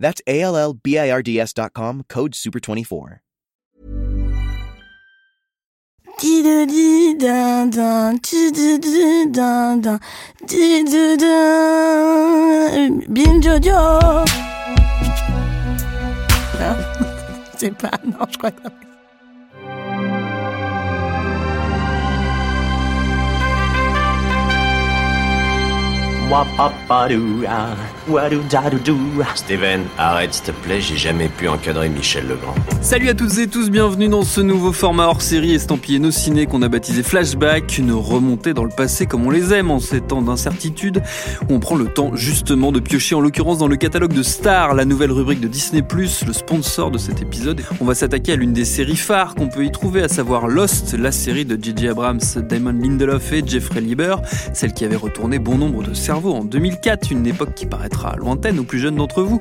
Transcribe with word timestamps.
That's 0.00 0.20
A 0.26 0.40
L 0.40 0.56
L 0.56 0.74
B 0.74 0.98
I 0.98 1.10
R 1.10 1.22
D 1.22 1.38
S.com, 1.38 2.04
code 2.08 2.32
SUPER24. 2.32 3.20
Bien 13.08 13.40
Jojo 13.40 13.70
Non, 16.58 16.76
c'est 17.56 17.74
pas, 17.74 17.90
non, 18.04 18.26
je 18.30 18.36
crois 18.36 18.50
que 18.50 18.62
Steven, 29.36 29.82
arrête 29.96 30.34
s'il 30.34 30.46
te 30.46 30.50
plaît, 30.50 30.80
j'ai 30.80 30.96
jamais 30.96 31.28
pu 31.28 31.46
encadrer 31.46 31.88
Michel 31.88 32.26
Legrand. 32.26 32.54
Salut 32.80 33.08
à 33.08 33.14
toutes 33.14 33.38
et 33.38 33.46
tous, 33.46 33.70
bienvenue 33.70 34.08
dans 34.08 34.22
ce 34.22 34.40
nouveau 34.40 34.72
format 34.72 35.06
hors 35.06 35.22
série 35.22 35.54
estampillé 35.54 36.00
nos 36.00 36.10
ciné 36.10 36.46
qu'on 36.46 36.62
a 36.62 36.68
baptisé 36.68 37.04
Flashback, 37.04 37.78
une 37.78 37.92
remontée 37.92 38.52
dans 38.52 38.64
le 38.64 38.70
passé 38.70 39.06
comme 39.06 39.26
on 39.26 39.30
les 39.30 39.52
aime 39.52 39.70
en 39.70 39.78
ces 39.78 40.00
temps 40.00 40.22
d'incertitude, 40.22 41.02
où 41.48 41.54
on 41.54 41.60
prend 41.60 41.76
le 41.76 41.84
temps 41.84 42.16
justement 42.16 42.72
de 42.72 42.80
piocher 42.80 43.14
en 43.14 43.20
l'occurrence 43.20 43.58
dans 43.58 43.68
le 43.68 43.76
catalogue 43.76 44.12
de 44.12 44.24
Star, 44.24 44.74
la 44.74 44.84
nouvelle 44.84 45.12
rubrique 45.12 45.40
de 45.40 45.48
Disney+, 45.48 45.84
le 46.26 46.32
sponsor 46.32 46.90
de 46.90 46.98
cet 46.98 47.22
épisode. 47.22 47.62
On 47.80 47.84
va 47.84 47.94
s'attaquer 47.94 48.32
à 48.32 48.36
l'une 48.36 48.52
des 48.52 48.64
séries 48.64 48.96
phares 48.96 49.36
qu'on 49.36 49.48
peut 49.48 49.64
y 49.64 49.70
trouver, 49.70 50.02
à 50.02 50.08
savoir 50.08 50.48
Lost, 50.48 50.94
la 50.98 51.12
série 51.12 51.44
de 51.44 51.56
J.J. 51.62 51.88
Abrams, 51.88 52.20
Damon 52.48 52.72
Lindelof 52.72 53.32
et 53.32 53.42
Jeffrey 53.46 53.80
Lieber, 53.80 54.16
celle 54.52 54.72
qui 54.72 54.84
avait 54.84 54.96
retourné 54.96 55.38
bon 55.38 55.58
nombre 55.58 55.84
de 55.84 55.94
cerveaux 55.94 56.34
en 56.34 56.42
2004, 56.42 57.12
une 57.12 57.26
époque 57.26 57.54
qui 57.54 57.66
paraîtra 57.66 57.99
lointaine 58.18 58.58
aux 58.58 58.64
plus 58.64 58.78
jeunes 58.78 58.96
d'entre 58.96 59.22
vous, 59.22 59.40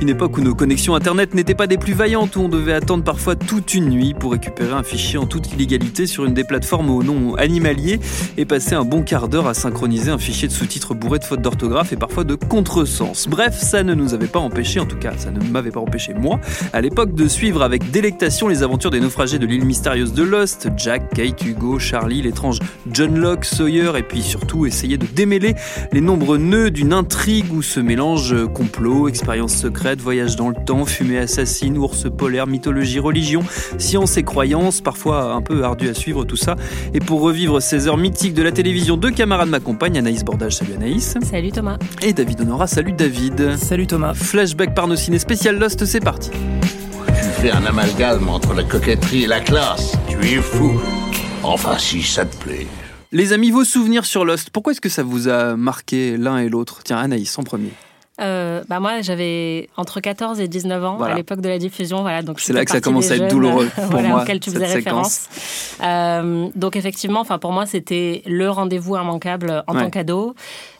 une 0.00 0.08
époque 0.08 0.36
où 0.38 0.40
nos 0.40 0.54
connexions 0.54 0.94
internet 0.94 1.34
n'étaient 1.34 1.54
pas 1.54 1.66
des 1.66 1.78
plus 1.78 1.92
vaillantes, 1.92 2.36
où 2.36 2.40
on 2.40 2.48
devait 2.48 2.72
attendre 2.72 3.04
parfois 3.04 3.36
toute 3.36 3.74
une 3.74 3.88
nuit 3.88 4.14
pour 4.14 4.32
récupérer 4.32 4.72
un 4.72 4.82
fichier 4.82 5.18
en 5.18 5.26
toute 5.26 5.52
illégalité 5.52 6.06
sur 6.06 6.24
une 6.24 6.34
des 6.34 6.44
plateformes 6.44 6.90
au 6.90 7.02
nom 7.02 7.34
animalier 7.36 8.00
et 8.36 8.44
passer 8.44 8.74
un 8.74 8.84
bon 8.84 9.02
quart 9.02 9.28
d'heure 9.28 9.46
à 9.46 9.54
synchroniser 9.54 10.10
un 10.10 10.18
fichier 10.18 10.48
de 10.48 10.52
sous-titres 10.52 10.94
bourré 10.94 11.18
de 11.18 11.24
fautes 11.24 11.42
d'orthographe 11.42 11.92
et 11.92 11.96
parfois 11.96 12.24
de 12.24 12.34
contresens. 12.34 13.28
Bref, 13.28 13.56
ça 13.56 13.82
ne 13.82 13.94
nous 13.94 14.14
avait 14.14 14.26
pas 14.26 14.38
empêché, 14.38 14.80
en 14.80 14.86
tout 14.86 14.98
cas 14.98 15.12
ça 15.16 15.30
ne 15.30 15.40
m'avait 15.40 15.70
pas 15.70 15.80
empêché 15.80 16.14
moi, 16.14 16.40
à 16.72 16.80
l'époque 16.80 17.14
de 17.14 17.28
suivre 17.28 17.62
avec 17.62 17.90
délectation 17.90 18.48
les 18.48 18.62
aventures 18.62 18.90
des 18.90 19.00
naufragés 19.00 19.38
de 19.38 19.46
l'île 19.46 19.64
mystérieuse 19.64 20.12
de 20.12 20.22
Lost, 20.22 20.68
Jack, 20.76 21.14
Kate, 21.14 21.44
Hugo, 21.44 21.78
Charlie, 21.78 22.22
l'étrange 22.22 22.58
John 22.90 23.18
Locke, 23.18 23.44
Sawyer 23.44 23.92
et 23.96 24.02
puis 24.02 24.22
surtout 24.22 24.66
essayer 24.66 24.98
de 24.98 25.06
démêler 25.06 25.54
les 25.92 26.00
nombreux 26.00 26.38
nœuds 26.38 26.70
d'une 26.70 26.92
intrigue 26.92 27.52
où 27.52 27.62
se 27.62 27.80
mélangent 28.00 28.50
complot, 28.54 29.08
expérience 29.08 29.54
secrète, 29.54 30.00
voyage 30.00 30.34
dans 30.34 30.48
le 30.48 30.54
temps, 30.64 30.86
fumée 30.86 31.18
assassine, 31.18 31.76
ours 31.76 32.06
polaire, 32.10 32.46
mythologie, 32.46 32.98
religion, 32.98 33.42
science 33.76 34.16
et 34.16 34.22
croyance, 34.22 34.80
parfois 34.80 35.34
un 35.34 35.42
peu 35.42 35.64
ardu 35.64 35.86
à 35.86 35.92
suivre 35.92 36.24
tout 36.24 36.36
ça. 36.36 36.56
Et 36.94 36.98
pour 36.98 37.20
revivre 37.20 37.60
ces 37.60 37.88
heures 37.88 37.98
mythiques 37.98 38.32
de 38.32 38.42
la 38.42 38.52
télévision, 38.52 38.96
deux 38.96 39.10
camarades 39.10 39.50
m'accompagnent, 39.50 39.98
Anaïs 39.98 40.24
Bordage, 40.24 40.54
salut 40.54 40.72
Anaïs. 40.76 41.14
Salut 41.22 41.52
Thomas. 41.52 41.76
Et 42.00 42.14
David 42.14 42.40
Honora, 42.40 42.66
salut 42.66 42.92
David. 42.92 43.58
Salut 43.58 43.86
Thomas. 43.86 44.14
Flashback 44.14 44.74
par 44.74 44.88
nos 44.88 44.96
ciné 44.96 45.18
spécial 45.18 45.58
Lost, 45.58 45.84
c'est 45.84 46.00
parti. 46.00 46.30
Tu 46.30 47.42
fais 47.42 47.50
un 47.50 47.66
amalgame 47.66 48.30
entre 48.30 48.54
la 48.54 48.62
coquetterie 48.62 49.24
et 49.24 49.26
la 49.26 49.40
classe. 49.40 49.92
Tu 50.08 50.16
es 50.26 50.36
fou. 50.36 50.80
Enfin, 51.42 51.76
si 51.76 52.02
ça 52.02 52.24
te 52.24 52.34
plaît. 52.36 52.66
Les 53.12 53.34
amis, 53.34 53.50
vos 53.50 53.64
souvenirs 53.64 54.06
sur 54.06 54.24
Lost, 54.24 54.48
pourquoi 54.48 54.72
est-ce 54.72 54.80
que 54.80 54.88
ça 54.88 55.02
vous 55.02 55.28
a 55.28 55.54
marqué 55.54 56.16
l'un 56.16 56.38
et 56.38 56.48
l'autre? 56.48 56.80
Tiens, 56.82 56.96
Anaïs, 56.96 57.38
en 57.38 57.42
premier. 57.42 57.72
Euh, 58.20 58.62
bah 58.68 58.80
moi, 58.80 59.00
j'avais 59.00 59.68
entre 59.76 60.00
14 60.00 60.40
et 60.40 60.48
19 60.48 60.84
ans 60.84 60.96
Voilà. 60.98 61.14
à 61.14 61.16
l'époque 61.16 61.40
de 61.40 61.48
la 61.48 61.58
diffusion. 61.58 62.02
Voilà, 62.02 62.22
donc 62.22 62.40
C'est 62.40 62.52
là 62.52 62.64
que 62.64 62.70
ça 62.70 62.80
commence 62.80 63.10
à 63.10 63.14
être 63.14 63.20
jeunes, 63.22 63.28
douloureux 63.30 63.68
pour 63.74 63.84
voilà, 63.86 64.08
moi, 64.08 64.22
auxquels 64.22 64.40
tu 64.40 64.50
faisais 64.50 64.66
référence. 64.66 65.28
Euh, 65.82 66.48
donc 66.54 66.76
effectivement, 66.76 67.20
enfin 67.20 67.38
pour 67.38 67.52
moi, 67.52 67.64
c'était 67.66 68.22
le 68.26 68.50
rendez-vous 68.50 68.96
immanquable 68.96 69.64
en 69.66 69.74
Ouais. 69.74 69.82
tant 69.84 69.90
qu'ado. 69.90 70.34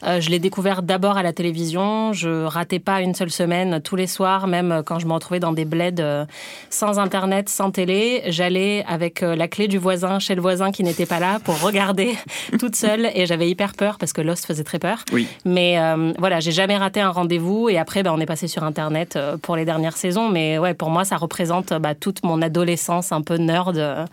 Euh, 0.04 0.20
je 0.20 0.28
l'ai 0.30 0.38
découvert 0.38 0.82
d'abord 0.82 1.16
à 1.16 1.22
la 1.22 1.32
télévision. 1.32 2.12
Je 2.12 2.44
ratais 2.44 2.78
pas 2.78 3.00
une 3.00 3.14
seule 3.14 3.30
semaine, 3.30 3.80
tous 3.82 3.96
les 3.96 4.06
soirs, 4.06 4.46
même 4.46 4.82
quand 4.84 4.98
je 4.98 5.06
me 5.06 5.12
retrouvais 5.12 5.40
dans 5.40 5.52
des 5.52 5.64
bleds 5.64 6.00
euh, 6.00 6.24
sans 6.68 6.98
internet, 6.98 7.48
sans 7.48 7.70
télé. 7.70 8.22
J'allais 8.28 8.84
avec 8.88 9.22
euh, 9.22 9.34
la 9.36 9.48
clé 9.48 9.68
du 9.68 9.78
voisin 9.78 10.18
chez 10.18 10.34
le 10.34 10.42
voisin 10.42 10.72
qui 10.72 10.82
n'était 10.84 11.06
pas 11.06 11.20
là 11.20 11.38
pour 11.42 11.60
regarder 11.60 12.14
toute 12.58 12.76
seule 12.76 13.10
et 13.14 13.24
j'avais 13.26 13.48
hyper 13.48 13.72
peur 13.74 13.96
parce 13.98 14.12
que 14.12 14.20
Lost 14.20 14.44
faisait 14.46 14.64
très 14.64 14.78
peur. 14.78 15.04
Oui. 15.12 15.26
Mais 15.44 15.78
voilà, 16.18 16.40
j'ai 16.40 16.52
jamais 16.52 16.76
raté 16.76 17.00
un 17.00 17.10
rendez-vous 17.10 17.29
et 17.68 17.78
après, 17.78 18.02
ben, 18.02 18.12
on 18.12 18.20
est 18.20 18.26
passé 18.26 18.48
sur 18.48 18.64
Internet 18.64 19.16
euh, 19.16 19.36
pour 19.36 19.56
les 19.56 19.64
dernières 19.64 19.96
saisons. 19.96 20.28
Mais 20.28 20.58
ouais, 20.58 20.74
pour 20.74 20.90
moi, 20.90 21.04
ça 21.04 21.16
représente 21.16 21.72
bah, 21.74 21.94
toute 21.94 22.24
mon 22.24 22.42
adolescence 22.42 23.12
un 23.12 23.22
peu 23.22 23.36
nerd, 23.36 23.76
euh, 23.76 24.04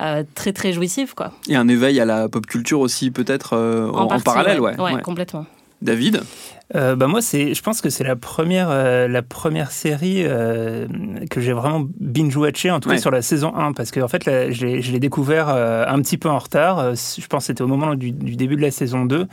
euh, 0.00 0.22
très 0.34 0.52
très 0.52 0.72
jouissive, 0.72 1.14
quoi. 1.14 1.32
Et 1.48 1.56
un 1.56 1.68
éveil 1.68 2.00
à 2.00 2.04
la 2.04 2.28
pop 2.28 2.46
culture 2.46 2.80
aussi, 2.80 3.10
peut-être 3.10 3.54
euh, 3.54 3.90
en, 3.90 4.02
en 4.02 4.06
partie, 4.08 4.24
parallèle, 4.24 4.60
ouais. 4.60 4.78
ouais, 4.80 4.94
ouais. 4.94 5.02
complètement. 5.02 5.46
David? 5.82 6.22
Euh, 6.74 6.96
bah 6.96 7.06
moi, 7.06 7.22
c'est, 7.22 7.54
je 7.54 7.62
pense 7.62 7.80
que 7.80 7.90
c'est 7.90 8.02
la 8.02 8.16
première, 8.16 8.68
euh, 8.70 9.06
la 9.06 9.22
première 9.22 9.70
série 9.70 10.22
euh, 10.24 10.86
que 11.30 11.40
j'ai 11.40 11.52
vraiment 11.52 11.86
binge-watché, 12.00 12.72
en 12.72 12.80
tout 12.80 12.88
Ouais. 12.88 12.96
cas 12.96 13.00
sur 13.00 13.12
la 13.12 13.22
saison 13.22 13.54
1, 13.54 13.72
parce 13.72 13.92
que 13.92 14.00
en 14.00 14.08
fait, 14.08 14.24
là, 14.24 14.50
je 14.50 14.66
l'ai 14.66 14.98
découvert 14.98 15.48
euh, 15.48 15.84
un 15.86 16.00
petit 16.02 16.18
peu 16.18 16.28
en 16.28 16.38
retard. 16.38 16.94
Je 16.96 17.26
pense 17.28 17.44
que 17.44 17.46
c'était 17.46 17.62
au 17.62 17.68
moment 17.68 17.94
du, 17.94 18.10
du 18.10 18.34
début 18.34 18.56
de 18.56 18.62
la 18.62 18.72
saison 18.72 19.04
2. 19.04 19.26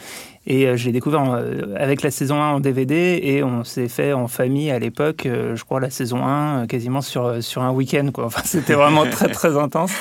Et 0.46 0.76
je 0.76 0.86
l'ai 0.88 0.92
découvert 0.92 1.42
avec 1.78 2.02
la 2.02 2.12
saison 2.12 2.36
1 2.36 2.52
en 2.56 2.60
DVD 2.60 3.18
et 3.24 3.44
on 3.46 3.64
s'est 3.64 3.88
fait 3.88 4.12
en 4.12 4.28
famille 4.28 4.72
à 4.72 4.78
l'époque, 4.78 5.22
je 5.26 5.64
crois, 5.64 5.80
la 5.80 5.90
saison 5.90 6.26
1 6.26 6.64
euh, 6.64 6.66
quasiment 6.66 7.00
sur, 7.00 7.42
sur 7.42 7.62
un 7.64 7.72
week-end. 7.72 8.10
Quoi. 8.14 8.26
Enfin, 8.34 8.42
c'était 8.44 8.74
vraiment 8.74 9.06
très, 9.10 9.30
très 9.30 9.58
intense. 9.58 9.94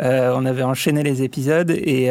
On 0.00 0.44
avait 0.44 0.62
enchaîné 0.62 1.02
les 1.02 1.22
épisodes 1.22 1.70
et, 1.70 2.10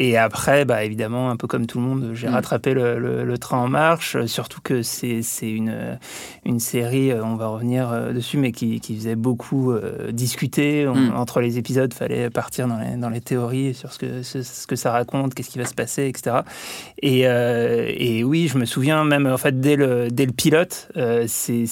et 0.00 0.16
après, 0.18 0.64
bah, 0.64 0.82
évidemment, 0.84 1.30
un 1.30 1.36
peu 1.36 1.46
comme 1.46 1.66
tout 1.66 1.78
le 1.78 1.84
monde, 1.84 2.10
j'ai 2.14 2.26
Mm. 2.28 2.32
rattrapé 2.34 2.74
le, 2.74 2.98
le- 2.98 3.24
le 3.24 3.38
train 3.38 3.58
en 3.58 3.69
marche. 3.70 4.16
euh, 4.16 4.26
Surtout 4.26 4.60
que 4.62 4.82
c'est 4.82 5.22
une, 5.42 5.98
une 6.44 6.60
série, 6.60 7.10
euh, 7.12 7.24
on 7.24 7.36
va 7.36 7.46
revenir 7.48 7.90
euh, 7.90 8.12
dessus, 8.12 8.36
mais 8.36 8.52
qui, 8.52 8.80
qui 8.80 8.94
faisait 8.96 9.16
beaucoup 9.16 9.72
discuter. 10.12 10.86
On- 10.88 10.94
Mm. 10.94 11.16
Entre 11.16 11.40
les 11.40 11.56
épisodes, 11.56 11.94
fallait 11.94 12.28
partir 12.30 12.66
dans 12.68 12.78
les, 12.78 12.96
dans 12.96 13.08
les 13.08 13.20
théories 13.22 13.72
sur 13.74 13.92
ce 13.92 13.98
que, 13.98 14.22
ce, 14.22 14.42
ce 14.42 14.66
que 14.66 14.76
ça 14.76 14.90
raconte, 14.92 15.32
qu'est-ce 15.34 15.48
qui 15.50 15.58
va 15.58 15.64
se 15.64 15.74
passer, 15.74 16.06
etc. 16.06 16.38
Et, 17.00 17.20
et 17.20 18.24
oui, 18.24 18.48
je 18.48 18.58
me 18.58 18.64
souviens 18.66 19.04
même, 19.04 19.26
en 19.26 19.38
fait, 19.38 19.58
dès 19.60 19.76
le, 19.76 20.08
dès 20.10 20.26
le 20.26 20.32
pilote, 20.32 20.90
c'est 21.26 21.64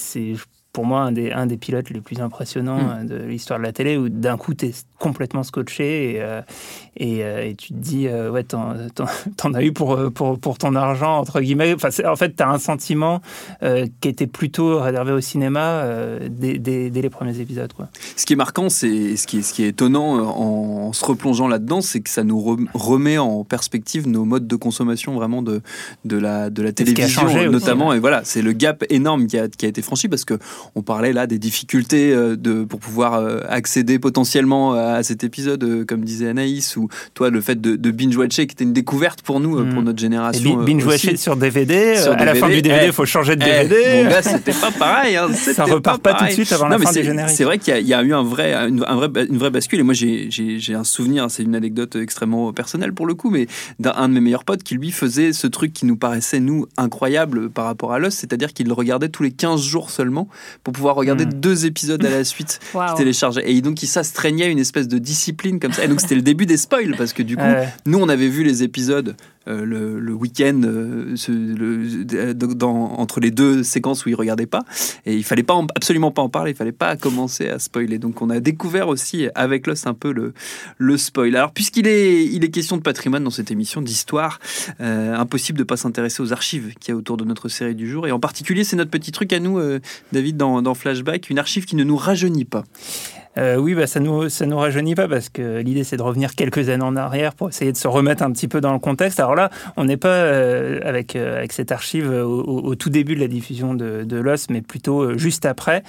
pour 0.73 0.85
moi 0.87 1.01
un 1.01 1.13
des, 1.13 1.33
un 1.33 1.47
des 1.47 1.57
pilotes 1.57 1.91
les 1.91 2.01
plus 2.01 2.21
impressionnants 2.21 3.03
Mm. 3.03 3.07
de 3.07 3.17
l'histoire 3.25 3.59
de 3.59 3.65
la 3.65 3.73
télé, 3.73 3.97
où 3.97 4.09
d'un 4.09 4.37
coup, 4.37 4.55
tu 4.55 4.67
es 4.67 4.73
complètement 4.99 5.43
scotché 5.43 6.15
et, 6.15 6.21
euh, 6.23 6.41
et, 6.97 7.23
euh, 7.25 7.47
et 7.49 7.55
tu 7.55 7.69
te 7.69 7.75
dis, 7.79 8.09
euh, 8.09 8.31
ouais, 8.31 8.43
t'en 8.43 8.75
as 9.55 9.63
eu 9.63 9.73
pour, 9.73 9.99
pour, 10.13 10.39
pour 10.39 10.59
ton 10.59 10.75
argent, 10.75 11.19
entre 11.19 11.41
guillemets. 11.41 11.75
Enfin, 11.75 11.89
en 12.07 12.17
fait, 12.17 12.35
tu 12.37 12.43
as 12.43 12.49
un 12.49 12.59
sentiment 12.59 13.21
qui 14.01 14.09
était 14.09 14.27
plutôt 14.27 14.81
réservé 14.81 15.13
au 15.13 15.21
cinéma 15.21 15.85
dès, 16.31 16.59
dès- 16.59 16.91
dès 16.91 17.03
les 17.03 17.11
premiers 17.11 17.39
épisodes. 17.41 17.73
Quoi. 17.73 17.89
Ce 18.17 18.27
qui 18.27 18.33
est 18.33 18.37
marquant, 18.37 18.69
c'est 18.69 19.17
ce 19.17 19.27
qui 19.27 19.39
est, 19.39 19.43
ce 19.43 19.53
qui 19.55 19.65
est 19.65 19.69
étonnant 19.69 20.19
en, 20.19 20.93
se 20.93 21.05
replongeant 21.05 21.49
là-dedans, 21.49 21.81
c'est 21.81 22.01
que 22.01 22.11
ça 22.11 22.25
nous 22.25 22.41
rem- 22.41 22.69
remet 22.75 23.19
en 23.19 23.45
perspective 23.45 24.09
nos 24.09 24.25
modes 24.25 24.47
de 24.47 24.57
consommation 24.57 25.15
vraiment 25.15 25.43
de, 25.43 25.61
de, 26.05 26.17
la, 26.17 26.51
de 26.51 26.63
la 26.63 26.73
télévision, 26.73 27.23
changé 27.23 27.41
aussi, 27.41 27.49
notamment. 27.51 27.93
Et 27.93 28.01
voilà, 28.01 28.23
c'est 28.25 28.43
le 28.43 28.53
gap 28.53 28.85
énorme 28.91 29.27
qui 29.27 29.39
a, 29.39 29.49
qui 29.49 29.67
a 29.67 29.69
été 29.69 29.83
franchi 29.83 30.09
parce 30.09 30.25
que 30.25 30.35
on 30.75 30.83
parlait 30.83 31.13
là 31.13 31.27
des 31.27 31.39
difficultés 31.39 32.13
de, 32.15 32.65
pour 32.65 32.81
pouvoir 32.81 33.23
accéder 33.49 33.99
potentiellement 33.99 34.73
à 34.75 34.88
cet 35.03 35.25
épisode, 35.25 35.63
euh, 35.65 35.85
comme 35.85 36.05
disait 36.05 36.29
Anaïs, 36.29 36.77
ou 36.77 36.89
toi, 37.15 37.31
le 37.31 37.41
fait 37.41 37.61
de, 37.61 37.77
de 37.77 37.91
binge-watcher 37.91 38.47
qui 38.47 38.53
était 38.55 38.65
une 38.65 38.73
découverte 38.73 39.23
pour 39.23 39.41
nous, 39.41 39.57
euh, 39.59 39.65
Mm. 39.65 39.75
pour 39.75 39.83
notre 39.83 39.99
Et 39.99 40.03
génération. 40.03 40.57
bi- 40.57 40.63
euh, 40.63 40.65
binge-watcher 40.65 41.17
sur 41.17 41.37
DVD, 41.37 41.97
Sur 41.97 42.13
à 42.13 42.25
la 42.25 42.35
fin 42.35 42.49
DVD, 42.49 42.63
du 42.63 42.69
DVD, 42.69 42.85
il 42.87 42.89
eh, 42.89 42.93
faut 42.93 43.05
changer 43.07 43.37
de 43.37 43.45
Eh, 43.45 43.69
DVD. 43.69 44.03
mon 44.05 44.11
gars, 44.11 44.23
c'était 44.23 44.53
pas 44.53 44.71
pareil. 44.71 45.17
hein, 45.17 45.29
ça 45.33 45.65
repart 45.65 46.01
pas, 46.03 46.15
tout 46.15 46.25
de 46.27 46.31
suite 46.31 46.53
avant 46.53 46.65
Non, 46.69 46.77
la 46.77 46.79
fin 46.79 46.93
du 46.93 47.03
générique. 47.05 47.35
C'est 47.35 47.45
vrai 47.45 47.59
qu'il 47.59 47.73
y, 47.73 47.77
a- 47.77 47.81
il 47.81 47.87
y 47.87 47.95
a 47.95 48.03
eu 48.03 48.13
un 48.15 48.23
vrai, 48.23 48.55
une, 48.69 48.85
un 48.87 48.95
vrai, 48.97 49.09
une 49.29 49.37
vraie 49.39 49.51
bascule. 49.51 49.81
Et 49.81 49.83
moi, 49.83 49.95
j'ai- 49.95 50.29
un 50.75 50.85
souvenir, 50.85 51.27
c'est 51.31 51.43
une 51.43 51.55
anecdote 51.57 51.97
extrêmement 51.97 52.53
personnelle 52.53 52.93
pour 52.93 53.07
le 53.07 53.15
coup, 53.15 53.31
mais 53.31 53.47
d'un 53.81 53.93
un 53.97 54.09
de 54.09 54.15
mes 54.15 54.21
meilleurs 54.21 54.45
potes 54.45 54.63
qui 54.63 54.75
lui 54.75 54.91
faisait 54.93 55.33
ce 55.33 55.47
truc 55.47 55.73
qui 55.73 55.87
nous 55.87 55.97
paraissait, 55.97 56.39
nous, 56.41 56.67
incroyable 56.77 57.51
par 57.51 57.65
rapport 57.65 57.93
à 57.93 57.99
Lost, 57.99 58.19
c'est-à-dire 58.21 58.53
qu'il 58.53 58.67
le 58.69 58.73
regardait 58.75 59.09
tous 59.09 59.23
les 59.23 59.31
15 59.33 59.61
jours 59.63 59.91
seulement 59.91 60.29
pour 60.63 60.73
pouvoir 60.73 60.95
regarder 60.95 61.27
Mm. 61.27 61.33
deux 61.35 61.67
épisodes 61.67 62.05
à 62.05 62.11
la 62.11 62.23
suite 62.25 62.61
téléchargeaient. 62.97 63.51
Et 63.51 63.61
donc, 63.61 63.83
il 63.83 63.87
s'astreignait 63.89 64.45
à 64.45 64.49
une 64.49 64.59
espèce 64.61 64.78
de 64.87 64.99
discipline 64.99 65.59
comme 65.59 65.73
ça. 65.73 65.85
Et 65.85 65.89
donc, 65.89 66.01
c'était 66.01 66.15
le 66.15 66.23
début 66.23 66.47
des 66.47 66.57
spoils 66.57 66.95
parce 66.97 67.13
que 67.13 67.23
du 67.25 67.37
coup, 67.37 67.43
Ouais. 67.43 67.69
nous, 67.87 67.99
on 67.99 68.09
avait 68.09 68.29
vu 68.29 68.45
les 68.45 68.63
épisodes 68.63 69.17
euh, 69.49 69.65
le, 69.65 69.99
le 69.99 70.13
week-end 70.13 70.61
euh, 70.65 71.15
le- 71.29 72.05
euh, 72.15 72.35
dans- 72.35 72.93
entre 72.99 73.19
les 73.19 73.31
deux 73.31 73.63
séquences 73.63 74.05
où 74.05 74.11
il 74.11 74.15
regardait 74.15 74.45
pas. 74.47 74.63
Et 75.07 75.17
il 75.17 75.25
fallait 75.25 75.43
pas 75.43 75.55
en- 75.55 75.67
absolument 75.75 76.11
pas 76.11 76.21
en 76.21 76.29
parler, 76.29 76.51
il 76.51 76.55
fallait 76.55 76.71
pas 76.71 76.97
commencer 76.97 77.49
à 77.49 77.59
spoiler. 77.59 77.99
Donc 77.99 78.21
on 78.21 78.29
a 78.29 78.41
découvert 78.41 78.89
aussi 78.89 79.29
avec 79.35 79.67
Lost 79.67 79.87
un 79.87 79.95
peu 79.95 80.13
le, 80.13 80.35
le 80.77 80.97
spoil. 80.99 81.35
Alors 81.35 81.53
puisqu'il 81.53 81.87
est, 81.87 82.27
il 82.27 82.45
est 82.45 82.51
question 82.51 82.77
de 82.77 82.83
patrimoine 82.83 83.25
dans 83.25 83.31
cette 83.31 83.51
émission, 83.51 83.81
d'histoire, 83.81 84.39
euh, 84.83 85.17
impossible 85.17 85.59
de 85.59 85.65
pas 85.65 85.79
s'intéresser 85.79 86.23
aux 86.23 86.33
archives 86.35 86.75
qu'il 86.79 86.93
y 86.93 86.95
a 86.95 86.99
autour 86.99 87.17
de 87.17 87.25
notre 87.25 87.49
série 87.49 87.75
du 87.75 87.89
jour. 87.89 88.07
Et 88.07 88.13
en 88.13 88.21
particulier, 88.21 88.65
c'est 88.65 88.77
notre 88.77 88.91
petit 88.91 89.13
truc 89.13 89.33
à 89.33 89.41
nous, 89.41 89.59
David, 90.13 90.37
dans, 90.37 90.61
dans 90.61 90.75
Flashback, 90.75 91.31
une 91.31 91.39
archive 91.39 91.65
qui 91.65 91.75
ne 91.77 91.85
nous 91.85 91.97
rajeunit 91.97 92.45
pas. 92.45 92.65
Euh, 93.39 93.57
oui, 93.57 93.75
bah, 93.75 93.87
ça 93.87 94.01
nous 94.01 94.29
ça 94.29 94.47
nous 94.47 94.59
rajeunit 94.59 94.95
pas 94.95 95.09
parce 95.09 95.29
que 95.29 95.61
l'idée 95.61 95.85
c'est 95.85 95.97
de 95.97 96.03
revenir 96.03 96.35
quelques 96.35 96.69
années 96.69 96.85
en 96.85 96.97
arrière 96.97 97.35
pour 97.35 97.49
essayer 97.49 97.73
de 97.73 97.77
se 97.77 97.89
remettre 97.89 98.23
un 98.23 98.33
petit 98.33 98.49
peu 98.49 98.61
dans 98.61 98.73
le 98.73 98.79
contexte. 98.79 99.21
Alors 99.21 99.35
là, 99.35 99.51
on 99.77 99.85
n'est 99.85 99.97
pas 99.97 100.09
euh, 100.09 100.81
avec 100.85 101.15
euh, 101.15 101.39
avec 101.39 101.53
cette 101.53 101.73
archive 101.73 102.11
au, 102.11 102.43
au 102.43 102.75
tout 102.75 102.91
début 102.91 103.15
de 103.15 103.21
la 103.21 103.29
diffusion 103.29 103.75
de, 103.75 104.03
de 104.05 104.17
Lost, 104.17 104.51
mais 104.51 104.61
plutôt 104.61 105.03
euh, 105.03 105.19
juste 105.19 105.47
après. 105.47 105.83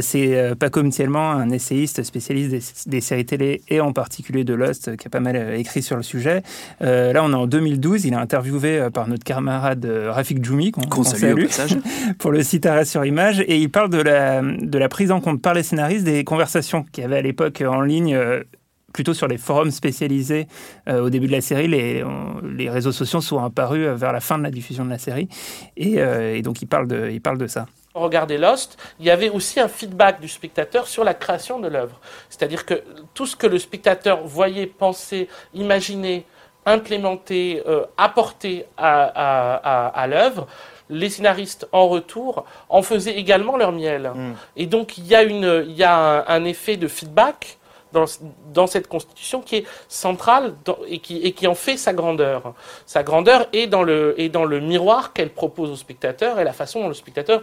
C'est 0.00 0.54
Paco 0.58 0.82
Mtielman, 0.82 1.40
un 1.40 1.50
essayiste 1.50 2.02
spécialiste 2.02 2.50
des, 2.50 2.60
des 2.86 3.00
séries 3.00 3.24
télé 3.24 3.62
et 3.68 3.80
en 3.80 3.92
particulier 3.92 4.44
de 4.44 4.54
Lost, 4.54 4.96
qui 4.96 5.06
a 5.06 5.10
pas 5.10 5.20
mal 5.20 5.54
écrit 5.54 5.82
sur 5.82 5.96
le 5.96 6.02
sujet. 6.02 6.42
Là, 6.80 7.22
on 7.24 7.32
est 7.32 7.36
en 7.36 7.46
2012. 7.46 8.04
Il 8.04 8.12
est 8.12 8.16
interviewé 8.16 8.88
par 8.92 9.08
notre 9.08 9.24
camarade 9.24 9.84
Rafik 10.08 10.44
Djoumi, 10.44 10.70
qu'on 10.72 11.02
salue 11.02 11.32
au 11.32 11.46
passage. 11.46 11.76
pour 12.18 12.30
le 12.30 12.42
site 12.42 12.66
Arrêt 12.66 12.84
sur 12.84 13.04
Image 13.04 13.40
et 13.40 13.56
il 13.58 13.70
parle 13.70 13.90
de 13.90 14.00
la, 14.00 14.42
de 14.42 14.78
la 14.78 14.88
prise 14.88 15.10
en 15.10 15.20
compte 15.20 15.42
par 15.42 15.54
les 15.54 15.62
scénaristes 15.62 16.04
des 16.04 16.24
conversations 16.24 16.65
qu'il 16.90 17.02
y 17.02 17.06
avait 17.06 17.18
à 17.18 17.22
l'époque 17.22 17.62
en 17.62 17.80
ligne. 17.80 18.14
euh, 18.14 18.44
plutôt 18.92 19.12
sur 19.12 19.28
les 19.28 19.36
forums 19.36 19.70
spécialisés 19.70 20.46
euh, 20.88 21.02
au 21.02 21.10
début 21.10 21.26
de 21.26 21.32
la 21.32 21.42
série, 21.42 21.68
les, 21.68 22.02
les 22.42 22.70
réseaux 22.70 22.92
sociaux 22.92 23.20
sont 23.20 23.44
apparus 23.44 23.86
euh, 23.86 23.94
vers 23.94 24.10
la 24.10 24.20
fin 24.20 24.38
de 24.38 24.42
la 24.42 24.50
diffusion 24.50 24.86
de 24.86 24.90
la 24.90 24.96
série. 24.96 25.28
Et, 25.76 26.40
donc, 26.40 26.62
il 26.62 26.66
parle 26.66 26.88
de, 26.88 27.10
il 27.10 27.20
de 27.20 27.46
ça. 27.46 27.66
regardait 27.94 28.38
Lost, 28.38 28.78
il 28.98 29.04
y 29.04 29.10
avait 29.10 29.28
aussi 29.28 29.60
un 29.60 29.68
feedback 29.68 30.18
du 30.18 30.28
spectateur 30.28 30.86
sur 30.86 31.04
la 31.04 31.12
création 31.12 31.60
de 31.60 31.68
l'œuvre. 31.68 32.00
C'est-à-dire 32.30 32.64
que 32.64 32.82
tout 33.12 33.26
ce 33.26 33.36
que 33.36 33.46
le 33.46 33.58
spectateur 33.58 34.26
voyait, 34.26 34.66
pensait, 34.66 35.28
imaginait, 35.52 36.24
implémentait, 36.64 37.62
apportait 37.98 38.66
à 38.78 40.06
l'œuvre, 40.08 40.46
les 40.88 41.10
scénaristes 41.10 41.66
en 41.72 41.88
retour 41.88 42.44
en 42.68 42.82
faisaient 42.82 43.16
également 43.16 43.56
leur 43.56 43.72
miel. 43.72 44.12
Et 44.56 44.66
donc 44.66 44.98
il 44.98 45.06
y 45.06 45.14
a, 45.14 45.22
une, 45.22 45.64
il 45.68 45.74
y 45.76 45.82
a 45.84 45.96
un, 45.96 46.24
un 46.28 46.44
effet 46.44 46.76
de 46.76 46.86
feedback 46.88 47.58
dans, 47.92 48.04
dans 48.52 48.66
cette 48.66 48.86
constitution 48.88 49.40
qui 49.40 49.56
est 49.56 49.64
centrale 49.88 50.54
dans- 50.64 50.78
et, 50.88 50.98
qui, 50.98 51.18
et 51.18 51.32
qui 51.32 51.46
en 51.46 51.54
fait 51.54 51.76
sa 51.76 51.92
grandeur. 51.92 52.54
Sa 52.84 53.02
grandeur 53.02 53.46
est 53.52 53.66
dans 53.66 53.82
le, 53.82 54.14
est 54.20 54.28
dans 54.28 54.44
le 54.44 54.60
miroir 54.60 55.12
qu'elle 55.12 55.30
propose 55.30 55.70
au 55.70 55.76
spectateur 55.76 56.38
et 56.38 56.44
la 56.44 56.52
façon 56.52 56.80
dont 56.82 56.88
le 56.88 56.94
spectateur 56.94 57.42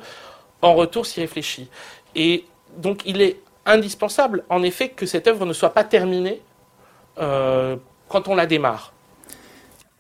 en 0.62 0.74
retour 0.76 1.06
s'y 1.06 1.20
réfléchit. 1.20 1.70
Et 2.16 2.46
donc 2.78 3.02
il 3.06 3.22
est 3.22 3.40
indispensable 3.66 4.44
en 4.50 4.64
effet 4.64 4.90
que 4.90 5.06
cette 5.06 5.28
œuvre 5.28 5.46
ne 5.46 5.54
soit 5.54 5.72
pas 5.74 5.84
terminée 5.84 6.42
euh, 7.20 7.76
quand 8.08 8.28
on 8.28 8.36
la 8.36 8.46
démarre. 8.46 8.93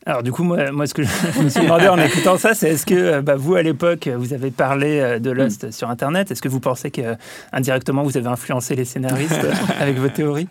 Alors 0.05 0.21
du 0.21 0.31
coup, 0.31 0.43
moi, 0.43 0.71
moi 0.71 0.85
ce 0.85 0.93
que 0.93 1.03
je 1.03 1.09
me 1.41 1.49
suis 1.49 1.61
demandé 1.61 1.87
en 1.87 1.97
écoutant 1.97 2.37
ça, 2.37 2.53
c'est 2.53 2.69
est-ce 2.69 2.85
que 2.85 2.93
euh, 2.93 3.21
bah, 3.21 3.35
vous, 3.35 3.55
à 3.55 3.61
l'époque, 3.61 4.07
vous 4.07 4.33
avez 4.33 4.51
parlé 4.51 4.99
euh, 4.99 5.19
de 5.19 5.31
Lost 5.31 5.71
sur 5.71 5.89
Internet? 5.89 6.31
Est-ce 6.31 6.41
que 6.41 6.49
vous 6.49 6.59
pensez 6.59 6.91
que 6.91 7.01
euh, 7.01 7.15
indirectement 7.53 8.03
vous 8.03 8.17
avez 8.17 8.27
influencé 8.27 8.75
les 8.75 8.85
scénaristes 8.85 9.47
avec 9.79 9.97
vos 9.97 10.09
théories? 10.09 10.47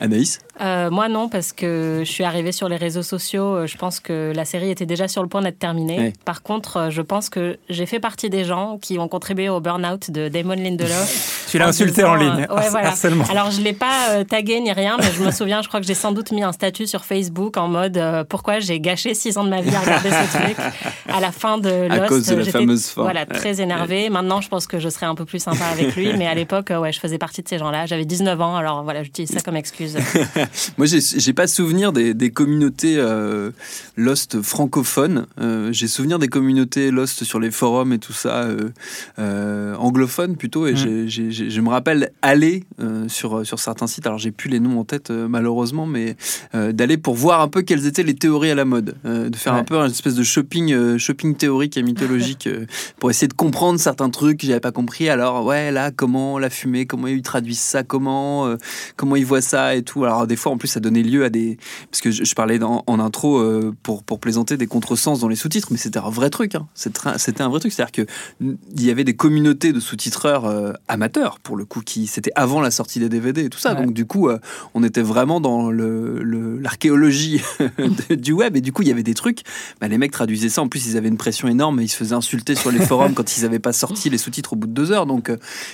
Anaïs 0.00 0.38
Euh, 0.60 0.90
moi 0.90 1.08
non, 1.08 1.28
parce 1.28 1.52
que 1.52 2.02
je 2.04 2.10
suis 2.10 2.24
arrivée 2.24 2.52
sur 2.52 2.68
les 2.68 2.76
réseaux 2.76 3.02
sociaux. 3.02 3.54
euh, 3.56 3.66
Je 3.66 3.76
pense 3.76 4.00
que 4.00 4.32
la 4.34 4.44
série 4.44 4.70
était 4.70 4.86
déjà 4.86 5.06
sur 5.08 5.22
le 5.22 5.28
point 5.28 5.40
d'être 5.42 5.58
terminée. 5.58 5.98
Ouais. 5.98 6.12
Par 6.24 6.42
contre, 6.42 6.76
euh, 6.76 6.90
je 6.90 7.00
pense 7.02 7.28
que 7.28 7.58
j'ai 7.68 7.86
fait 7.86 8.00
partie 8.00 8.28
des 8.30 8.44
gens 8.44 8.78
qui 8.80 8.98
ont 8.98 9.06
contribué 9.08 9.48
au 9.48 9.60
burn-out 9.60 10.10
de 10.10 10.28
Damon 10.28 10.54
Lindelof. 10.54 11.34
Tu 11.48 11.56
l'as 11.56 11.68
insulté 11.68 12.02
disant, 12.02 12.10
en 12.10 12.14
ligne. 12.16 12.46
euh, 12.50 12.56
ouais, 12.56 12.68
voilà. 12.68 12.88
Harcèlement. 12.88 13.24
Alors 13.30 13.50
je 13.50 13.62
l'ai 13.62 13.72
pas 13.72 14.10
euh, 14.10 14.24
tagué 14.24 14.60
ni 14.60 14.70
rien, 14.70 14.98
mais 14.98 15.10
je 15.16 15.22
me 15.22 15.30
souviens, 15.30 15.62
je 15.62 15.68
crois 15.68 15.80
que 15.80 15.86
j'ai 15.86 15.94
sans 15.94 16.12
doute 16.12 16.30
mis 16.30 16.42
un 16.42 16.52
statut 16.52 16.86
sur 16.86 17.06
Facebook 17.06 17.56
en 17.56 17.68
mode 17.68 17.98
pourquoi 18.28 18.58
j'ai 18.60 18.80
gâché 18.80 19.14
six 19.14 19.38
ans 19.38 19.44
de 19.44 19.48
ma 19.48 19.62
vie 19.62 19.74
à 19.74 19.80
regarder 19.80 20.10
ce 20.10 20.36
truc. 20.38 20.56
À 21.08 21.20
la 21.20 21.32
fin 21.32 21.56
de 21.56 21.88
Lost, 21.88 22.02
À 22.02 22.06
cause 22.08 22.26
de 22.26 22.34
la 22.34 22.44
fameuse 22.44 22.86
fin. 22.88 23.00
Voilà, 23.02 23.24
très 23.24 23.62
énervée. 23.62 24.10
Maintenant, 24.10 24.42
je 24.42 24.48
pense 24.50 24.66
que 24.66 24.78
je 24.78 24.90
serais 24.90 25.06
un 25.06 25.14
peu 25.14 25.24
plus 25.24 25.38
sympa 25.42 25.64
avec 25.72 25.96
lui, 25.96 26.12
mais 26.18 26.26
à 26.26 26.34
l'époque, 26.34 26.70
ouais, 26.70 26.92
je 26.92 27.00
faisais 27.00 27.16
partie 27.16 27.42
de 27.42 27.48
ces 27.48 27.56
gens-là. 27.56 27.86
J'avais 27.86 28.04
19 28.04 28.38
ans, 28.42 28.56
alors 28.56 28.82
voilà, 28.82 29.02
j'utilise 29.02 29.30
ça 29.30 29.40
comme 29.40 29.56
excuse. 29.56 29.87
Moi, 30.78 30.86
j'ai- 30.86 31.32
pas 31.32 31.46
souvenir 31.46 31.92
des, 31.92 32.14
des 32.14 32.30
communautés 32.30 32.96
euh, 32.98 33.50
Lost 33.96 34.42
francophones. 34.42 35.26
Euh, 35.40 35.68
j'ai 35.72 35.86
souvenir 35.86 36.18
des 36.18 36.28
communautés 36.28 36.90
Lost 36.90 37.22
sur 37.24 37.38
les 37.38 37.50
forums 37.50 37.92
et 37.92 37.98
tout 37.98 38.12
ça, 38.12 38.42
euh, 38.44 38.70
euh, 39.18 39.74
anglophones 39.76 40.36
plutôt. 40.36 40.66
Et 40.66 40.72
Mm. 40.72 41.08
je 41.08 41.60
me 41.60 41.68
rappelle 41.68 42.10
aller 42.22 42.64
euh, 42.80 43.08
sur, 43.08 43.44
sur 43.46 43.58
certains 43.58 43.86
sites, 43.86 44.06
alors 44.06 44.18
j'ai 44.18 44.30
plus 44.32 44.48
les 44.50 44.60
noms 44.60 44.78
en 44.80 44.84
tête 44.84 45.10
euh, 45.10 45.28
malheureusement, 45.28 45.86
mais 45.86 46.16
euh, 46.54 46.72
d'aller 46.72 46.96
pour 46.96 47.14
voir 47.14 47.40
un 47.40 47.48
peu 47.48 47.62
quelles 47.62 47.86
étaient 47.86 48.02
les 48.02 48.14
théories 48.14 48.50
à 48.50 48.54
la 48.54 48.64
mode. 48.64 48.96
Euh, 49.06 49.28
de 49.28 49.36
faire 49.36 49.52
Ouais. 49.54 49.60
un 49.60 49.64
peu 49.64 49.76
une 49.76 49.90
espèce 49.90 50.14
de 50.14 50.22
shopping, 50.22 50.72
euh, 50.72 50.98
shopping 50.98 51.34
théorique 51.34 51.76
et 51.76 51.82
mythologique 51.82 52.46
euh, 52.46 52.66
pour 52.98 53.10
essayer 53.10 53.28
de 53.28 53.32
comprendre 53.34 53.78
certains 53.80 54.10
trucs 54.10 54.40
que 54.40 54.46
j'avais 54.46 54.60
pas 54.60 54.72
compris. 54.72 55.08
Alors, 55.08 55.44
ouais, 55.46 55.70
là, 55.70 55.90
comment 55.90 56.38
la 56.38 56.50
fumée, 56.50 56.86
comment 56.86 57.06
ils 57.06 57.22
traduisent 57.22 57.58
ça, 57.60 57.82
comment, 57.82 58.46
euh, 58.46 58.56
comment 58.96 59.16
ils 59.16 59.24
voient 59.26 59.40
ça 59.40 59.74
et 59.74 59.77
tout. 59.82 60.04
Alors, 60.04 60.26
des 60.26 60.36
fois, 60.36 60.52
en 60.52 60.58
plus, 60.58 60.68
ça 60.68 60.80
donnait 60.80 61.02
lieu 61.02 61.24
à 61.24 61.30
des. 61.30 61.58
Parce 61.90 62.00
que 62.00 62.10
je, 62.10 62.24
je 62.24 62.34
parlais 62.34 62.58
en 62.62 62.98
intro 63.00 63.38
euh, 63.38 63.74
pour, 63.82 64.02
pour 64.02 64.20
plaisanter 64.20 64.56
des 64.56 64.66
contresens 64.66 65.20
dans 65.20 65.28
les 65.28 65.36
sous-titres, 65.36 65.68
mais 65.70 65.76
c'était 65.78 65.98
un 65.98 66.10
vrai 66.10 66.30
truc. 66.30 66.54
hein. 66.54 66.66
C'était 66.74 67.42
un- 67.42 67.48
vrai 67.48 67.60
truc. 67.60 67.72
C'est-à-dire 67.72 67.92
qu'il 67.92 68.56
y 68.86 68.90
avait 68.90 69.04
des 69.04 69.14
communautés 69.14 69.72
de 69.72 69.80
sous-titreurs 69.80 70.44
euh, 70.46 70.72
amateurs, 70.88 71.38
pour 71.40 71.56
le 71.56 71.64
coup, 71.64 71.80
qui 71.80 72.06
c'était 72.06 72.32
avant 72.34 72.60
la 72.60 72.70
sortie 72.70 72.98
des 73.00 73.08
DVD 73.08 73.44
et 73.44 73.48
tout 73.48 73.58
ça. 73.58 73.74
Ouais. 73.74 73.84
Donc, 73.84 73.92
du 73.94 74.04
coup, 74.06 74.28
euh, 74.28 74.38
on 74.74 74.82
était 74.84 75.02
vraiment 75.02 75.40
dans 75.40 75.70
le- 75.70 76.22
le- 76.22 76.58
l'archéologie 76.58 77.40
de- 78.08 78.14
du 78.14 78.32
web. 78.32 78.56
Et 78.56 78.60
du 78.60 78.72
coup, 78.72 78.82
il 78.82 78.88
y 78.88 78.92
avait 78.92 79.02
des 79.02 79.14
trucs. 79.14 79.40
Bah, 79.80 79.88
les 79.88 79.98
mecs 79.98 80.12
traduisaient 80.12 80.48
ça. 80.48 80.62
En 80.62 80.68
plus, 80.68 80.86
ils 80.86 80.96
avaient 80.96 81.08
une 81.08 81.16
pression 81.16 81.48
énorme 81.48 81.80
et 81.80 81.84
ils 81.84 81.88
se 81.88 81.96
faisaient 81.96 82.14
insulter 82.14 82.54
sur 82.54 82.70
les 82.70 82.80
forums 82.80 83.14
quand 83.14 83.36
ils 83.36 83.42
n'avaient 83.42 83.58
pas 83.58 83.72
sorti 83.72 84.10
les 84.10 84.18
sous-titres 84.18 84.52
au 84.52 84.56
bout 84.56 84.66
de 84.66 84.72
deux 84.72 84.92
heures. 84.92 85.06
Donc, 85.06 85.30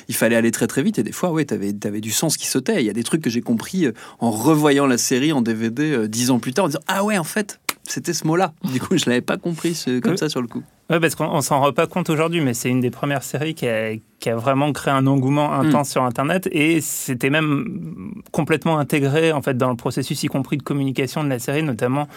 il 0.08 0.14
fallait 0.14 0.36
aller 0.36 0.50
très 0.50 0.66
très 0.66 0.82
vite. 0.82 0.98
Et 0.98 1.02
des 1.02 1.12
fois, 1.12 1.30
ouais, 1.32 1.44
t'avais 1.44 1.74
avais 1.84 2.00
du 2.00 2.10
sens 2.10 2.36
qui 2.36 2.46
sautait. 2.46 2.82
Il 2.82 2.86
y 2.86 2.90
a 2.90 2.92
des 2.92 3.02
trucs 3.04 3.20
que 3.22 3.30
j'ai 3.30 3.40
compris 3.42 3.86
en 4.20 4.30
revoyant 4.30 4.86
la 4.86 4.98
série 4.98 5.32
en 5.32 5.42
DVD 5.42 5.92
euh, 5.92 6.08
dix 6.08 6.30
ans 6.30 6.38
plus 6.38 6.52
tard, 6.52 6.66
en 6.66 6.68
disant 6.68 6.80
Ah 6.86 7.04
ouais, 7.04 7.18
en 7.18 7.24
fait, 7.24 7.60
c'était 7.84 8.12
ce 8.12 8.26
mot-là. 8.26 8.52
Du 8.72 8.80
coup, 8.80 8.96
je 8.96 9.06
l'avais 9.06 9.20
pas 9.20 9.36
compris 9.36 9.82
comme 10.02 10.16
ça 10.16 10.28
sur 10.28 10.42
le 10.42 10.48
coup. 10.48 10.62
Oui, 10.90 11.00
parce 11.00 11.14
qu'on 11.14 11.26
on 11.26 11.40
s'en 11.40 11.60
rend 11.60 11.72
pas 11.72 11.86
compte 11.86 12.10
aujourd'hui, 12.10 12.40
mais 12.40 12.52
c'est 12.52 12.68
une 12.68 12.80
des 12.80 12.90
premières 12.90 13.22
séries 13.22 13.54
qui 13.54 13.66
a, 13.66 13.92
qui 14.24 14.30
a 14.30 14.36
vraiment 14.36 14.72
créé 14.72 14.92
un 14.94 15.06
engouement 15.06 15.52
intense 15.52 15.90
sur 15.90 16.02
Internet 16.02 16.48
et 16.50 16.80
c'était 16.80 17.28
même 17.28 18.12
complètement 18.32 18.78
intégré 18.78 19.32
en 19.32 19.42
fait 19.42 19.56
dans 19.58 19.68
le 19.68 19.76
processus, 19.76 20.22
y 20.22 20.28
compris 20.28 20.56
de 20.56 20.62
communication 20.62 21.22
de 21.22 21.28
la 21.28 21.38
série. 21.38 21.62
Notamment, 21.62 22.08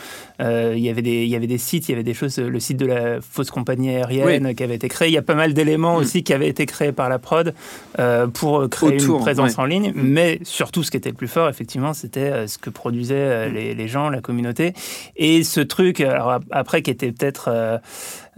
euh, 0.42 0.74
il 0.78 0.82
y 0.82 0.90
avait 0.90 1.02
des 1.02 1.24
il 1.26 1.30
y 1.30 1.36
avait 1.36 1.48
des 1.48 1.58
sites, 1.58 1.90
il 1.90 1.92
y 1.92 1.96
avait 1.96 2.06
des 2.06 2.14
choses, 2.14 2.38
le 2.40 2.60
site 2.62 2.78
de 2.78 2.86
la 2.86 3.20
fausse 3.20 3.52
compagnie 3.52 3.90
aérienne 3.90 4.56
qui 4.56 4.64
avait 4.64 4.76
été 4.76 4.88
créé. 4.88 5.10
Il 5.10 5.14
y 5.14 5.18
a 5.18 5.22
pas 5.22 5.36
mal 5.36 5.54
d'éléments 5.54 5.96
Mm. 5.98 6.02
aussi 6.02 6.24
qui 6.24 6.34
avaient 6.34 6.48
été 6.48 6.66
créés 6.66 6.94
par 6.94 7.10
la 7.10 7.20
prod 7.20 7.54
euh, 8.00 8.28
pour 8.28 8.70
créer 8.70 8.96
Autour, 9.02 9.18
une 9.18 9.22
présence 9.24 9.56
ouais. 9.58 9.60
en 9.64 9.66
ligne. 9.66 9.92
Mais 9.96 10.40
surtout, 10.44 10.84
ce 10.84 10.92
qui 10.92 10.98
était 10.98 11.10
le 11.10 11.16
plus 11.16 11.28
fort, 11.28 11.50
effectivement, 11.50 11.94
c'était 11.94 12.32
euh, 12.32 12.48
ce 12.48 12.58
que 12.58 12.70
produisaient 12.70 13.16
euh, 13.16 13.50
les, 13.50 13.76
les 13.76 13.88
gens, 13.90 14.10
la 14.10 14.22
communauté. 14.22 14.74
Et 15.18 15.44
ce 15.44 15.60
truc, 15.60 16.00
alors 16.00 16.32
ap- 16.32 16.44
après, 16.52 16.82
qui 16.84 16.92
était 16.92 17.12
peut-être 17.12 17.50
euh, 17.52 17.78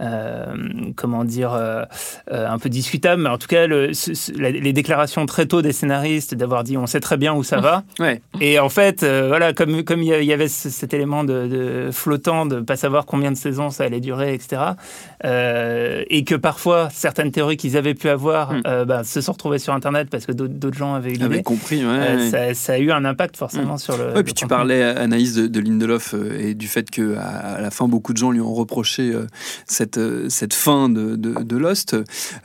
euh, 0.00 0.54
comment 0.96 1.24
dire, 1.24 1.52
euh, 1.52 1.84
euh, 2.32 2.48
un 2.48 2.58
peu 2.58 2.68
discutable, 2.70 3.22
mais 3.22 3.28
en 3.28 3.36
tout 3.38 3.48
cas, 3.48 3.59
la- 3.66 4.50
les 4.50 4.72
déclarations 4.72 5.26
très 5.26 5.46
tôt 5.46 5.62
des 5.62 5.72
scénaristes 5.72 6.34
d'avoir 6.34 6.64
dit 6.64 6.76
on 6.76 6.86
sait 6.86 7.00
très 7.00 7.16
bien 7.16 7.34
où 7.34 7.42
ça 7.44 7.60
va. 7.60 7.84
Ouais. 8.00 8.22
Et 8.40 8.58
en 8.58 8.68
fait, 8.68 9.02
euh, 9.02 9.26
voilà, 9.28 9.52
comme 9.52 9.82
comme 9.84 10.02
il 10.02 10.24
y 10.24 10.32
avait 10.32 10.48
ce- 10.48 10.70
cet 10.70 10.94
élément 10.94 11.24
de, 11.24 11.46
de 11.46 11.90
flottant, 11.92 12.46
de 12.46 12.60
pas 12.60 12.76
savoir 12.76 13.04
combien 13.06 13.30
de 13.30 13.36
saisons 13.36 13.70
ça 13.70 13.84
allait 13.84 14.00
durer, 14.00 14.32
etc. 14.34 14.62
euh, 15.24 16.02
et 16.08 16.24
que 16.24 16.34
parfois 16.34 16.88
certaines 16.92 17.30
théories 17.30 17.56
qu'ils 17.56 17.76
avaient 17.76 17.94
pu 17.94 18.08
avoir 18.08 18.52
Mm. 18.52 18.62
euh, 18.66 18.84
bah, 18.84 19.04
se 19.04 19.20
sont 19.20 19.32
retrouvées 19.32 19.58
sur 19.58 19.72
Internet 19.74 20.08
parce 20.10 20.26
que 20.26 20.32
d'autres 20.32 20.76
gens 20.76 20.94
avaient 20.94 21.10
l'idée. 21.10 21.42
compris. 21.42 21.84
Ouais, 21.84 21.90
Euh, 21.92 22.16
ouais. 22.16 22.30
ça, 22.30 22.54
ça 22.54 22.72
a 22.74 22.78
eu 22.78 22.90
un 22.90 23.04
impact 23.04 23.36
forcément 23.36 23.76
sur 23.78 23.96
le. 23.96 24.14
Le 24.14 24.22
puis 24.22 24.32
tu 24.34 24.44
contenu. 24.44 24.56
parlais, 24.56 24.82
Anaïs, 24.82 25.34
de, 25.34 25.46
de 25.46 25.60
Lindelof 25.60 26.14
euh, 26.14 26.38
et 26.38 26.54
du 26.54 26.68
fait 26.68 26.90
que 26.90 27.16
à, 27.16 27.60
la 27.60 27.70
fin, 27.70 27.86
beaucoup 27.88 28.12
de 28.12 28.18
gens 28.18 28.30
lui 28.30 28.40
ont 28.40 28.54
reproché 28.54 29.10
euh, 29.12 29.26
cette, 29.66 29.98
euh, 29.98 30.28
cette 30.28 30.54
fin 30.54 30.88
de, 30.88 31.16
de, 31.16 31.56
Lost. 31.56 31.96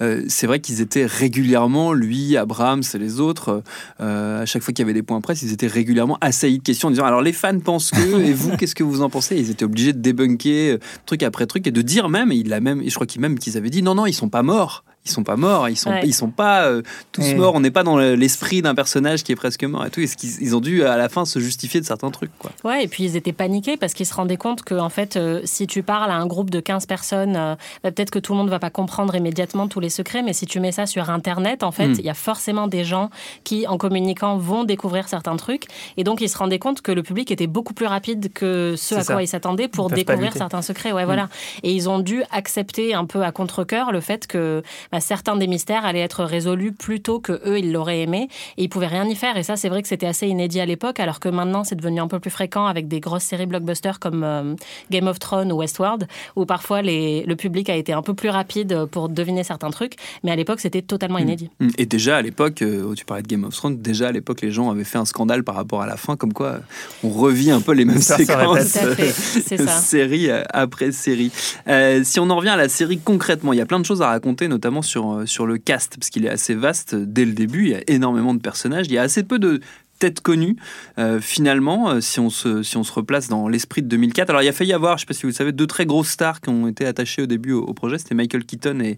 Euh, 0.01 0.21
c'est 0.27 0.47
vrai 0.47 0.59
qu'ils 0.59 0.81
étaient 0.81 1.04
régulièrement, 1.05 1.93
lui, 1.93 2.37
Abrams 2.37 2.83
et 2.93 2.97
les 2.97 3.19
autres, 3.19 3.63
euh, 3.99 4.41
à 4.41 4.45
chaque 4.45 4.61
fois 4.61 4.73
qu'il 4.73 4.83
y 4.83 4.85
avait 4.85 4.93
des 4.93 5.03
points 5.03 5.21
presse, 5.21 5.41
ils 5.41 5.53
étaient 5.53 5.67
régulièrement 5.67 6.17
assaillis 6.21 6.59
de 6.59 6.63
questions 6.63 6.87
en 6.87 6.91
disant 6.91 7.05
alors 7.05 7.21
les 7.21 7.33
fans 7.33 7.59
pensent 7.59 7.91
que, 7.91 8.21
et 8.25 8.33
vous, 8.33 8.55
qu'est-ce 8.57 8.75
que 8.75 8.83
vous 8.83 9.01
en 9.01 9.09
pensez? 9.09 9.37
Ils 9.37 9.49
étaient 9.49 9.65
obligés 9.65 9.93
de 9.93 9.99
débunker 9.99 10.73
euh, 10.73 10.77
truc 11.05 11.23
après 11.23 11.45
truc 11.45 11.67
et 11.67 11.71
de 11.71 11.81
dire 11.81 12.09
même, 12.09 12.31
et 12.31 12.35
il 12.35 12.53
a 12.53 12.59
même, 12.59 12.81
et 12.81 12.89
je 12.89 12.95
crois 12.95 13.07
qu'il 13.07 13.21
même 13.21 13.39
qu'ils 13.39 13.57
avaient 13.57 13.69
dit 13.69 13.81
non, 13.81 13.95
non, 13.95 14.05
ils 14.05 14.13
sont 14.13 14.29
pas 14.29 14.43
morts. 14.43 14.83
Ils 15.05 15.11
sont 15.11 15.23
pas 15.23 15.35
morts, 15.35 15.69
ils 15.69 15.75
sont, 15.77 15.91
Ouais. 15.91 16.01
ils 16.03 16.13
sont 16.13 16.29
pas 16.31 16.65
euh, 16.65 16.81
tous 17.11 17.33
morts. 17.35 17.53
On 17.55 17.59
n'est 17.59 17.71
pas 17.71 17.83
dans 17.83 17.97
l'esprit 17.97 18.61
d'un 18.61 18.73
personnage 18.75 19.23
qui 19.23 19.31
est 19.31 19.35
presque 19.35 19.63
mort 19.63 19.85
et 19.85 19.89
tout. 19.91 20.01
Ils 20.01 20.55
ont 20.55 20.59
dû 20.61 20.83
à 20.83 20.97
la 20.97 21.09
fin 21.09 21.25
se 21.25 21.39
justifier 21.39 21.79
de 21.79 21.85
certains 21.85 22.09
trucs, 22.11 22.31
quoi. 22.39 22.51
Ouais, 22.63 22.83
et 22.83 22.87
puis 22.87 23.03
ils 23.03 23.15
étaient 23.15 23.31
paniqués 23.33 23.77
parce 23.77 23.93
qu'ils 23.93 24.05
se 24.07 24.13
rendaient 24.13 24.37
compte 24.37 24.63
que, 24.63 24.75
en 24.75 24.89
fait, 24.89 25.15
euh, 25.15 25.41
si 25.45 25.67
tu 25.67 25.83
parles 25.83 26.09
à 26.11 26.15
un 26.15 26.25
groupe 26.25 26.49
de 26.49 26.59
15 26.59 26.85
personnes, 26.87 27.35
euh, 27.35 27.55
bah, 27.83 27.91
peut-être 27.91 28.09
que 28.11 28.19
tout 28.19 28.33
le 28.33 28.39
monde 28.39 28.49
va 28.49 28.59
pas 28.59 28.69
comprendre 28.71 29.13
immédiatement 29.15 29.67
tous 29.67 29.79
les 29.79 29.89
secrets, 29.89 30.23
mais 30.23 30.33
si 30.33 30.45
tu 30.47 30.59
mets 30.59 30.71
ça 30.71 30.85
sur 30.87 31.09
Internet, 31.09 31.63
en 31.63 31.71
fait, 31.71 31.85
il 31.85 32.01
Mm. 32.01 32.05
y 32.05 32.09
a 32.09 32.13
forcément 32.15 32.67
des 32.67 32.83
gens 32.83 33.09
qui, 33.43 33.67
en 33.67 33.77
communiquant, 33.77 34.37
vont 34.37 34.63
découvrir 34.63 35.07
certains 35.07 35.35
trucs. 35.35 35.65
Et 35.97 36.03
donc, 36.03 36.21
ils 36.21 36.29
se 36.29 36.37
rendaient 36.37 36.59
compte 36.59 36.81
que 36.81 36.91
le 36.91 37.03
public 37.03 37.29
était 37.31 37.47
beaucoup 37.47 37.73
plus 37.73 37.85
rapide 37.85 38.33
que 38.33 38.73
ce 38.75 38.95
à 38.95 39.03
ça. 39.03 39.13
quoi 39.13 39.21
ils 39.23 39.27
s'attendaient 39.27 39.67
pour 39.67 39.87
Ils 39.91 39.95
découvrir 39.95 40.33
certains 40.33 40.61
secrets. 40.63 40.91
Ouais, 40.91 41.05
voilà. 41.05 41.29
Et 41.63 41.71
ils 41.73 41.89
ont 41.89 41.99
dû 41.99 42.23
accepter 42.31 42.93
un 42.93 43.05
peu 43.05 43.23
à 43.23 43.31
contre-cœur 43.31 43.91
le 43.91 44.01
fait 44.01 44.27
que 44.27 44.63
bah, 44.91 44.94
certains 44.99 45.35
des 45.35 45.47
mystères 45.47 45.85
allaient 45.85 45.99
être 45.99 46.23
résolus 46.23 46.71
plus 46.71 47.01
tôt 47.01 47.19
que 47.19 47.33
eux, 47.45 47.59
ils 47.59 47.71
l'auraient 47.71 48.01
aimé. 48.01 48.29
Et 48.57 48.63
ils 48.63 48.69
pouvaient 48.69 48.87
rien 48.87 49.05
y 49.05 49.15
faire. 49.15 49.37
Et 49.37 49.43
ça, 49.43 49.55
c'est 49.55 49.69
vrai 49.69 49.81
que 49.81 49.87
c'était 49.87 50.07
assez 50.07 50.27
inédit 50.27 50.59
à 50.59 50.65
l'époque, 50.65 50.99
alors 50.99 51.19
que 51.19 51.29
maintenant, 51.29 51.63
c'est 51.63 51.75
devenu 51.75 51.99
un 51.99 52.07
peu 52.07 52.19
plus 52.19 52.31
fréquent 52.31 52.65
avec 52.65 52.87
des 52.87 52.99
grosses 52.99 53.23
séries 53.23 53.45
blockbusters 53.45 53.99
comme 53.99 54.23
euh, 54.23 54.55
Game 54.91 55.07
of 55.07 55.19
Thrones 55.19 55.51
ou 55.51 55.57
Westworld, 55.57 56.07
où 56.35 56.45
parfois 56.45 56.81
les, 56.81 57.23
le 57.23 57.35
public 57.35 57.69
a 57.69 57.75
été 57.75 57.93
un 57.93 58.01
peu 58.01 58.13
plus 58.13 58.29
rapide 58.29 58.85
pour 58.85 59.09
deviner 59.09 59.43
certains 59.43 59.69
trucs. 59.69 59.95
Mais 60.23 60.31
à 60.31 60.35
l'époque, 60.35 60.59
c'était 60.59 60.81
totalement 60.81 61.19
inédit. 61.19 61.49
Mm. 61.59 61.69
Et 61.77 61.85
déjà 61.85 62.17
à 62.17 62.21
l'époque, 62.21 62.61
euh, 62.61 62.93
tu 62.95 63.05
parlais 63.05 63.23
de 63.23 63.27
Game 63.27 63.43
of 63.43 63.55
Thrones, 63.55 63.77
déjà 63.81 64.07
à 64.07 64.11
l'époque, 64.11 64.41
les 64.41 64.51
gens 64.51 64.69
avaient 64.71 64.83
fait 64.83 64.97
un 64.97 65.05
scandale 65.05 65.43
par 65.43 65.55
rapport 65.55 65.81
à 65.81 65.87
la 65.87 65.97
fin, 65.97 66.15
comme 66.15 66.33
quoi 66.33 66.45
euh, 66.45 66.59
on 67.03 67.09
revit 67.09 67.51
un 67.51 67.61
peu 67.61 67.73
les 67.73 67.85
mêmes 67.85 67.99
répète. 67.99 68.27
séquences, 68.27 68.77
euh, 68.77 69.57
ça. 69.57 69.79
série 69.79 70.29
après 70.31 70.91
série. 70.91 71.31
Euh, 71.67 72.01
si 72.03 72.19
on 72.19 72.29
en 72.29 72.35
revient 72.35 72.49
à 72.49 72.57
la 72.57 72.69
série 72.69 72.99
concrètement, 72.99 73.53
il 73.53 73.57
y 73.57 73.61
a 73.61 73.65
plein 73.65 73.79
de 73.79 73.85
choses 73.85 74.01
à 74.01 74.07
raconter, 74.07 74.47
notamment 74.47 74.81
sur, 74.85 75.11
euh, 75.11 75.25
sur 75.25 75.45
le 75.45 75.57
cast, 75.57 75.97
parce 75.97 76.09
qu'il 76.09 76.25
est 76.25 76.29
assez 76.29 76.55
vaste. 76.55 76.95
Dès 76.95 77.25
le 77.25 77.33
début, 77.33 77.63
il 77.63 77.69
y 77.69 77.75
a 77.75 77.81
énormément 77.87 78.33
de 78.33 78.39
personnages, 78.39 78.87
il 78.87 78.93
y 78.93 78.97
a 78.97 79.01
assez 79.01 79.23
peu 79.23 79.39
de 79.39 79.59
têtes 79.99 80.21
connues 80.21 80.55
euh, 80.97 81.19
finalement 81.21 81.89
euh, 81.89 82.01
si 82.01 82.19
on 82.19 82.29
se 82.29 82.63
si 82.63 82.77
on 82.77 82.83
se 82.83 82.91
replace 82.91 83.27
dans 83.29 83.47
l'esprit 83.47 83.81
de 83.81 83.87
2004 83.87 84.29
alors 84.29 84.41
il 84.41 84.45
y 84.45 84.49
a 84.49 84.53
failli 84.53 84.71
y 84.71 84.73
avoir 84.73 84.97
je 84.97 85.01
sais 85.01 85.05
pas 85.05 85.13
si 85.13 85.21
vous 85.23 85.29
le 85.29 85.33
savez 85.33 85.51
deux 85.51 85.67
très 85.67 85.85
grosses 85.85 86.09
stars 86.09 86.41
qui 86.41 86.49
ont 86.49 86.67
été 86.67 86.85
attachées 86.85 87.21
au 87.21 87.25
début 87.27 87.51
au, 87.53 87.61
au 87.63 87.73
projet. 87.73 87.97
C'était 87.97 88.15
Michael 88.15 88.43
Keaton 88.45 88.79
et 88.81 88.97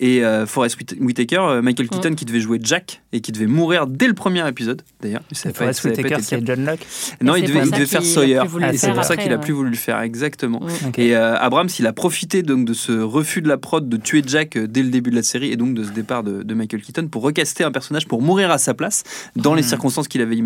et 0.00 0.24
euh, 0.24 0.46
Forrest 0.46 0.76
Whit- 0.80 0.96
Whitaker. 1.00 1.36
Euh, 1.40 1.62
Michael 1.62 1.86
Mm. 1.86 1.88
Keaton 1.90 2.14
qui 2.14 2.24
devait 2.24 2.40
jouer 2.40 2.58
Jack 2.62 3.02
et 3.12 3.20
qui 3.20 3.32
devait 3.32 3.46
mourir 3.46 3.86
dès 3.86 4.06
le 4.06 4.14
premier 4.14 4.46
épisode 4.48 4.82
d'ailleurs. 5.00 5.22
Pas 5.58 5.66
Whitaker, 5.66 6.16
c'est 6.22 6.46
John 6.46 6.64
Locke. 6.64 6.86
non 7.20 7.34
Et 7.36 7.40
il 7.40 7.46
devait, 7.46 7.66
il 7.66 7.86
faire 7.86 8.02
Sawyer. 8.04 8.42
et 8.72 8.76
c'est 8.78 8.92
pour 8.92 9.04
ça 9.04 9.16
qu'il 9.16 9.32
a 9.32 9.38
plus 9.38 9.52
voulu 9.52 9.70
le 9.70 9.76
faire 9.76 10.00
exactement. 10.00 10.60
Mm. 10.60 10.90
Et 10.98 11.16
euh, 11.16 11.36
Abrams, 11.36 11.68
il 11.78 11.86
a 11.86 11.92
profité 11.92 12.42
donc 12.42 12.64
de 12.64 12.72
ce 12.74 12.92
refus 12.92 13.42
de 13.42 13.48
la 13.48 13.58
prod 13.58 13.88
de 13.88 13.96
tuer 13.96 14.22
Jack 14.26 14.56
dès 14.58 14.82
le 14.82 14.90
début 14.90 15.10
de 15.10 15.16
la 15.16 15.22
série 15.22 15.50
et 15.52 15.56
donc 15.56 15.74
de 15.74 15.84
ce 15.84 15.90
départ 15.90 16.22
de, 16.22 16.42
de 16.42 16.54
Michael 16.54 16.82
Keaton 16.82 17.08
pour 17.08 17.22
recaster 17.22 17.64
un 17.64 17.72
personnage 17.72 18.06
pour 18.06 18.22
mourir 18.22 18.50
à 18.50 18.58
sa 18.58 18.74
place 18.74 19.02
dans 19.36 19.54
les 19.54 19.62
Mhm. 19.62 19.68
circonstances 19.68 20.08
qu'il 20.08 20.20
avait 20.20 20.36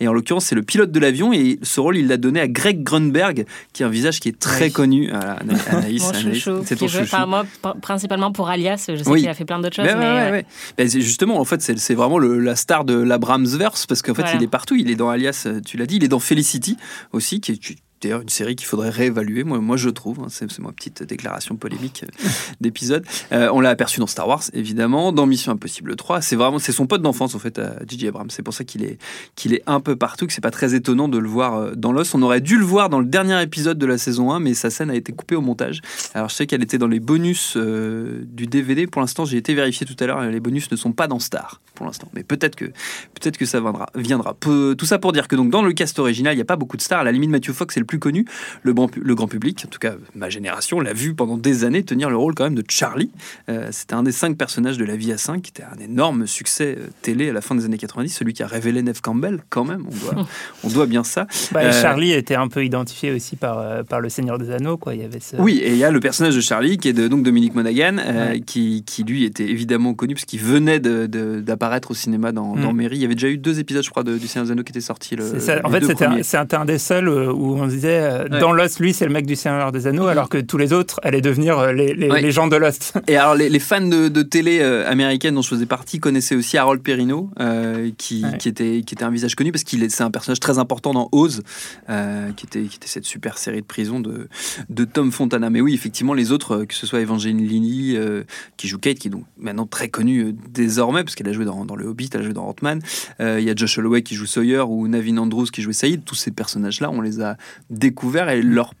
Et 0.00 0.08
en 0.08 0.12
l'occurrence, 0.12 0.46
c'est 0.46 0.54
le 0.54 0.62
pilote 0.62 0.90
de 0.92 0.98
l'avion 1.00 1.32
et 1.32 1.58
ce 1.62 1.80
rôle, 1.80 1.96
il 1.96 2.08
l'a 2.08 2.16
donné 2.16 2.40
à 2.40 2.48
Greg 2.48 2.82
Grunberg, 2.82 3.44
qui 3.72 3.82
est 3.82 3.86
un 3.86 3.88
visage 3.88 4.20
qui 4.20 4.28
est 4.28 4.38
très 4.38 4.66
Oui. 4.66 4.72
connu. 4.72 5.08
Voilà, 5.10 5.32
Ana- 5.40 5.54
Anaïs, 5.70 6.04
Anaïs, 6.10 6.48
c'est 6.64 6.76
ton 6.76 6.88
chouchou. 6.88 7.10
par 7.10 7.26
moi 7.26 7.44
pr- 7.62 7.78
principalement 7.80 8.32
pour 8.32 8.48
Alias. 8.48 8.86
Je 8.88 9.02
sais 9.02 9.08
Oui. 9.08 9.20
qu'il 9.20 9.28
a 9.28 9.34
fait 9.34 9.44
plein 9.44 9.58
d'autres 9.60 9.76
choses, 9.76 9.84
Ben 9.86 9.98
mais 9.98 10.04
ouais, 10.06 10.20
ouais. 10.26 10.30
ouais. 10.30 10.46
Ben, 10.76 10.88
justement, 10.88 11.38
en 11.40 11.44
fait, 11.44 11.60
c'est 11.62 11.94
vraiment 11.94 12.18
le- 12.18 12.38
la 12.38 12.56
star 12.56 12.84
de 12.84 12.94
l'Abramsverse 12.94 13.86
parce 13.86 14.02
qu'en 14.02 14.14
fait, 14.14 14.22
Voilà. 14.22 14.36
il 14.38 14.42
est 14.42 14.48
partout. 14.48 14.74
Il 14.76 14.90
est 14.90 14.94
dans 14.96 15.08
Alias, 15.10 15.44
euh, 15.46 15.60
tu 15.64 15.76
l'as 15.76 15.86
dit. 15.86 15.96
Il 15.96 16.04
est 16.04 16.08
dans 16.08 16.18
Felicity 16.20 16.76
aussi, 17.12 17.40
qui 17.40 17.52
est 17.52 17.76
d'ailleurs 18.02 18.20
une 18.22 18.28
série 18.28 18.56
qu'il 18.56 18.66
faudrait 18.66 18.90
réévaluer. 18.90 19.44
Moi, 19.44 19.58
moi 19.60 19.76
je 19.76 19.88
trouve. 19.88 20.20
hein. 20.20 20.26
c'est 20.28 20.50
c'est 20.50 20.60
ma 20.62 20.72
petite 20.72 21.02
déclaration 21.02 21.56
polémique 21.56 22.04
euh, 22.04 22.28
d'épisode. 22.60 23.04
Euh, 23.32 23.48
on 23.52 23.60
l'a 23.60 23.70
aperçu 23.70 24.00
dans 24.00 24.06
Star 24.06 24.28
Wars, 24.28 24.42
évidemment, 24.52 25.12
dans 25.12 25.26
Mission 25.26 25.52
Impossible 25.52 25.96
3. 25.96 26.20
C'est 26.20 26.36
vraiment, 26.36 26.58
c'est 26.58 26.72
son 26.72 26.86
pote 26.86 27.02
d'enfance 27.02 27.34
en 27.34 27.38
fait, 27.38 27.58
à 27.58 27.76
J.J. 27.88 28.08
Abrams. 28.08 28.30
C'est 28.30 28.42
pour 28.42 28.54
ça 28.54 28.64
qu'il 28.64 28.84
est, 28.84 28.98
qu'il 29.36 29.54
est 29.54 29.62
un 29.66 29.80
peu 29.80 29.96
partout. 29.96 30.26
Que 30.26 30.32
c'est 30.32 30.40
pas 30.40 30.50
très 30.50 30.74
étonnant 30.74 31.08
de 31.08 31.18
le 31.18 31.28
voir 31.28 31.54
euh, 31.56 31.72
dans 31.74 31.92
l'os. 31.92 32.14
On 32.14 32.22
aurait 32.22 32.40
dû 32.40 32.58
le 32.58 32.64
voir 32.64 32.88
dans 32.88 33.00
le 33.00 33.06
dernier 33.06 33.40
épisode 33.42 33.78
de 33.78 33.86
la 33.86 33.98
saison 33.98 34.32
1, 34.32 34.40
mais 34.40 34.54
sa 34.54 34.70
scène 34.70 34.90
a 34.90 34.94
été 34.94 35.12
coupée 35.12 35.36
au 35.36 35.40
montage. 35.40 35.80
Alors 36.14 36.28
je 36.28 36.34
sais 36.34 36.46
qu'elle 36.46 36.62
était 36.62 36.78
dans 36.78 36.88
les 36.88 37.00
bonus 37.00 37.54
euh, 37.56 38.22
du 38.26 38.46
DVD. 38.46 38.86
Pour 38.86 39.00
l'instant, 39.00 39.24
j'ai 39.24 39.36
été 39.38 39.54
vérifié 39.54 39.86
tout 39.86 39.96
à 40.02 40.06
l'heure. 40.06 40.22
Les 40.22 40.40
bonus 40.40 40.70
ne 40.70 40.76
sont 40.76 40.92
pas 40.92 41.06
dans 41.08 41.18
Star 41.18 41.60
pour 41.74 41.86
l'instant, 41.86 42.08
mais 42.14 42.22
peut-être 42.22 42.54
que 42.56 42.66
peut-être 42.66 43.38
que 43.38 43.46
ça 43.46 43.60
viendra. 43.60 43.86
viendra. 43.94 44.34
Peu- 44.34 44.74
tout 44.76 44.86
ça 44.86 44.98
pour 44.98 45.12
dire 45.12 45.28
que 45.28 45.36
donc 45.36 45.50
dans 45.50 45.62
le 45.62 45.72
cast 45.72 45.98
original, 45.98 46.34
il 46.34 46.36
n'y 46.36 46.42
a 46.42 46.46
pas 46.46 46.56
beaucoup 46.56 46.76
de 46.76 46.82
stars. 46.82 47.00
À 47.00 47.04
la 47.04 47.12
limite, 47.12 47.30
Matthew 47.30 47.52
Fox 47.52 47.76
est 47.76 47.80
le 47.80 47.86
plus 47.92 47.98
connu. 47.98 48.24
Le, 48.62 48.72
grand 48.72 48.90
le 48.96 49.14
grand 49.14 49.28
public, 49.28 49.64
en 49.66 49.68
tout 49.68 49.78
cas 49.78 49.94
ma 50.14 50.30
génération, 50.30 50.80
l'a 50.80 50.94
vu 50.94 51.12
pendant 51.14 51.36
des 51.36 51.64
années 51.64 51.82
tenir 51.82 52.08
le 52.08 52.16
rôle 52.16 52.34
quand 52.34 52.44
même 52.44 52.54
de 52.54 52.64
Charlie. 52.68 53.10
Euh, 53.50 53.68
C'était 53.70 53.92
un 53.92 54.02
des 54.02 54.12
cinq 54.12 54.38
personnages 54.38 54.78
de 54.78 54.84
La 54.86 54.96
Vie 54.96 55.12
à 55.12 55.18
5, 55.18 55.42
qui 55.42 55.50
était 55.50 55.62
un 55.62 55.78
énorme 55.78 56.26
succès 56.26 56.76
euh, 56.78 56.86
télé 57.02 57.28
à 57.28 57.34
la 57.34 57.42
fin 57.42 57.54
des 57.54 57.66
années 57.66 57.76
90. 57.76 58.08
Celui 58.08 58.32
qui 58.32 58.42
a 58.42 58.46
révélé 58.46 58.82
Neve 58.82 59.02
Campbell, 59.02 59.42
quand 59.50 59.64
même. 59.66 59.84
On 59.90 60.12
doit, 60.14 60.26
on 60.64 60.68
doit 60.68 60.86
bien 60.86 61.04
ça. 61.04 61.26
Bah, 61.52 61.62
et 61.64 61.66
Euh, 61.66 61.72
Charlie 61.82 62.12
était 62.12 62.34
un 62.34 62.48
peu 62.48 62.64
identifié 62.64 63.12
aussi 63.12 63.36
par, 63.36 63.84
par 63.84 64.00
le 64.00 64.08
Seigneur 64.08 64.38
des 64.38 64.50
Anneaux. 64.50 64.78
Quoi. 64.78 64.94
Il 64.94 65.02
y 65.02 65.04
avait 65.04 65.20
ce... 65.20 65.36
Oui, 65.36 65.58
et 65.58 65.72
il 65.72 65.76
y 65.76 65.84
a 65.84 65.90
le 65.90 66.00
personnage 66.00 66.34
de 66.34 66.40
Charlie 66.40 66.78
qui 66.78 66.88
est 66.88 66.92
de, 66.94 67.08
donc 67.08 67.22
Dominique 67.24 67.54
Monaghan, 67.54 67.96
Ouais. 67.98 68.40
qui, 68.40 68.84
qui 68.86 69.04
lui 69.04 69.24
était 69.24 69.44
évidemment 69.50 69.92
connu 69.92 70.14
parce 70.14 70.24
qu'il 70.24 70.40
venait 70.40 70.80
d'apparaître 70.80 71.90
au 71.90 71.94
cinéma 71.94 72.32
dans, 72.32 72.56
dans 72.56 72.72
Mm. 72.72 72.76
Mary. 72.76 72.96
Il 72.96 73.02
y 73.02 73.04
avait 73.04 73.14
déjà 73.14 73.28
eu 73.28 73.36
deux 73.38 73.58
épisodes, 73.58 73.82
je 73.84 73.90
crois, 73.90 74.02
de- 74.04 74.16
du 74.18 74.26
Seigneur 74.28 74.46
des 74.46 74.52
Anneaux 74.52 74.62
qui 74.62 74.72
étaient 74.72 74.80
sortis. 74.80 75.16
Le. 75.16 75.24
En 75.64 75.70
fait, 75.70 75.84
c'était 75.84 76.04
un, 76.06 76.46
un 76.60 76.64
des 76.64 76.78
seuls 76.78 77.08
où 77.08 77.56
on 77.56 77.66
disait 77.66 77.81
euh, 77.88 78.22
Ouais. 78.28 78.40
dans 78.40 78.52
Lost, 78.52 78.78
lui, 78.80 78.92
c'est 78.92 79.04
le 79.06 79.12
mec 79.12 79.26
du 79.26 79.36
Seigneur 79.36 79.72
des 79.72 79.86
Anneaux, 79.86 80.06
alors 80.06 80.28
que 80.28 80.38
tous 80.38 80.58
les 80.58 80.72
autres 80.72 81.00
allaient 81.02 81.20
devenir 81.20 81.58
euh, 81.58 81.72
les, 81.72 81.94
les, 81.94 82.10
Ouais. 82.10 82.20
les 82.22 82.30
gens 82.32 82.46
de 82.46 82.56
Lost. 82.56 82.94
Et 83.08 83.16
alors, 83.16 83.34
les, 83.34 83.48
les 83.48 83.58
fans 83.58 83.80
de, 83.86 84.08
de 84.08 84.22
télé 84.22 84.60
euh, 84.60 84.88
américaine 84.90 85.34
dont 85.34 85.42
je 85.42 85.48
faisais 85.48 85.66
partie 85.66 85.98
connaissaient 86.00 86.34
aussi 86.36 86.56
Harold 86.58 86.82
Perrineau, 86.82 87.30
euh, 87.40 87.90
qui, 87.98 88.22
Ouais. 88.24 88.38
qui, 88.38 88.48
était, 88.48 88.82
qui 88.86 88.94
était 88.94 89.04
un 89.04 89.10
visage 89.10 89.34
connu 89.34 89.52
parce 89.52 89.64
qu'il 89.64 89.82
est, 89.82 89.88
c'est 89.88 90.02
un 90.04 90.10
personnage 90.10 90.40
très 90.40 90.58
important 90.58 90.92
dans 90.92 91.08
Oz, 91.12 91.42
euh, 91.90 92.30
qui, 92.32 92.46
était, 92.46 92.62
qui 92.62 92.76
était 92.76 92.88
cette 92.88 93.04
super 93.04 93.38
série 93.38 93.60
de 93.60 93.66
prison 93.66 94.00
de, 94.00 94.28
de 94.68 94.84
Tom 94.84 95.10
Fontana. 95.12 95.50
Mais 95.50 95.60
oui, 95.60 95.74
effectivement, 95.74 96.14
les 96.14 96.32
autres, 96.32 96.64
que 96.64 96.74
ce 96.74 96.86
soit 96.86 97.00
Evangeline 97.00 97.38
Lilly, 97.46 97.96
euh, 97.96 98.22
qui 98.56 98.68
joue 98.68 98.78
Kate, 98.78 98.98
qui 98.98 99.08
est 99.08 99.10
donc 99.10 99.24
maintenant 99.38 99.66
très 99.66 99.88
connue 99.88 100.34
désormais, 100.50 101.02
parce 101.04 101.14
qu'elle 101.14 101.28
a 101.28 101.32
joué 101.32 101.44
dans, 101.44 101.64
dans 101.64 101.76
Le 101.76 101.86
Hobbit, 101.86 102.10
elle 102.14 102.20
a 102.20 102.24
joué 102.24 102.32
dans 102.32 102.46
Ant-Man. 102.48 102.80
Il 103.20 103.40
y 103.40 103.50
a 103.50 103.54
Josh 103.54 103.78
Holloway 103.78 104.02
qui 104.02 104.14
joue 104.14 104.26
Sawyer 104.26 104.60
ou 104.60 104.86
Navin 104.88 105.16
Andrews 105.18 105.46
qui 105.46 105.62
jouait 105.62 105.72
Saïd. 105.72 106.04
Tous 106.04 106.14
ces 106.14 106.30
personnages-là, 106.30 106.90
on 106.90 107.00
les 107.00 107.20
a 107.20 107.36
découverts 107.72 108.28
et 108.30 108.42
leur 108.42 108.74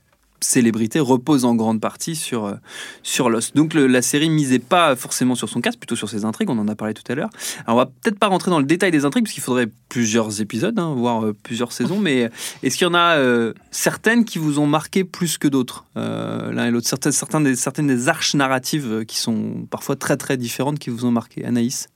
célébrité 0.44 0.98
repose 0.98 1.44
en 1.44 1.54
grande 1.54 1.80
partie 1.80 2.16
sur, 2.16 2.46
euh, 2.46 2.54
sur 3.04 3.30
Lost. 3.30 3.54
Donc 3.54 3.74
la 3.74 4.02
série 4.02 4.28
misait 4.28 4.58
pas 4.58 4.96
forcément 4.96 5.36
sur 5.36 5.48
son 5.48 5.60
cast, 5.60 5.78
plutôt 5.78 5.94
sur 5.94 6.08
ses 6.08 6.24
intrigues, 6.24 6.50
on 6.50 6.58
en 6.58 6.66
a 6.66 6.74
parlé 6.74 6.94
tout 6.94 7.04
à 7.08 7.14
l'heure. 7.14 7.30
Alors 7.64 7.76
on 7.76 7.78
va 7.78 7.86
peut-être 7.86 8.18
pas 8.18 8.26
rentrer 8.26 8.50
dans 8.50 8.58
le 8.58 8.64
détail 8.64 8.90
des 8.90 9.04
intrigues, 9.04 9.24
parce 9.24 9.34
qu'il 9.34 9.42
faudrait 9.42 9.68
plusieurs 9.88 10.40
épisodes, 10.40 10.76
hein, 10.80 10.94
voire 10.96 11.24
euh, 11.24 11.32
plusieurs 11.44 11.70
saisons, 11.70 12.00
mais 12.00 12.28
est-ce 12.64 12.76
qu'il 12.76 12.86
y 12.88 12.90
en 12.90 12.94
a 12.94 13.16
euh, 13.18 13.52
certaines 13.70 14.24
qui 14.24 14.38
vous 14.38 14.58
ont 14.58 14.66
marqué 14.66 15.04
plus 15.04 15.38
que 15.38 15.46
d'autres, 15.46 15.84
euh, 15.96 16.52
l'un 16.52 16.66
et 16.66 16.70
l'autre? 16.72 16.88
Certaines, 16.88 17.12
certaines, 17.12 17.44
des, 17.44 17.54
certaines 17.54 17.86
des 17.86 18.08
arches 18.08 18.34
narratives 18.34 18.90
euh, 18.90 19.04
qui 19.04 19.18
sont 19.18 19.66
parfois 19.70 19.94
très 19.94 20.16
très 20.16 20.36
différentes 20.36 20.80
qui 20.80 20.90
vous 20.90 21.04
ont 21.04 21.12
marqué? 21.12 21.44
Anaïs? 21.44 21.88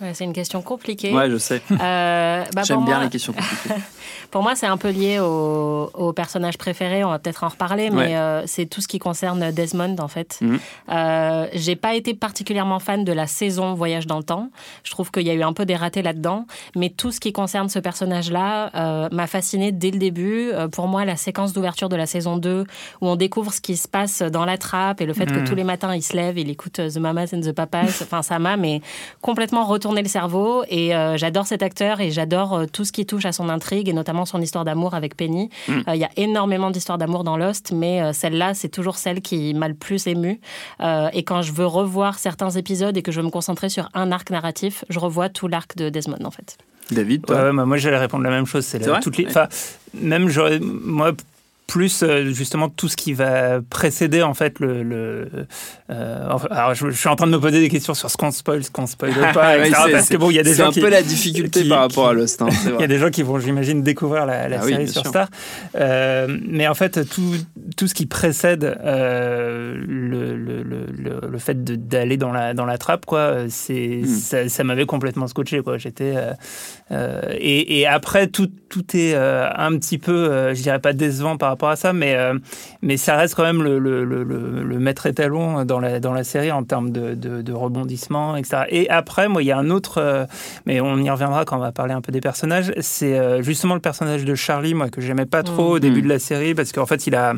Ouais, 0.00 0.14
c'est 0.14 0.24
une 0.24 0.32
question 0.32 0.62
compliquée. 0.62 1.12
Ouais, 1.12 1.28
je 1.28 1.38
sais. 1.38 1.60
Euh, 1.72 2.44
bah, 2.54 2.62
J'aime 2.64 2.84
bien 2.84 2.96
moi- 2.96 3.04
les 3.04 3.10
questions 3.10 3.32
compliquées. 3.32 3.80
Pour 4.30 4.42
moi, 4.42 4.54
c'est 4.54 4.66
un 4.66 4.76
peu 4.76 4.90
lié 4.90 5.18
au, 5.20 5.90
au 5.94 6.12
personnage 6.12 6.58
préféré. 6.58 7.02
On 7.02 7.08
va 7.08 7.18
peut-être 7.18 7.44
en 7.44 7.48
reparler, 7.48 7.88
mais 7.90 7.96
Ouais. 8.08 8.16
euh, 8.16 8.42
c'est 8.46 8.66
tout 8.66 8.80
ce 8.82 8.86
qui 8.88 8.98
concerne 8.98 9.50
Desmond, 9.52 9.96
en 10.00 10.06
fait. 10.08 10.38
Mhm. 10.42 10.58
Euh, 10.90 11.46
J'ai 11.54 11.76
pas 11.76 11.94
été 11.94 12.12
particulièrement 12.14 12.78
fan 12.78 13.04
de 13.04 13.12
la 13.12 13.26
saison 13.26 13.72
Voyage 13.74 14.06
dans 14.06 14.18
le 14.18 14.22
temps. 14.24 14.50
Je 14.84 14.90
trouve 14.90 15.10
qu'il 15.10 15.22
y 15.26 15.30
a 15.30 15.34
eu 15.34 15.42
un 15.42 15.52
peu 15.54 15.64
des 15.64 15.76
ratés 15.76 16.02
là-dedans. 16.02 16.46
Mais 16.76 16.90
tout 16.90 17.10
ce 17.10 17.20
qui 17.20 17.32
concerne 17.32 17.68
ce 17.70 17.78
personnage-là 17.78 18.70
euh, 18.74 19.08
m'a 19.10 19.26
fasciné 19.26 19.72
dès 19.72 19.90
le 19.90 19.98
début. 19.98 20.50
Pour 20.72 20.88
moi, 20.88 21.04
la 21.06 21.16
séquence 21.16 21.52
d'ouverture 21.54 21.88
de 21.88 21.96
la 21.96 22.06
saison 22.06 22.36
2, 22.36 22.64
où 23.00 23.08
on 23.08 23.16
découvre 23.16 23.52
ce 23.52 23.60
qui 23.62 23.76
se 23.78 23.88
passe 23.88 24.20
dans 24.22 24.44
la 24.44 24.58
trappe 24.58 25.00
et 25.00 25.06
le 25.06 25.14
fait 25.14 25.26
que 25.26 25.38
Mhm. 25.40 25.44
tous 25.48 25.54
les 25.54 25.64
matins, 25.64 25.94
il 25.94 26.02
se 26.02 26.14
lève, 26.14 26.38
il 26.38 26.50
écoute 26.50 26.74
The 26.74 26.98
Mamas 26.98 27.30
and 27.32 27.40
the 27.40 27.52
Papas. 27.52 27.86
enfin, 28.02 28.22
ça 28.22 28.38
m'a 28.38 28.56
mais 28.58 28.82
complètement 29.22 29.64
retourné 29.64 29.87
le 29.96 30.08
cerveau. 30.08 30.62
Et 30.68 30.94
euh, 30.94 31.16
j'adore 31.16 31.46
cet 31.46 31.62
acteur 31.62 32.00
et 32.00 32.10
j'adore 32.10 32.54
euh, 32.54 32.66
tout 32.72 32.84
ce 32.84 32.92
qui 32.92 33.06
touche 33.06 33.24
à 33.24 33.32
son 33.32 33.48
intrigue 33.48 33.88
et 33.88 33.92
notamment 33.92 34.24
son 34.24 34.40
histoire 34.40 34.64
d'amour 34.64 34.94
avec 34.94 35.16
Penny. 35.16 35.50
Euh, 35.68 35.82
Il 35.94 36.00
y 36.00 36.04
a 36.04 36.10
énormément 36.16 36.70
d'histoires 36.70 36.98
d'amour 36.98 37.24
dans 37.24 37.36
Lost, 37.36 37.72
mais 37.72 38.02
euh, 38.02 38.12
celle-là, 38.12 38.54
c'est 38.54 38.68
toujours 38.68 38.96
celle 38.96 39.20
qui 39.20 39.54
m'a 39.54 39.68
le 39.68 39.74
plus 39.74 40.06
émue. 40.06 40.40
Euh, 40.80 41.08
et 41.12 41.22
quand 41.24 41.42
je 41.42 41.52
veux 41.52 41.66
revoir 41.66 42.18
certains 42.18 42.50
épisodes 42.50 42.96
et 42.96 43.02
que 43.02 43.12
je 43.12 43.20
veux 43.20 43.26
me 43.26 43.30
concentrer 43.30 43.68
sur 43.68 43.88
un 43.94 44.12
arc 44.12 44.30
narratif, 44.30 44.84
je 44.88 44.98
revois 44.98 45.28
tout 45.28 45.48
l'arc 45.48 45.76
de 45.76 45.88
Desmond, 45.88 46.24
en 46.24 46.30
fait. 46.30 46.56
David, 46.90 47.26
toi 47.26 47.36
Ouais, 47.36 47.42
ouais, 47.50 47.52
bah, 47.56 47.64
moi, 47.66 47.76
j'allais 47.76 47.98
répondre 47.98 48.24
la 48.24 48.30
même 48.30 48.46
chose. 48.46 48.64
C'est 48.64 48.80
toutes 49.02 49.18
les, 49.18 49.24
Ouais. 49.24 49.30
enfin, 49.30 49.46
même 49.94 50.30
moi, 50.60 51.12
plus 51.68 52.02
euh, 52.02 52.32
justement 52.32 52.68
tout 52.70 52.88
ce 52.88 52.96
qui 52.96 53.12
va 53.12 53.60
précéder 53.60 54.22
en 54.22 54.32
fait 54.34 54.58
le. 54.58 54.82
le 54.82 55.28
euh, 55.90 56.28
alors 56.50 56.74
je, 56.74 56.88
je 56.90 56.96
suis 56.98 57.08
en 57.10 57.14
train 57.14 57.26
de 57.26 57.32
me 57.32 57.38
poser 57.38 57.60
des 57.60 57.68
questions 57.68 57.92
sur 57.94 58.10
ce 58.10 58.16
qu'on 58.16 58.30
spoil, 58.30 58.64
ce 58.64 58.70
qu'on 58.70 58.86
spoil 58.86 59.12
pas, 59.34 59.58
etc. 59.66 59.74
c'est- 59.84 59.92
parce 59.92 60.08
que 60.08 60.16
bon, 60.16 60.30
il 60.30 60.36
y 60.36 60.38
a 60.38 60.42
des 60.42 60.50
C'est 60.54 60.62
gens 60.62 60.68
un 60.70 60.72
qui, 60.72 60.80
peu 60.80 60.88
la 60.88 61.02
difficulté 61.02 61.62
qui- 61.62 61.68
par 61.68 61.80
rapport 61.80 62.08
à 62.08 62.14
Lost. 62.14 62.40
hein, 62.42 62.48
c'est 62.50 62.70
il 62.74 62.80
y 62.80 62.84
a 62.84 62.86
des 62.88 62.98
gens 62.98 63.10
qui 63.10 63.22
vont, 63.22 63.38
j'imagine, 63.38 63.82
découvrir 63.82 64.24
la, 64.26 64.48
la 64.48 64.60
Ah 64.60 64.66
série 64.66 64.88
sur 64.88 65.02
sûr. 65.02 65.10
Star. 65.10 65.28
Euh, 65.76 66.26
mais 66.48 66.66
en 66.66 66.74
fait, 66.74 67.06
tout, 67.08 67.34
tout 67.76 67.86
ce 67.86 67.92
qui 67.94 68.06
précède 68.06 68.64
euh, 68.82 69.74
le, 69.86 70.36
le, 70.36 70.62
le, 70.62 71.20
le- 71.30 71.38
fait 71.38 71.62
d'aller 71.62 72.16
dans 72.16 72.32
la, 72.32 72.54
dans 72.54 72.64
la 72.64 72.78
trappe, 72.78 73.04
quoi, 73.06 73.34
c'est, 73.50 74.00
Hmm. 74.02 74.06
ça, 74.06 74.48
ça 74.48 74.64
m'avait 74.64 74.86
complètement 74.86 75.26
scotché. 75.26 75.60
Quoi. 75.62 75.76
J'étais, 75.78 76.14
et, 76.90 77.78
et 77.80 77.86
après, 77.86 78.26
tout, 78.28 78.48
tout 78.68 78.84
est 78.96 79.14
un 79.14 79.76
petit 79.78 79.98
peu, 79.98 80.52
je 80.54 80.62
dirais 80.62 80.78
pas 80.78 80.92
décevant 80.92 81.36
par 81.36 81.50
rapport 81.50 81.57
à 81.66 81.76
ça, 81.76 81.92
mais, 81.92 82.14
euh, 82.14 82.34
mais 82.82 82.96
ça 82.96 83.16
reste 83.16 83.34
quand 83.34 83.42
même 83.42 83.62
le, 83.62 83.78
le, 83.78 84.04
le, 84.04 84.78
maître 84.78 85.06
étalon 85.06 85.64
dans 85.64 85.80
la, 85.80 86.00
dans 86.00 86.12
la 86.12 86.24
série 86.24 86.52
en 86.52 86.62
termes 86.62 86.90
de, 86.90 87.14
de, 87.14 87.42
de 87.42 87.52
rebondissement, 87.52 88.36
etc. 88.36 88.62
Et 88.68 88.88
après, 88.90 89.28
moi, 89.28 89.42
il 89.42 89.46
y 89.46 89.52
a 89.52 89.58
un 89.58 89.70
autre, 89.70 89.98
euh, 89.98 90.24
mais 90.66 90.80
on 90.80 90.96
y 90.98 91.10
reviendra 91.10 91.44
quand 91.44 91.56
on 91.56 91.60
va 91.60 91.72
parler 91.72 91.94
un 91.94 92.00
peu 92.00 92.12
des 92.12 92.20
personnages. 92.20 92.72
C'est 92.80 93.18
euh, 93.18 93.42
justement 93.42 93.74
le 93.74 93.80
personnage 93.80 94.24
de 94.24 94.34
Charlie, 94.34 94.74
moi, 94.74 94.88
que 94.88 95.00
j'aimais 95.00 95.26
pas 95.26 95.42
trop 95.42 95.72
au 95.74 95.78
début 95.78 96.00
Mm. 96.00 96.04
de 96.04 96.08
la 96.08 96.18
série, 96.18 96.54
parce 96.54 96.70
qu'en 96.72 96.86
fait, 96.86 97.06
il 97.06 97.14
a, 97.16 97.34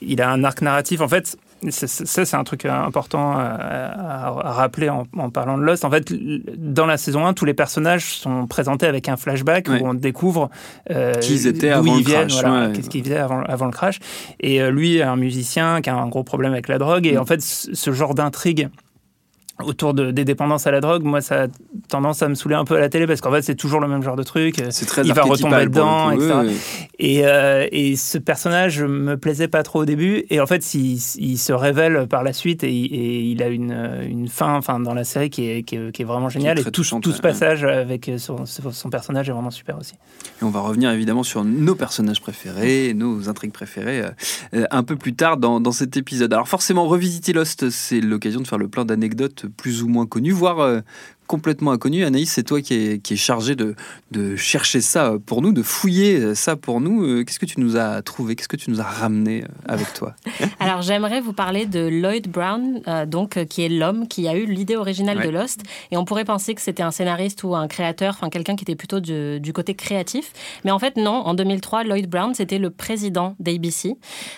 il 0.00 0.22
a 0.22 0.30
un 0.30 0.44
arc 0.44 0.62
narratif. 0.62 1.00
En 1.00 1.08
fait, 1.08 1.36
ça, 1.70 2.24
c'est 2.24 2.36
un 2.36 2.44
truc 2.44 2.64
important 2.66 3.32
à, 3.32 3.42
à- 3.44 4.26
à 4.26 4.52
rappeler 4.52 4.88
en, 4.88 5.04
en 5.16 5.30
parlant 5.30 5.56
de 5.58 5.62
Lost. 5.62 5.84
En 5.84 5.90
fait, 5.90 6.12
dans 6.56 6.86
la 6.86 6.96
saison 6.96 7.26
1, 7.26 7.32
tous 7.34 7.44
les 7.44 7.54
personnages 7.54 8.04
sont 8.16 8.46
présentés 8.46 8.86
avec 8.86 9.08
un 9.08 9.16
flashback 9.16 9.68
Ouais. 9.68 9.80
où 9.82 9.86
on 9.88 9.94
découvre 9.94 10.50
euh, 10.90 11.14
Qui 11.14 11.34
ils 11.34 11.46
étaient 11.46 11.70
avant 11.70 11.96
ils 11.96 11.98
le 12.00 12.04
viennent, 12.04 12.28
crash, 12.28 12.42
voilà, 12.42 12.66
ouais. 12.68 12.72
qu'est-ce 12.72 12.90
qu'ils 12.90 13.02
faisaient 13.04 13.16
avant, 13.18 13.42
avant 13.42 13.66
le 13.66 13.72
crash. 13.72 13.98
Et 14.40 14.60
euh, 14.62 14.70
lui, 14.70 15.02
un 15.02 15.16
musicien 15.16 15.80
qui 15.80 15.90
a 15.90 15.96
un 15.96 16.08
gros 16.08 16.24
problème 16.24 16.52
avec 16.52 16.68
la 16.68 16.78
drogue. 16.78 17.06
Et 17.06 17.12
Mm. 17.16 17.20
en 17.20 17.24
fait, 17.26 17.40
ce 17.42 17.92
genre 17.92 18.14
d'intrigue 18.14 18.68
autour 19.62 19.94
de, 19.94 20.10
des 20.10 20.24
dépendances 20.24 20.66
à 20.66 20.70
la 20.72 20.80
drogue, 20.80 21.04
moi, 21.04 21.20
ça 21.20 21.44
a 21.44 21.46
tendance 21.88 22.22
à 22.22 22.28
me 22.28 22.34
saouler 22.34 22.56
un 22.56 22.64
peu 22.64 22.76
à 22.76 22.80
la 22.80 22.88
télé 22.88 23.06
parce 23.06 23.20
qu'en 23.20 23.30
fait, 23.30 23.42
c'est 23.42 23.54
toujours 23.54 23.80
le 23.80 23.86
même 23.86 24.02
genre 24.02 24.16
de 24.16 24.22
truc. 24.24 24.56
C'est 24.70 24.84
très 24.86 25.02
il 25.02 25.12
va 25.12 25.22
retomber 25.22 25.66
dedans, 25.66 26.10
coup, 26.10 26.16
etc. 26.16 26.34
oui, 26.42 26.46
oui. 26.48 26.86
Et, 26.98 27.26
euh, 27.26 27.66
et 27.70 27.94
ce 27.96 28.18
personnage 28.18 28.82
me 28.82 29.16
plaisait 29.16 29.46
pas 29.48 29.62
trop 29.62 29.82
au 29.82 29.84
début. 29.84 30.24
Et 30.30 30.40
en 30.40 30.46
fait, 30.46 30.74
il, 30.74 30.98
il 31.18 31.38
se 31.38 31.52
révèle 31.52 32.06
par 32.08 32.24
la 32.24 32.32
suite 32.32 32.64
et, 32.64 32.72
il- 32.72 32.94
et 32.94 33.20
il 33.22 33.42
a 33.42 33.48
une, 33.48 33.72
une 34.08 34.28
fin 34.28 34.54
enfin, 34.56 34.80
dans 34.80 34.94
la 34.94 35.04
série 35.04 35.30
qui 35.30 35.48
est, 35.48 35.62
qui 35.62 35.76
est, 35.76 35.92
qui 35.92 36.02
est 36.02 36.04
vraiment 36.04 36.28
géniale. 36.28 36.58
Et 36.58 36.64
tout, 36.64 36.70
tout 36.70 36.82
ce 36.84 37.00
ouais. 37.16 37.20
passage 37.20 37.62
avec 37.64 38.10
son, 38.18 38.46
son 38.46 38.90
personnage 38.90 39.28
est 39.28 39.32
vraiment 39.32 39.50
super 39.52 39.78
aussi. 39.78 39.94
Et 40.40 40.44
on 40.44 40.50
va 40.50 40.60
revenir 40.60 40.90
évidemment 40.90 41.22
sur 41.22 41.44
nos 41.44 41.74
personnages 41.76 42.20
préférés, 42.20 42.92
nos 42.94 43.28
intrigues 43.28 43.52
préférées 43.52 44.00
euh, 44.02 44.10
euh, 44.54 44.64
un 44.70 44.82
peu 44.82 44.96
plus 44.96 45.14
tard 45.14 45.36
dans, 45.36 45.60
dans 45.60 45.72
cet 45.72 45.96
épisode. 45.96 46.32
Alors 46.32 46.48
forcément, 46.48 46.86
revisiter 46.86 47.32
Lost, 47.32 47.70
c'est 47.70 48.00
l'occasion 48.00 48.40
de 48.40 48.46
faire 48.46 48.58
le 48.58 48.68
plein 48.68 48.84
d'anecdotes 48.84 49.43
plus 49.48 49.82
ou 49.82 49.88
moins 49.88 50.06
connues, 50.06 50.32
voire 50.32 50.60
euh, 50.60 50.80
complètement 51.26 51.72
inconnues. 51.72 52.04
Anaïs, 52.04 52.30
c'est 52.32 52.42
toi 52.42 52.60
qui 52.60 52.74
es, 52.74 52.98
qui 52.98 53.14
est 53.14 53.16
chargé 53.16 53.54
de, 53.54 53.74
de 54.10 54.36
chercher 54.36 54.80
ça 54.80 55.14
pour 55.26 55.42
nous, 55.42 55.52
de 55.52 55.62
fouiller 55.62 56.34
ça 56.34 56.56
pour 56.56 56.80
nous. 56.80 57.04
Euh, 57.04 57.24
Qu'est-ce 57.24 57.38
que 57.38 57.46
tu 57.46 57.60
nous 57.60 57.76
as 57.76 58.02
trouvé? 58.02 58.36
Qu'est-ce 58.36 58.48
que 58.48 58.56
tu 58.56 58.70
nous 58.70 58.80
as 58.80 58.84
ramené 58.84 59.42
euh, 59.44 59.46
avec 59.66 59.92
toi? 59.94 60.14
Alors 60.60 60.82
j'aimerais 60.82 61.20
vous 61.20 61.32
parler 61.32 61.66
de 61.66 61.80
Lloyd 61.80 62.28
Brown, 62.28 62.80
euh, 62.88 63.06
donc 63.06 63.44
qui 63.46 63.62
est 63.62 63.68
l'homme 63.68 64.06
qui 64.08 64.28
a 64.28 64.36
eu 64.36 64.46
l'idée 64.46 64.76
originale 64.76 65.18
Ouais. 65.18 65.26
de 65.26 65.30
Lost. 65.30 65.62
Et 65.90 65.96
on 65.96 66.04
pourrait 66.04 66.24
penser 66.24 66.54
que 66.54 66.60
c'était 66.60 66.82
un 66.82 66.90
scénariste 66.90 67.44
ou 67.44 67.54
un 67.54 67.68
créateur, 67.68 68.14
enfin 68.16 68.30
quelqu'un 68.30 68.56
qui 68.56 68.64
était 68.64 68.74
plutôt 68.74 69.00
du, 69.00 69.38
du 69.40 69.52
côté 69.52 69.74
créatif. 69.74 70.32
Mais 70.64 70.70
en 70.70 70.78
fait 70.78 70.96
non. 70.96 71.12
En 71.24 71.34
2003, 71.34 71.84
Lloyd 71.84 72.08
Brown 72.08 72.34
c'était 72.34 72.58
le 72.58 72.70
président 72.70 73.36
d'ABC. 73.38 73.96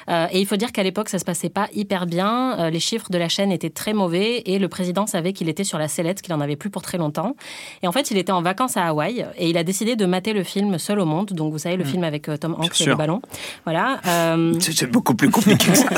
Euh, 0.09 0.26
et 0.33 0.40
il 0.40 0.47
faut 0.47 0.57
dire 0.57 0.73
qu'à 0.73 0.83
l'époque 0.83 1.09
ça 1.09 1.19
se 1.19 1.25
passait 1.25 1.49
pas 1.49 1.69
hyper 1.75 2.07
bien. 2.07 2.59
Euh, 2.59 2.71
les 2.71 2.81
chiffres 2.81 3.11
de 3.11 3.19
la 3.19 3.28
chaîne 3.28 3.52
étaient 3.52 3.71
très 3.71 3.93
mauvais 3.95 4.43
et 4.47 4.59
le 4.59 4.69
président 4.69 5.07
savait 5.07 5.33
qu'il 5.33 5.49
était 5.49 5.64
sur 5.64 5.78
la 5.78 5.88
sellette, 5.88 6.21
qu'il 6.23 6.35
en 6.35 6.40
avait 6.40 6.57
plus 6.57 6.71
pour 6.76 6.83
très 6.83 6.99
longtemps. 6.99 7.35
Et 7.83 7.88
en 7.88 7.92
fait 7.92 8.11
il 8.11 8.18
était 8.18 8.33
en 8.33 8.42
vacances 8.42 8.76
à 8.76 8.85
Hawaï 8.88 9.25
et 9.38 9.49
il 9.49 9.56
a 9.56 9.64
décidé 9.64 9.97
de 9.97 10.04
mater 10.04 10.35
le 10.35 10.42
film 10.42 10.78
Seul 10.78 11.00
au 11.00 11.06
monde. 11.06 11.30
Donc 11.33 11.50
vous 11.50 11.59
savez 11.59 11.78
le 11.78 11.85
film 11.85 12.04
avec 12.04 12.28
euh, 12.28 12.37
Tom 12.37 12.54
Hanks 12.59 12.78
et 12.83 12.85
le 12.85 12.95
ballon. 12.97 13.23
Voilà. 13.64 13.99
Euh, 14.06 14.52
C'est 14.61 14.90
beaucoup 14.90 15.14
plus 15.14 15.30
compliqué 15.30 15.71
que 15.73 15.75
ça. 15.75 15.88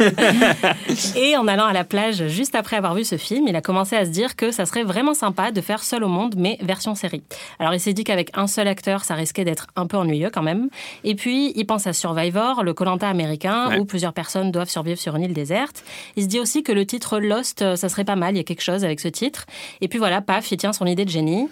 et 1.16 1.36
en 1.36 1.46
allant 1.46 1.66
à 1.66 1.72
la 1.72 1.84
plage 1.84 2.26
juste 2.26 2.56
après 2.56 2.74
avoir 2.76 2.94
vu 2.94 3.04
ce 3.04 3.16
film, 3.16 3.46
il 3.46 3.54
a 3.54 3.60
commencé 3.60 3.94
à 3.94 4.04
se 4.04 4.10
dire 4.10 4.34
que 4.34 4.50
ça 4.50 4.66
serait 4.66 4.82
vraiment 4.82 5.14
sympa 5.14 5.52
de 5.52 5.60
faire 5.60 5.84
Seul 5.84 6.02
au 6.02 6.08
monde, 6.08 6.34
mais 6.36 6.58
version 6.60 6.96
série. 6.96 7.22
Alors 7.60 7.72
il 7.72 7.78
s'est 7.78 7.92
dit 7.92 8.02
qu'avec 8.02 8.30
un 8.34 8.48
seul 8.48 8.66
acteur, 8.66 9.04
ça 9.04 9.14
risquait 9.14 9.44
d'être 9.44 9.68
un 9.76 9.86
peu 9.86 9.96
ennuyeux 9.96 10.30
quand 10.34 10.42
même. 10.42 10.70
Et 11.04 11.14
puis 11.14 11.52
il 11.54 11.66
pense 11.66 11.86
à 11.86 11.92
Survivor, 11.92 12.64
le 12.64 12.74
Colanta 12.74 13.08
américain, 13.08 13.68
Ouais. 13.68 13.78
où 13.78 13.84
plusieurs 13.84 14.12
personnes 14.12 14.50
doivent 14.50 14.68
survivre 14.68 14.98
sur 14.98 15.14
une 15.14 15.22
île 15.22 15.32
déserte. 15.34 15.84
Il 16.16 16.24
se 16.24 16.28
dit 16.28 16.40
aussi 16.40 16.64
que 16.64 16.72
le 16.72 16.84
titre 16.84 17.20
Lost, 17.20 17.62
euh, 17.62 17.76
ça 17.76 17.88
serait 17.88 18.04
pas 18.04 18.16
mal, 18.16 18.34
il 18.34 18.38
y 18.38 18.40
a 18.40 18.44
quelque 18.44 18.62
chose 18.62 18.84
avec 18.84 18.98
ce 18.98 19.08
titre. 19.08 19.46
Et 19.80 19.88
puis 19.88 19.98
voilà, 19.98 20.15
paf, 20.20 20.50
il 20.50 20.56
tient 20.56 20.72
son 20.72 20.86
idée 20.86 21.04
de 21.04 21.10
génie. 21.10 21.48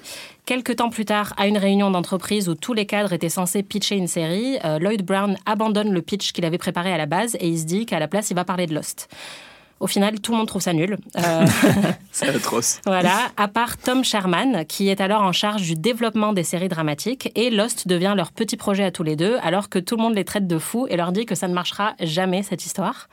Quelques 0.46 0.77
temps 0.77 0.90
plus 0.90 1.05
tard, 1.05 1.33
à 1.37 1.46
une 1.46 1.59
réunion 1.59 1.90
d'entreprise 1.90 2.48
où 2.48 2.55
tous 2.55 2.74
les 2.74 2.87
cadres 2.87 3.12
étaient 3.12 3.29
censés 3.29 3.62
pitcher 3.62 3.96
une 3.96 4.09
série, 4.09 4.59
euh, 4.64 4.79
Lloyd 4.79 5.03
Brown 5.03 5.37
abandonne 5.46 5.92
le 5.92 6.03
pitch 6.03 6.33
qu'il 6.33 6.44
avait 6.44 6.59
préparé 6.59 6.92
à 6.92 6.98
la 6.98 7.07
base 7.07 7.37
et 7.40 7.48
il 7.48 7.59
se 7.59 7.64
dit 7.64 7.87
qu'à 7.87 7.98
la 7.98 8.09
place, 8.09 8.31
il 8.31 8.35
va 8.35 8.44
parler 8.44 8.66
de 8.66 8.74
Lost. 8.74 9.09
Au 9.81 9.87
final, 9.87 10.20
tout 10.20 10.33
le 10.33 10.38
monde 10.38 10.46
trouve 10.46 10.62
ça 10.62 10.72
nul. 10.72 10.96
Euh, 11.16 11.46
C'est 12.12 12.29
atroce. 12.29 12.81
voilà, 12.87 13.31
à 13.37 13.48
part 13.48 13.77
Tom 13.77 14.05
Sherman, 14.05 14.64
qui 14.66 14.88
est 14.88 15.00
alors 15.00 15.22
en 15.22 15.33
charge 15.33 15.62
du 15.62 15.74
développement 15.74 16.33
des 16.33 16.44
séries 16.44 16.68
dramatiques, 16.68 17.31
et 17.35 17.50
Lost 17.50 17.88
devient 17.88 18.14
leur 18.16 18.33
petit 18.33 18.57
projet 18.57 18.85
à 18.85 18.90
tous 18.90 19.03
les 19.03 19.16
deux, 19.16 19.37
alors 19.42 19.68
que 19.68 19.79
tout 19.79 19.96
le 19.96 20.03
monde 20.03 20.14
les 20.14 20.24
traite 20.24 20.46
de 20.46 20.59
fous 20.59 20.87
et 20.88 20.96
leur 20.96 21.12
dit 21.12 21.27
que 21.27 21.35
ça 21.35 21.48
ne 21.48 21.55
marchera 21.55 21.94
jamais, 22.00 22.42
cette 22.42 22.64
histoire. 22.64 23.09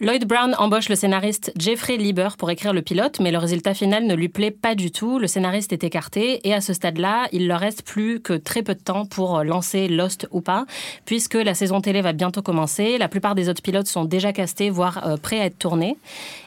Lloyd 0.00 0.24
Brown 0.24 0.56
embauche 0.58 0.88
le 0.88 0.96
scénariste 0.96 1.52
Jeffrey 1.56 1.96
Lieber 1.96 2.30
pour 2.36 2.50
écrire 2.50 2.72
le 2.72 2.82
pilote, 2.82 3.20
mais 3.20 3.30
le 3.30 3.38
résultat 3.38 3.74
final 3.74 4.04
ne 4.08 4.14
lui 4.16 4.28
plaît 4.28 4.50
pas 4.50 4.74
du 4.74 4.90
tout. 4.90 5.20
Le 5.20 5.28
scénariste 5.28 5.72
est 5.72 5.84
écarté 5.84 6.40
et 6.42 6.52
à 6.52 6.60
ce 6.60 6.72
stade-là, 6.72 7.28
il 7.30 7.46
leur 7.46 7.60
reste 7.60 7.82
plus 7.82 8.18
que 8.18 8.32
très 8.32 8.64
peu 8.64 8.74
de 8.74 8.80
temps 8.80 9.06
pour 9.06 9.44
lancer 9.44 9.86
Lost 9.86 10.26
ou 10.32 10.40
pas, 10.40 10.66
puisque 11.04 11.34
la 11.34 11.54
saison 11.54 11.80
télé 11.80 12.00
va 12.00 12.12
bientôt 12.12 12.42
commencer. 12.42 12.98
La 12.98 13.06
plupart 13.06 13.36
des 13.36 13.48
autres 13.48 13.62
pilotes 13.62 13.86
sont 13.86 14.04
déjà 14.04 14.32
castés, 14.32 14.68
voire 14.68 15.06
euh, 15.06 15.16
prêts 15.16 15.38
à 15.38 15.44
être 15.44 15.58
tournés. 15.58 15.96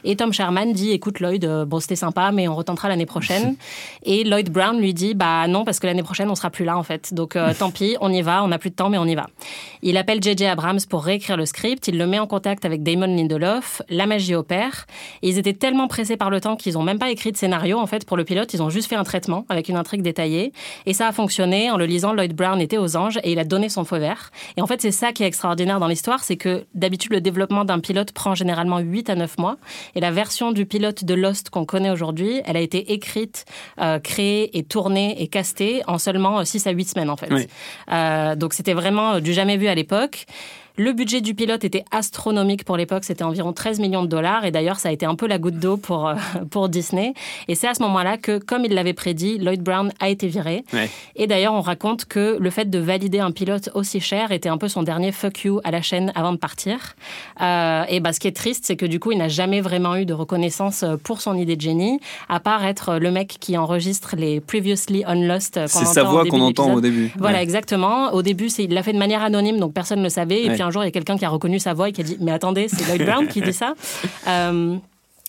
Et 0.04 0.14
Tom 0.14 0.30
Sherman 0.30 0.74
dit 0.74 0.90
"Écoute 0.90 1.18
Lloyd, 1.18 1.46
euh, 1.46 1.64
bon 1.64 1.80
c'était 1.80 1.96
sympa, 1.96 2.30
mais 2.32 2.48
on 2.48 2.54
retentera 2.54 2.90
l'année 2.90 3.06
prochaine." 3.06 3.56
et 4.02 4.24
Lloyd 4.24 4.50
Brown 4.50 4.78
lui 4.78 4.92
dit 4.92 5.14
"Bah 5.14 5.48
non, 5.48 5.64
parce 5.64 5.80
que 5.80 5.86
l'année 5.86 6.02
prochaine 6.02 6.28
on 6.28 6.34
sera 6.34 6.50
plus 6.50 6.66
là 6.66 6.76
en 6.76 6.82
fait. 6.82 7.14
Donc 7.14 7.34
euh, 7.34 7.54
tant 7.58 7.70
pis, 7.70 7.96
on 8.02 8.12
y 8.12 8.20
va. 8.20 8.44
On 8.44 8.48
n'a 8.48 8.58
plus 8.58 8.68
de 8.68 8.76
temps, 8.76 8.90
mais 8.90 8.98
on 8.98 9.06
y 9.06 9.14
va." 9.14 9.26
Il 9.80 9.96
appelle 9.96 10.22
J.J. 10.22 10.44
Abrams 10.44 10.80
pour 10.90 11.02
réécrire 11.02 11.38
le 11.38 11.46
script. 11.46 11.88
Il 11.88 11.96
le 11.96 12.06
met 12.06 12.18
en 12.18 12.26
contact 12.26 12.66
avec 12.66 12.82
Damon 12.82 13.06
Lindelof. 13.06 13.37
La 13.88 14.06
magie 14.06 14.34
opère. 14.34 14.86
Et 15.22 15.28
ils 15.28 15.38
étaient 15.38 15.52
tellement 15.52 15.88
pressés 15.88 16.16
par 16.16 16.30
le 16.30 16.40
temps 16.40 16.56
qu'ils 16.56 16.74
n'ont 16.74 16.82
même 16.82 16.98
pas 16.98 17.10
écrit 17.10 17.32
de 17.32 17.36
scénario 17.36 17.78
en 17.78 17.86
fait 17.86 18.04
pour 18.06 18.16
le 18.16 18.24
pilote. 18.24 18.52
Ils 18.54 18.62
ont 18.62 18.70
juste 18.70 18.88
fait 18.88 18.96
un 18.96 19.04
traitement 19.04 19.46
avec 19.48 19.68
une 19.68 19.76
intrigue 19.76 20.02
détaillée. 20.02 20.52
Et 20.86 20.92
ça 20.92 21.06
a 21.06 21.12
fonctionné. 21.12 21.70
En 21.70 21.76
le 21.76 21.86
lisant, 21.86 22.12
Lloyd 22.12 22.34
Brown 22.34 22.60
était 22.60 22.78
aux 22.78 22.96
anges 22.96 23.18
et 23.22 23.32
il 23.32 23.38
a 23.38 23.44
donné 23.44 23.68
son 23.68 23.84
feu 23.84 23.98
vert. 23.98 24.30
Et 24.56 24.62
en 24.62 24.66
fait, 24.66 24.80
c'est 24.80 24.90
ça 24.90 25.12
qui 25.12 25.22
est 25.22 25.26
extraordinaire 25.26 25.80
dans 25.80 25.86
l'histoire, 25.86 26.22
c'est 26.22 26.36
que 26.36 26.64
d'habitude 26.74 27.12
le 27.12 27.20
développement 27.20 27.64
d'un 27.64 27.80
pilote 27.80 28.12
prend 28.12 28.34
généralement 28.34 28.78
8 28.78 29.10
à 29.10 29.14
9 29.14 29.38
mois. 29.38 29.56
Et 29.94 30.00
la 30.00 30.10
version 30.10 30.52
du 30.52 30.66
pilote 30.66 31.04
de 31.04 31.14
Lost 31.14 31.50
qu'on 31.50 31.64
connaît 31.64 31.90
aujourd'hui, 31.90 32.40
elle 32.44 32.56
a 32.56 32.60
été 32.60 32.92
écrite, 32.92 33.44
euh, 33.80 33.98
créée 33.98 34.56
et 34.56 34.62
tournée 34.62 35.20
et 35.22 35.28
castée 35.28 35.82
en 35.86 35.98
seulement 35.98 36.44
6 36.44 36.66
à 36.66 36.70
8 36.70 36.84
semaines 36.84 37.10
en 37.10 37.16
fait. 37.16 37.32
Oui. 37.32 37.46
Euh, 37.90 38.36
donc 38.36 38.54
c'était 38.54 38.74
vraiment 38.74 39.14
euh, 39.14 39.20
du 39.20 39.32
jamais 39.32 39.56
vu 39.56 39.66
à 39.68 39.74
l'époque. 39.74 40.26
Le 40.80 40.92
budget 40.92 41.20
du 41.20 41.34
pilote 41.34 41.64
était 41.64 41.84
astronomique 41.90 42.64
pour 42.64 42.76
l'époque, 42.76 43.02
c'était 43.02 43.24
environ 43.24 43.52
13 43.52 43.80
millions 43.80 44.02
de 44.02 44.06
dollars 44.06 44.44
et 44.44 44.52
d'ailleurs 44.52 44.78
ça 44.78 44.90
a 44.90 44.92
été 44.92 45.04
un 45.06 45.16
peu 45.16 45.26
la 45.26 45.38
goutte 45.38 45.58
d'eau 45.58 45.76
pour, 45.76 46.06
euh, 46.06 46.14
pour 46.52 46.68
Disney. 46.68 47.14
Et 47.48 47.56
c'est 47.56 47.66
à 47.66 47.74
ce 47.74 47.82
moment-là 47.82 48.16
que, 48.16 48.38
comme 48.38 48.64
il 48.64 48.72
l'avait 48.72 48.92
prédit, 48.92 49.38
Lloyd 49.38 49.60
Brown 49.60 49.90
a 49.98 50.08
été 50.08 50.28
viré. 50.28 50.64
Ouais. 50.72 50.88
Et 51.16 51.26
d'ailleurs 51.26 51.54
on 51.54 51.62
raconte 51.62 52.04
que 52.04 52.36
le 52.38 52.50
fait 52.50 52.70
de 52.70 52.78
valider 52.78 53.18
un 53.18 53.32
pilote 53.32 53.70
aussi 53.74 53.98
cher 53.98 54.30
était 54.30 54.48
un 54.48 54.56
peu 54.56 54.68
son 54.68 54.84
dernier 54.84 55.10
fuck 55.10 55.42
you 55.44 55.60
à 55.64 55.72
la 55.72 55.82
chaîne 55.82 56.12
avant 56.14 56.30
de 56.30 56.36
partir. 56.38 56.94
Euh, 57.40 57.82
et 57.88 57.98
bah, 57.98 58.12
ce 58.12 58.20
qui 58.20 58.28
est 58.28 58.36
triste, 58.36 58.64
c'est 58.64 58.76
que 58.76 58.86
du 58.86 59.00
coup 59.00 59.10
il 59.10 59.18
n'a 59.18 59.28
jamais 59.28 59.60
vraiment 59.60 59.96
eu 59.96 60.06
de 60.06 60.14
reconnaissance 60.14 60.84
euh, 60.84 60.96
pour 60.96 61.20
son 61.20 61.34
idée 61.36 61.56
de 61.56 61.60
génie, 61.60 61.98
à 62.28 62.38
part 62.38 62.64
être 62.64 62.98
le 63.00 63.10
mec 63.10 63.36
qui 63.40 63.58
enregistre 63.58 64.14
les 64.16 64.40
Previously 64.40 65.02
on 65.08 65.26
Lost 65.26 65.58
C'est 65.66 65.86
sa 65.86 66.04
voix 66.04 66.24
qu'on 66.24 66.40
entend 66.40 66.72
au 66.74 66.80
début. 66.80 67.10
Voilà, 67.18 67.38
Ouais. 67.38 67.42
exactement. 67.42 68.12
Au 68.12 68.22
début, 68.22 68.46
il 68.58 68.72
l'a 68.72 68.84
fait 68.84 68.92
de 68.92 68.98
manière 68.98 69.22
anonyme, 69.24 69.58
donc 69.58 69.72
personne 69.72 69.98
ne 69.98 70.04
le 70.04 70.08
savait. 70.08 70.44
Et 70.44 70.48
Ouais. 70.48 70.54
puis 70.54 70.62
un 70.68 70.70
jour, 70.70 70.82
il 70.82 70.86
y 70.86 70.88
a 70.88 70.92
quelqu'un 70.92 71.16
qui 71.16 71.24
a 71.24 71.28
reconnu 71.28 71.58
sa 71.58 71.74
voix 71.74 71.88
et 71.88 71.92
qui 71.92 72.00
a 72.00 72.04
dit 72.04 72.16
Mais 72.20 72.32
attendez, 72.32 72.68
c'est 72.68 72.86
Lloyd 72.86 73.04
Brown 73.04 73.26
qui 73.26 73.40
dit 73.40 73.52
ça. 73.52 73.74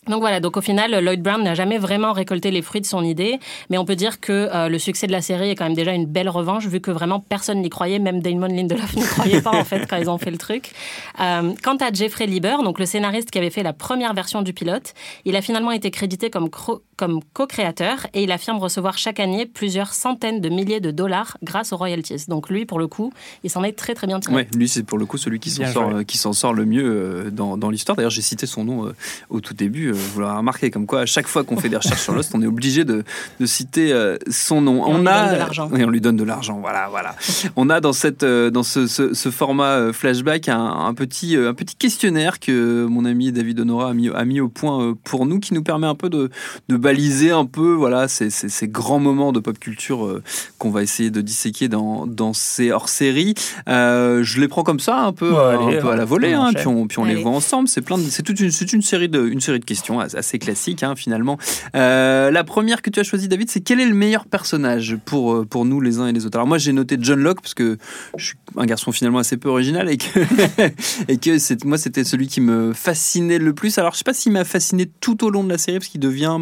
Donc 0.10 0.22
voilà, 0.22 0.40
donc 0.40 0.58
au 0.58 0.62
final, 0.62 1.04
Lloyd 1.04 1.22
Brown 1.22 1.44
n'a 1.44 1.54
jamais 1.54 1.78
vraiment 1.78 2.14
récolté 2.14 2.50
les 2.50 2.64
fruits 2.64 2.82
de 2.82 2.86
son 2.86 3.04
idée, 3.04 3.40
mais 3.70 3.78
on 3.78 3.86
peut 3.86 3.96
dire 3.96 4.20
que 4.20 4.50
euh, 4.52 4.68
le 4.68 4.80
succès 4.80 5.06
de 5.06 5.12
la 5.12 5.22
série 5.22 5.52
est 5.52 5.56
quand 5.56 5.66
même 5.66 5.76
déjà 5.76 5.94
une 5.94 6.08
belle 6.08 6.30
revanche, 6.30 6.66
vu 6.66 6.82
que 6.82 6.90
vraiment 6.90 7.20
personne 7.20 7.62
n'y 7.62 7.70
croyait, 7.70 8.00
même 8.00 8.20
Damon 8.20 8.48
Lindelof 8.48 8.96
n'y 8.96 9.04
croyait 9.04 9.42
pas 9.42 9.56
en 9.56 9.64
fait 9.64 9.86
quand 9.88 9.98
ils 9.98 10.10
ont 10.10 10.18
fait 10.18 10.32
le 10.32 10.38
truc. 10.38 10.72
Euh, 11.20 11.54
quant 11.64 11.78
à 11.78 11.94
Jeffrey 11.94 12.26
Lieber, 12.26 12.56
donc 12.64 12.80
le 12.80 12.88
scénariste 12.88 13.30
qui 13.30 13.38
avait 13.38 13.52
fait 13.52 13.62
la 13.62 13.74
première 13.74 14.14
version 14.16 14.42
du 14.42 14.52
pilote, 14.52 14.94
il 15.26 15.36
a 15.36 15.42
finalement 15.42 15.72
été 15.72 15.92
crédité 15.92 16.32
comme, 16.32 16.50
comme 16.98 17.20
co-créateur 17.34 18.08
et 18.16 18.24
il 18.24 18.32
affirme 18.32 18.58
recevoir 18.58 18.98
chaque 18.98 19.20
année 19.20 19.46
plusieurs 19.46 19.94
centaines 19.94 20.42
de 20.42 20.50
milliers 20.50 20.80
de 20.80 20.90
dollars 20.90 21.38
grâce 21.44 21.72
aux 21.72 21.78
royalties. 21.78 22.26
Donc 22.28 22.50
lui, 22.50 22.66
pour 22.66 22.80
le 22.80 22.88
coup, 22.88 23.14
il 23.44 23.52
s'en 23.52 23.64
est 23.64 23.74
très 23.74 23.94
très 23.94 24.08
bien 24.08 24.20
tiré. 24.20 24.36
Ouais, 24.36 24.48
lui 24.56 24.68
c'est 24.68 24.84
pour 24.84 24.98
le 24.98 25.06
coup 25.06 25.18
celui 25.18 25.40
qui 25.40 25.52
s'en 25.52 25.68
sort, 25.68 25.90
euh, 25.90 26.04
qui 26.04 26.18
s'en 26.18 26.34
sort 26.34 26.54
le 26.54 26.66
mieux 26.66 27.30
dans, 27.32 27.58
dans 27.58 27.70
l'histoire. 27.70 27.96
D'ailleurs, 27.96 28.10
j'ai 28.10 28.24
cité 28.24 28.48
son 28.48 28.64
nom 28.64 28.92
au 29.30 29.40
tout 29.40 29.54
début 29.54 29.94
vous 30.14 30.22
l'avez 30.22 30.38
remarqué, 30.38 30.72
comme 30.72 30.86
quoi 30.86 31.02
à 31.02 31.06
chaque 31.06 31.28
fois 31.28 31.44
qu'on 31.44 31.58
fait 31.58 31.70
des 31.70 31.78
recherches 31.78 32.02
sur 32.02 32.14
Lost, 32.14 32.32
on 32.34 32.42
est 32.42 32.48
obligé 32.48 32.86
de, 32.86 33.04
de 33.40 33.46
citer 33.46 33.92
euh, 33.92 34.18
son 34.30 34.62
nom. 34.62 34.84
on, 34.86 35.06
a, 35.06 35.26
donne 35.26 35.34
de 35.34 35.40
l'argent. 35.40 35.70
on 35.72 35.90
lui 35.90 36.02
donne 36.02 36.18
de 36.18 36.24
l'argent. 36.24 36.60
Voilà, 36.60 36.88
voilà. 36.90 37.16
on 37.56 37.70
a 37.70 37.80
dans 37.80 37.94
cette, 37.94 38.24
euh, 38.24 38.50
dans 38.50 38.64
ce, 38.64 38.88
ce, 38.88 39.32
format 39.32 39.78
euh, 39.78 39.94
flashback 39.94 40.50
un, 40.50 40.94
petit, 40.94 41.36
un 41.36 41.54
petit 41.54 41.76
questionnaire 41.76 42.40
que 42.40 42.86
mon 42.86 43.06
ami 43.06 43.32
David 43.32 43.60
Honora 43.60 43.90
a 43.90 43.94
mis, 43.94 44.10
a 44.10 44.26
mis 44.26 44.40
au 44.40 44.50
point 44.50 44.96
pour 45.04 45.26
nous, 45.26 45.40
qui 45.40 45.54
nous 45.54 45.64
permet 45.64 45.88
un 45.88 45.96
peu 45.96 46.10
de, 46.10 46.30
de 46.68 46.78
baliser 46.78 47.32
un 47.32 47.46
peu, 47.46 47.74
voilà, 47.74 48.08
ces, 48.08 48.30
ces, 48.30 48.68
grands 48.68 49.00
moments 49.00 49.32
de 49.32 49.40
pop 49.40 49.58
culture 49.58 50.22
qu'on 50.58 50.70
va 50.70 50.84
essayer 50.84 51.12
de 51.12 51.22
disséquer 51.22 51.68
dans, 51.68 52.06
dans 52.06 52.34
ces 52.34 52.72
hors-séries. 52.72 53.34
je 53.68 54.40
les 54.40 54.48
prends 54.48 54.64
comme 54.64 54.80
ça, 54.80 55.00
un 55.02 55.14
peu, 55.14 55.38
un 55.38 55.80
peu 55.80 55.90
à 55.90 55.96
la 55.96 56.06
volée, 56.06 56.34
hein, 56.34 56.52
puis 56.56 56.68
on, 56.68 56.88
puis 56.88 57.00
on 57.00 57.06
les 57.06 57.16
voit 57.16 57.32
ensemble. 57.32 57.68
C'est 57.68 57.82
plein, 57.82 57.98
c'est 57.98 58.24
toute 58.24 58.40
une, 58.40 58.52
c'est 58.52 58.74
une 58.74 58.82
série 58.82 59.10
de, 59.10 59.26
une 59.28 59.42
série 59.42 59.60
de 59.60 59.66
questions 59.66 59.89
assez 59.98 60.38
classique 60.38 60.84
hein, 60.84 60.96
finalement. 60.96 61.38
Euh, 61.76 62.30
la 62.30 62.44
première 62.44 62.82
que 62.82 62.90
tu 62.90 63.00
as 63.00 63.04
choisie, 63.04 63.28
David, 63.28 63.50
c'est 63.50 63.62
quel 63.62 63.80
est 63.80 63.86
le 63.86 63.96
meilleur 63.96 64.26
personnage 64.26 64.98
pour, 65.06 65.34
euh, 65.34 65.46
pour 65.46 65.66
nous 65.66 65.82
les 65.82 66.00
uns 66.00 66.08
et 66.08 66.12
les 66.12 66.26
autres? 66.26 66.38
Alors 66.38 66.48
moi 66.48 66.60
j'ai 66.60 66.74
noté 66.74 66.98
John 67.00 67.20
Locke 67.20 67.42
parce 67.42 67.54
que 67.56 67.78
je 68.18 68.26
suis 68.26 68.36
un 68.58 68.66
garçon 68.66 68.92
finalement 68.92 69.20
assez 69.20 69.38
peu 69.38 69.50
original 69.50 69.90
et 69.90 69.98
que, 69.98 70.20
et 71.08 71.18
que 71.18 71.40
c'est, 71.40 71.66
moi 71.66 71.78
c'était 71.78 72.04
celui 72.04 72.28
qui 72.28 72.42
me 72.42 72.74
fascinait 72.74 73.40
le 73.40 73.54
plus. 73.54 73.78
Alors 73.80 73.94
je 73.94 74.00
sais 74.00 74.04
pas 74.04 74.14
s'il 74.14 74.32
m'a 74.32 74.46
fasciné 74.46 74.90
tout 75.00 75.24
au 75.26 75.32
long 75.32 75.44
de 75.44 75.50
la 75.50 75.58
série 75.58 75.80
parce 75.80 75.90
qu'il 75.90 76.02
devient 76.02 76.38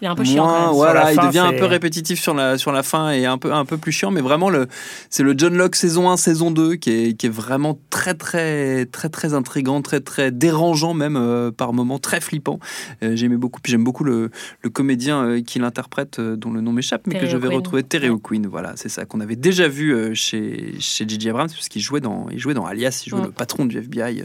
il 0.00 0.06
est 0.06 0.08
un 0.08 0.14
peu 0.14 0.24
chiant. 0.24 0.72
voilà, 0.72 1.12
il 1.12 1.18
devient 1.18 1.38
un 1.38 1.52
peu 1.52 1.64
répétitif 1.64 2.20
sur 2.20 2.34
la, 2.34 2.58
sur 2.58 2.72
la 2.72 2.82
fin 2.82 3.10
et 3.10 3.24
un 3.24 3.38
peu, 3.38 3.52
un 3.52 3.64
peu 3.64 3.78
plus 3.78 3.92
chiant, 3.92 4.10
mais 4.10 4.20
vraiment 4.20 4.50
le, 4.50 4.66
c'est 5.10 5.22
le 5.22 5.34
John 5.36 5.56
Locke 5.56 5.76
saison 5.76 6.10
1, 6.10 6.16
saison 6.16 6.50
2 6.50 6.74
qui 6.74 6.90
est, 6.90 7.16
qui 7.16 7.26
est 7.26 7.30
vraiment 7.30 7.78
très 7.88 8.14
très 8.14 8.86
très 8.86 9.08
très 9.08 9.32
intrigant, 9.32 9.80
très 9.80 10.00
très 10.00 10.30
dérangeant 10.30 10.92
même 10.92 11.16
euh, 11.16 11.52
par 11.52 11.72
moments, 11.72 11.98
très 11.98 12.20
flippant. 12.20 12.58
Euh, 13.02 13.16
j'aimais 13.16 13.36
beaucoup, 13.36 13.60
puis 13.60 13.70
j'aime 13.70 13.84
beaucoup 13.84 14.04
le, 14.04 14.30
le 14.62 14.70
comédien 14.70 15.24
euh, 15.24 15.42
qui 15.42 15.58
l'interprète, 15.58 16.20
dont 16.20 16.50
le 16.52 16.60
nom 16.60 16.72
m'échappe, 16.72 17.06
mais 17.06 17.18
que 17.18 17.26
je 17.26 17.36
vais 17.36 17.48
retrouver, 17.48 17.82
Terry 17.82 18.08
O'Quinn. 18.08 18.46
Voilà, 18.46 18.72
c'est 18.76 18.88
ça 18.88 19.04
qu'on 19.04 19.20
avait 19.20 19.36
déjà 19.36 19.68
vu 19.68 20.14
chez 20.14 20.74
chez 20.78 21.08
J.J. 21.08 21.30
Abrams, 21.30 21.48
parce 21.48 21.68
qu'il 21.68 21.82
jouait 21.82 22.00
dans 22.00 22.26
il 22.30 22.38
jouait 22.38 22.54
dans 22.54 22.66
Alias, 22.66 23.02
il 23.06 23.10
jouait 23.10 23.22
le 23.22 23.30
patron 23.30 23.66
du 23.66 23.78
FBI 23.78 24.24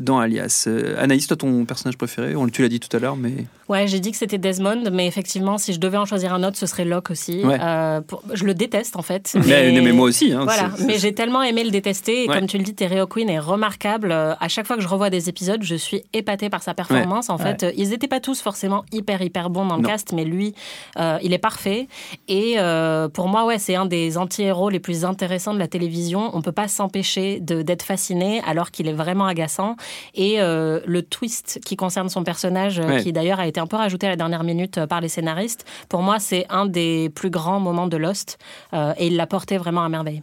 dans 0.00 0.18
Alias. 0.18 0.68
Anaïs, 0.98 1.26
toi 1.26 1.36
ton 1.36 1.64
personnage 1.64 1.98
préféré 1.98 2.36
On 2.36 2.48
tu 2.48 2.62
l'as 2.62 2.68
dit 2.68 2.80
tout 2.80 2.94
à 2.96 3.00
l'heure, 3.00 3.16
mais 3.16 3.46
ouais, 3.68 3.86
j'ai 3.86 4.00
dit 4.00 4.10
que 4.10 4.16
c'était 4.16 4.38
Desmond, 4.38 4.90
mais 4.92 5.06
effectivement, 5.06 5.58
si 5.58 5.72
je 5.72 5.80
devais 5.80 5.96
en 5.96 6.04
choisir 6.04 6.32
un 6.32 6.44
autre, 6.44 6.56
ce 6.56 6.66
serait 6.66 6.84
Locke 6.84 7.10
aussi. 7.10 7.42
je 7.42 8.44
le 8.44 8.54
déteste 8.54 8.96
en 8.96 9.02
fait. 9.02 9.36
Mais, 9.46 9.72
mais, 9.80 9.92
moi 9.92 10.08
aussi. 10.08 10.32
Hein, 10.32 10.44
voilà, 10.44 10.70
mais 10.86 10.98
j'ai 10.98 11.14
tellement 11.14 11.42
aimé 11.42 11.64
le 11.64 11.70
détester. 11.70 12.24
Et 12.24 12.26
comme 12.26 12.46
tu 12.46 12.58
le 12.58 12.64
dis, 12.64 12.74
Terry 12.74 13.00
O'Quinn 13.00 13.28
est 13.28 13.38
remarquable. 13.38 14.12
À 14.12 14.48
chaque 14.48 14.66
fois 14.66 14.76
que 14.76 14.82
je 14.82 14.88
revois 14.88 15.10
des 15.10 15.28
épisodes, 15.28 15.62
je 15.62 15.74
suis 15.74 16.02
épatée 16.12 16.50
par 16.50 16.62
sa 16.62 16.74
performance. 16.74 17.30
En 17.30 17.38
fait, 17.38 17.66
ils 17.76 17.90
n'étaient 17.90 18.08
pas 18.08 18.20
tous 18.20 18.40
forcément 18.40 18.84
hyper 18.92 19.22
hyper 19.22 19.50
bons 19.50 19.66
dans 19.66 19.76
le 19.76 19.82
cast, 19.82 20.12
mais 20.12 20.24
lui, 20.24 20.54
euh, 20.98 21.18
il 21.22 21.32
est 21.32 21.38
parfait. 21.38 21.88
Et 22.28 22.54
euh, 22.58 23.08
pour 23.08 23.28
moi, 23.28 23.44
ouais, 23.46 23.58
c'est 23.58 23.74
un 23.74 23.86
des 23.86 24.18
anti-héros 24.18 24.70
les 24.70 24.80
plus 24.80 25.04
intéressants 25.04 25.54
de 25.54 25.58
la 25.58 25.68
télévision. 25.68 26.30
On 26.34 26.42
peut 26.42 26.52
pas 26.52 26.68
s'empêcher 26.68 27.40
d'être 27.40 27.82
fasciné 27.82 28.42
alors 28.46 28.70
qu'il 28.70 28.88
est 28.88 28.92
vraiment 28.92 29.26
agaçant. 29.26 29.76
Et 30.14 30.40
euh, 30.40 30.80
le 30.86 31.02
twist 31.02 31.60
qui 31.64 31.76
concerne 31.76 32.08
son 32.08 32.24
personnage, 32.24 32.80
qui 33.02 33.12
d'ailleurs 33.12 33.40
a 33.40 33.46
été 33.46 33.53
un 33.60 33.66
peu 33.66 33.76
rajouté 33.76 34.06
à 34.06 34.10
la 34.10 34.16
dernière 34.16 34.44
minute 34.44 34.84
par 34.86 35.00
les 35.00 35.08
scénaristes, 35.08 35.64
pour 35.88 36.02
moi, 36.02 36.18
c'est 36.18 36.46
un 36.50 36.66
des 36.66 37.10
plus 37.14 37.30
grands 37.30 37.60
moments 37.60 37.86
de 37.86 37.96
Lost. 37.96 38.38
et 38.72 39.06
il 39.06 39.16
l'a 39.16 39.26
porté 39.26 39.56
vraiment 39.58 39.84
à 39.84 39.88
merveille. 39.88 40.22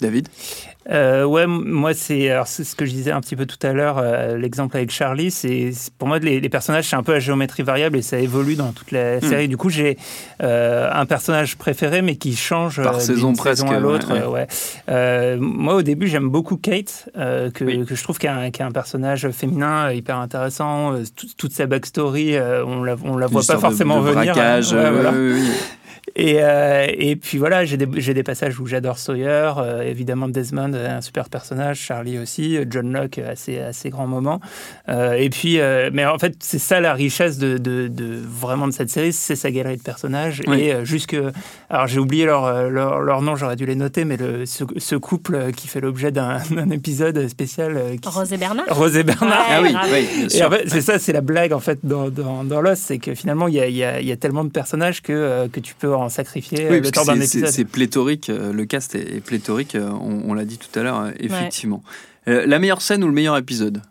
David? 0.00 0.28
Euh, 0.90 1.24
Ouais, 1.24 1.46
moi, 1.46 1.94
c'est 1.94 2.30
ce 2.46 2.74
que 2.74 2.84
je 2.84 2.90
disais 2.90 3.10
un 3.10 3.20
petit 3.20 3.36
peu 3.36 3.46
tout 3.46 3.64
à 3.66 3.72
l'heure, 3.72 3.98
euh, 3.98 4.36
l'exemple 4.36 4.76
avec 4.76 4.90
Charlie. 4.90 5.30
c'est 5.30 5.70
Pour 5.98 6.08
moi, 6.08 6.18
les, 6.18 6.48
personnages, 6.48 6.88
c'est 6.88 6.96
un 6.96 7.02
peu 7.02 7.14
à 7.14 7.18
géométrie 7.18 7.62
variable 7.62 7.96
et 7.96 8.02
ça 8.02 8.18
évolue 8.18 8.54
dans 8.54 8.72
toute 8.72 8.90
la 8.90 9.16
hmm. 9.16 9.22
série. 9.22 9.48
Du 9.48 9.56
coup, 9.56 9.70
j'ai 9.70 9.96
euh, 10.42 10.90
un 10.92 11.06
personnage 11.06 11.56
préféré, 11.56 12.02
mais 12.02 12.16
qui 12.16 12.36
change 12.36 12.82
par 12.82 13.00
saison 13.00 13.32
presque 13.32 13.66
à 13.66 13.78
l'autre. 13.78 14.12
Ouais. 14.28 15.36
moi, 15.38 15.74
au 15.74 15.82
début, 15.82 16.08
j'aime 16.08 16.28
beaucoup 16.28 16.56
Kate, 16.56 17.08
que, 17.14 17.84
que, 17.84 17.94
je 17.94 18.02
trouve 18.02 18.18
qu'un 18.18 18.50
un, 18.58 18.72
personnage 18.72 19.28
féminin 19.30 19.90
hyper 19.90 20.18
intéressant. 20.18 20.94
toute 21.36 21.52
sa 21.52 21.66
backstory, 21.66 22.36
on 22.38 22.82
la, 22.82 22.96
on 23.04 23.16
la 23.16 23.26
voit 23.26 23.42
pas 23.46 23.58
forcément 23.58 24.00
venir. 24.00 24.34
Et, 26.16 26.36
euh, 26.40 26.86
et 26.88 27.16
puis 27.16 27.38
voilà, 27.38 27.64
j'ai 27.64 27.76
des, 27.76 27.86
des, 27.86 28.22
passages 28.22 28.60
où 28.60 28.66
j'adore 28.66 28.98
Sawyer, 28.98 29.52
euh, 29.58 29.82
évidemment 29.82 30.28
Desmond, 30.28 30.72
un 30.74 31.00
super 31.00 31.28
personnage, 31.28 31.78
Charlie 31.78 32.18
aussi, 32.18 32.56
John 32.70 32.92
Locke, 32.92 33.18
assez, 33.18 33.58
assez 33.58 33.90
grand 33.90 34.06
moment. 34.06 34.40
Euh, 34.88 35.14
et 35.14 35.28
puis, 35.28 35.58
mais 35.92 36.06
en 36.06 36.18
fait, 36.18 36.36
c'est 36.40 36.60
ça 36.60 36.80
la 36.80 36.94
richesse 36.94 37.38
de, 37.38 37.58
de, 37.58 37.88
de, 37.88 38.20
vraiment 38.24 38.68
de 38.68 38.72
cette 38.72 38.90
série, 38.90 39.12
c'est 39.12 39.34
sa 39.34 39.50
galerie 39.50 39.76
de 39.76 39.82
personnages. 39.82 40.42
Et 40.52 40.84
jusque. 40.84 41.16
Alors 41.68 41.86
j'ai 41.86 41.98
oublié 41.98 42.26
leur, 42.26 42.70
leur, 42.70 43.00
leur 43.00 43.22
nom, 43.22 43.34
j'aurais 43.34 43.56
dû 43.56 43.66
les 43.66 43.74
noter, 43.74 44.04
mais 44.04 44.16
le, 44.16 44.46
ce, 44.46 44.94
couple 44.96 45.52
qui 45.52 45.66
fait 45.66 45.80
l'objet 45.80 46.12
d'un 46.12 46.38
épisode 46.70 47.26
spécial. 47.28 47.96
Qui... 48.00 48.08
Rose 48.08 48.32
et 48.32 48.36
Bernard 48.36 48.66
Rose 48.68 48.96
et 48.96 49.02
Bernard. 49.02 49.46
ah 49.50 49.60
oui, 49.62 49.74
oui 49.92 50.28
Et 50.32 50.44
en 50.44 50.50
fait, 50.50 50.68
c'est 50.68 50.80
ça, 50.80 50.98
c'est 50.98 51.12
la 51.12 51.20
blague 51.20 51.52
en 51.52 51.60
fait 51.60 51.80
dans, 51.82 52.08
dans, 52.08 52.44
dans 52.44 52.60
Lost, 52.60 52.84
c'est 52.86 52.98
que 52.98 53.14
finalement, 53.14 53.48
il 53.48 53.54
y 53.54 53.60
a, 53.60 53.68
y, 53.68 53.82
a, 53.82 54.00
y 54.00 54.12
a, 54.12 54.16
tellement 54.16 54.44
de 54.44 54.50
personnages 54.50 55.02
que, 55.02 55.48
que 55.48 55.60
tu 55.60 55.74
peux 55.74 55.94
en 55.94 56.03
sacrifier 56.08 56.68
oui, 56.70 56.80
le 56.80 56.90
temps 56.90 57.04
d'un 57.04 57.20
épisode. 57.20 57.50
C'est 57.50 57.64
pléthorique, 57.64 58.30
euh, 58.30 58.52
le 58.52 58.64
cast 58.64 58.94
est, 58.94 59.20
pléthorique, 59.24 59.74
euh, 59.74 59.90
on, 59.90 60.34
l'a 60.34 60.44
dit 60.44 60.58
tout 60.58 60.78
à 60.78 60.82
l'heure, 60.82 61.00
euh, 61.00 61.10
effectivement. 61.18 61.82
la 62.26 62.58
meilleure 62.58 62.82
scène 62.82 63.04
ou 63.04 63.06
le 63.06 63.12
meilleur 63.12 63.36
épisode? 63.36 63.82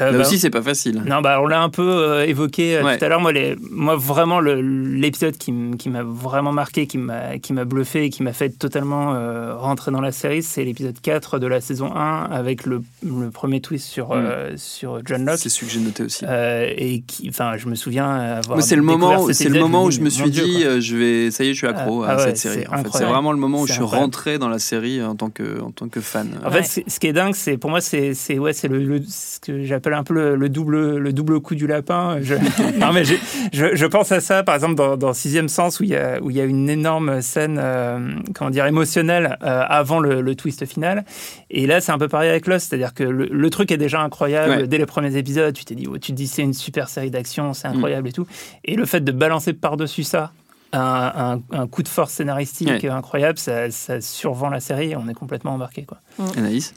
Euh, 0.00 0.10
Là 0.10 0.18
bah, 0.18 0.20
aussi, 0.20 0.38
c'est 0.38 0.50
pas 0.50 0.62
facile. 0.62 1.02
Non, 1.06 1.20
bah, 1.20 1.40
on 1.40 1.46
l'a 1.46 1.62
un 1.62 1.68
peu 1.68 1.82
euh, 1.82 2.26
évoqué 2.26 2.76
euh, 2.76 2.96
tout 2.96 3.04
à 3.04 3.08
l'heure. 3.08 3.20
Moi, 3.20 3.32
les, 3.32 3.56
moi, 3.70 3.96
vraiment, 3.96 4.40
l'épisode 4.40 5.36
qui, 5.36 5.52
m'a 5.52 6.02
vraiment 6.02 6.52
marqué, 6.52 6.86
qui 6.86 6.98
m'a 6.98 7.64
bluffé 7.64 8.04
et 8.04 8.10
qui 8.10 8.22
m'a 8.22 8.32
fait 8.32 8.50
totalement 8.50 9.14
rentrer 9.58 9.90
dans 9.90 10.00
la 10.00 10.12
série, 10.12 10.42
c'est 10.42 10.64
l'épisode 10.64 11.00
4 11.00 11.38
de 11.38 11.46
la 11.46 11.60
saison 11.60 11.94
1 11.94 12.24
avec 12.30 12.66
le, 12.66 12.82
le 13.02 13.30
premier 13.30 13.60
twist 13.60 13.86
sur, 13.86 14.14
mm. 14.14 14.56
sur 14.56 15.00
John 15.04 15.24
Locke. 15.24 15.38
C'est 15.38 15.48
celui 15.48 15.66
que 15.66 15.72
j'ai 15.72 15.80
noté 15.80 16.02
aussi. 16.04 16.24
et 16.24 17.02
qui, 17.06 17.28
enfin, 17.28 17.56
je 17.56 17.68
me 17.68 17.74
souviens 17.74 18.10
avoir. 18.10 18.62
c'est 18.62 18.76
le 18.76 18.82
moment, 18.82 19.32
c'est 19.32 19.48
le 19.48 19.60
moment 19.60 19.84
où 19.84 19.90
je 19.90 20.00
me 20.00 20.10
suis 20.10 20.30
dit, 20.30 20.64
je 20.80 20.96
vais, 20.96 21.30
ça 21.30 21.44
y 21.44 21.48
est, 21.48 21.54
je 21.54 21.58
suis 21.58 21.66
accro 21.66 22.02
ah, 22.04 22.10
à 22.10 22.14
ah 22.14 22.18
cette 22.18 22.38
série. 22.38 22.64
En 22.70 22.82
fait, 22.82 22.88
c'est 22.92 23.04
vraiment 23.04 23.32
le 23.32 23.38
moment 23.38 23.62
où 23.62 23.66
je 23.66 23.72
suis 23.72 23.82
rentré 23.82 24.38
dans 24.38 24.48
la 24.48 24.58
série 24.58 25.02
en 25.02 25.14
tant 25.14 25.30
que, 25.30 25.60
en 25.60 25.70
tant 25.70 25.88
que 25.88 26.00
fan. 26.00 26.28
En 26.44 26.50
fait, 26.50 26.84
ce 26.86 27.00
qui 27.00 27.06
est 27.06 27.12
dingue, 27.12 27.34
c'est 27.34 27.56
pour 27.56 27.70
moi, 27.70 27.80
c'est 27.80 28.14
ouais, 28.38 28.52
c'est 28.52 28.68
le, 28.68 29.00
que 29.44 29.62
j'appelle 29.64 29.94
un 29.94 30.04
peu 30.04 30.34
le, 30.34 30.48
double, 30.48 30.96
le 30.96 31.12
double 31.12 31.40
coup 31.40 31.54
du 31.54 31.66
lapin. 31.66 32.18
Je, 32.20 32.34
non, 32.78 32.92
mais 32.92 33.04
je, 33.04 33.14
je, 33.52 33.86
pense 33.86 34.10
à 34.12 34.20
ça, 34.20 34.42
par 34.42 34.54
exemple, 34.54 34.74
dans, 34.74 34.96
dans 34.96 35.12
Sixième 35.12 35.48
Sens, 35.48 35.80
où 35.80 35.84
il 35.84 35.90
y 35.90 35.96
a, 35.96 36.20
où 36.20 36.30
il 36.30 36.36
y 36.36 36.40
a 36.40 36.44
une 36.44 36.68
énorme 36.70 37.20
scène, 37.20 37.58
euh, 37.60 38.14
comment 38.34 38.50
dire, 38.50 38.66
émotionnelle 38.66 39.38
euh, 39.42 39.62
avant 39.68 40.00
le, 40.00 40.34
twist 40.34 40.64
final. 40.66 41.04
Et 41.50 41.66
là, 41.66 41.80
c'est 41.80 41.92
un 41.92 41.98
peu 41.98 42.08
pareil 42.08 42.30
avec 42.30 42.46
Lost, 42.46 42.68
c'est-à-dire 42.68 42.94
que 42.94 43.04
le, 43.04 43.50
truc 43.50 43.70
est 43.70 43.76
déjà 43.76 44.00
incroyable. 44.00 44.66
Dès 44.66 44.78
les 44.78 44.86
premiers 44.86 45.16
épisodes, 45.16 45.54
tu 45.54 45.64
t'es 45.64 45.74
dit, 45.74 45.86
oh, 45.88 45.98
tu 45.98 46.12
te 46.12 46.16
dis, 46.16 46.26
c'est 46.26 46.42
une 46.42 46.54
super 46.54 46.88
série 46.88 47.10
d'action, 47.10 47.52
c'est 47.52 47.68
incroyable 47.68 48.04
mm. 48.04 48.10
et 48.10 48.12
tout. 48.12 48.26
Et 48.64 48.74
le 48.74 48.86
fait 48.86 49.00
de 49.00 49.12
balancer 49.12 49.52
par-dessus 49.52 50.02
ça, 50.02 50.32
un, 50.72 51.40
un, 51.52 51.66
coup 51.66 51.82
de 51.82 51.88
force 51.88 52.12
scénaristique 52.12 52.84
incroyable, 52.84 53.38
ça, 53.38 53.70
ça, 53.70 54.00
survend 54.00 54.48
la 54.48 54.60
série 54.60 54.90
et 54.90 54.96
on 54.96 55.08
est 55.08 55.14
complètement 55.14 55.52
embarqué. 55.52 55.84
Quoi. 55.84 55.98
Mm. 56.18 56.38
Anaïs? 56.38 56.74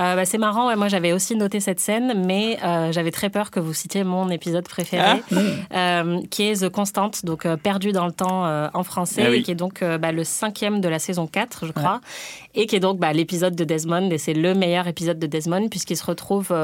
Euh, 0.00 0.14
bah, 0.16 0.24
C'est 0.24 0.38
marrant, 0.38 0.74
moi 0.76 0.88
j'avais 0.88 1.12
aussi 1.12 1.36
noté 1.36 1.60
cette 1.60 1.80
scène, 1.80 2.24
mais 2.26 2.58
euh, 2.64 2.92
j'avais 2.92 3.10
très 3.10 3.28
peur 3.28 3.50
que 3.50 3.60
vous 3.60 3.74
citiez 3.74 4.04
mon 4.04 4.30
épisode 4.30 4.64
préféré, 4.64 5.20
ah. 5.32 5.36
euh, 5.74 6.20
qui 6.30 6.44
est 6.44 6.62
The 6.62 6.68
Constant, 6.70 7.10
donc 7.24 7.46
Perdu 7.56 7.92
dans 7.92 8.06
le 8.06 8.12
temps 8.12 8.44
en 8.72 8.82
français, 8.84 9.24
ah 9.26 9.42
qui 9.42 9.50
est 9.50 9.56
donc 9.56 9.82
bah, 9.82 10.12
le 10.12 10.24
cinquième 10.24 10.80
de 10.80 10.88
la 10.88 10.98
saison 10.98 11.26
4, 11.26 11.66
je 11.66 11.72
crois, 11.72 12.00
et 12.54 12.66
qui 12.66 12.76
est 12.76 12.80
donc 12.80 12.98
bah, 12.98 13.12
l'épisode 13.12 13.54
de 13.54 13.64
Desmond, 13.64 14.10
et 14.10 14.18
c'est 14.18 14.34
le 14.34 14.54
meilleur 14.54 14.86
épisode 14.86 15.18
de 15.18 15.26
Desmond, 15.26 15.68
puisqu'il 15.68 15.96
se 15.96 16.04
retrouve 16.04 16.54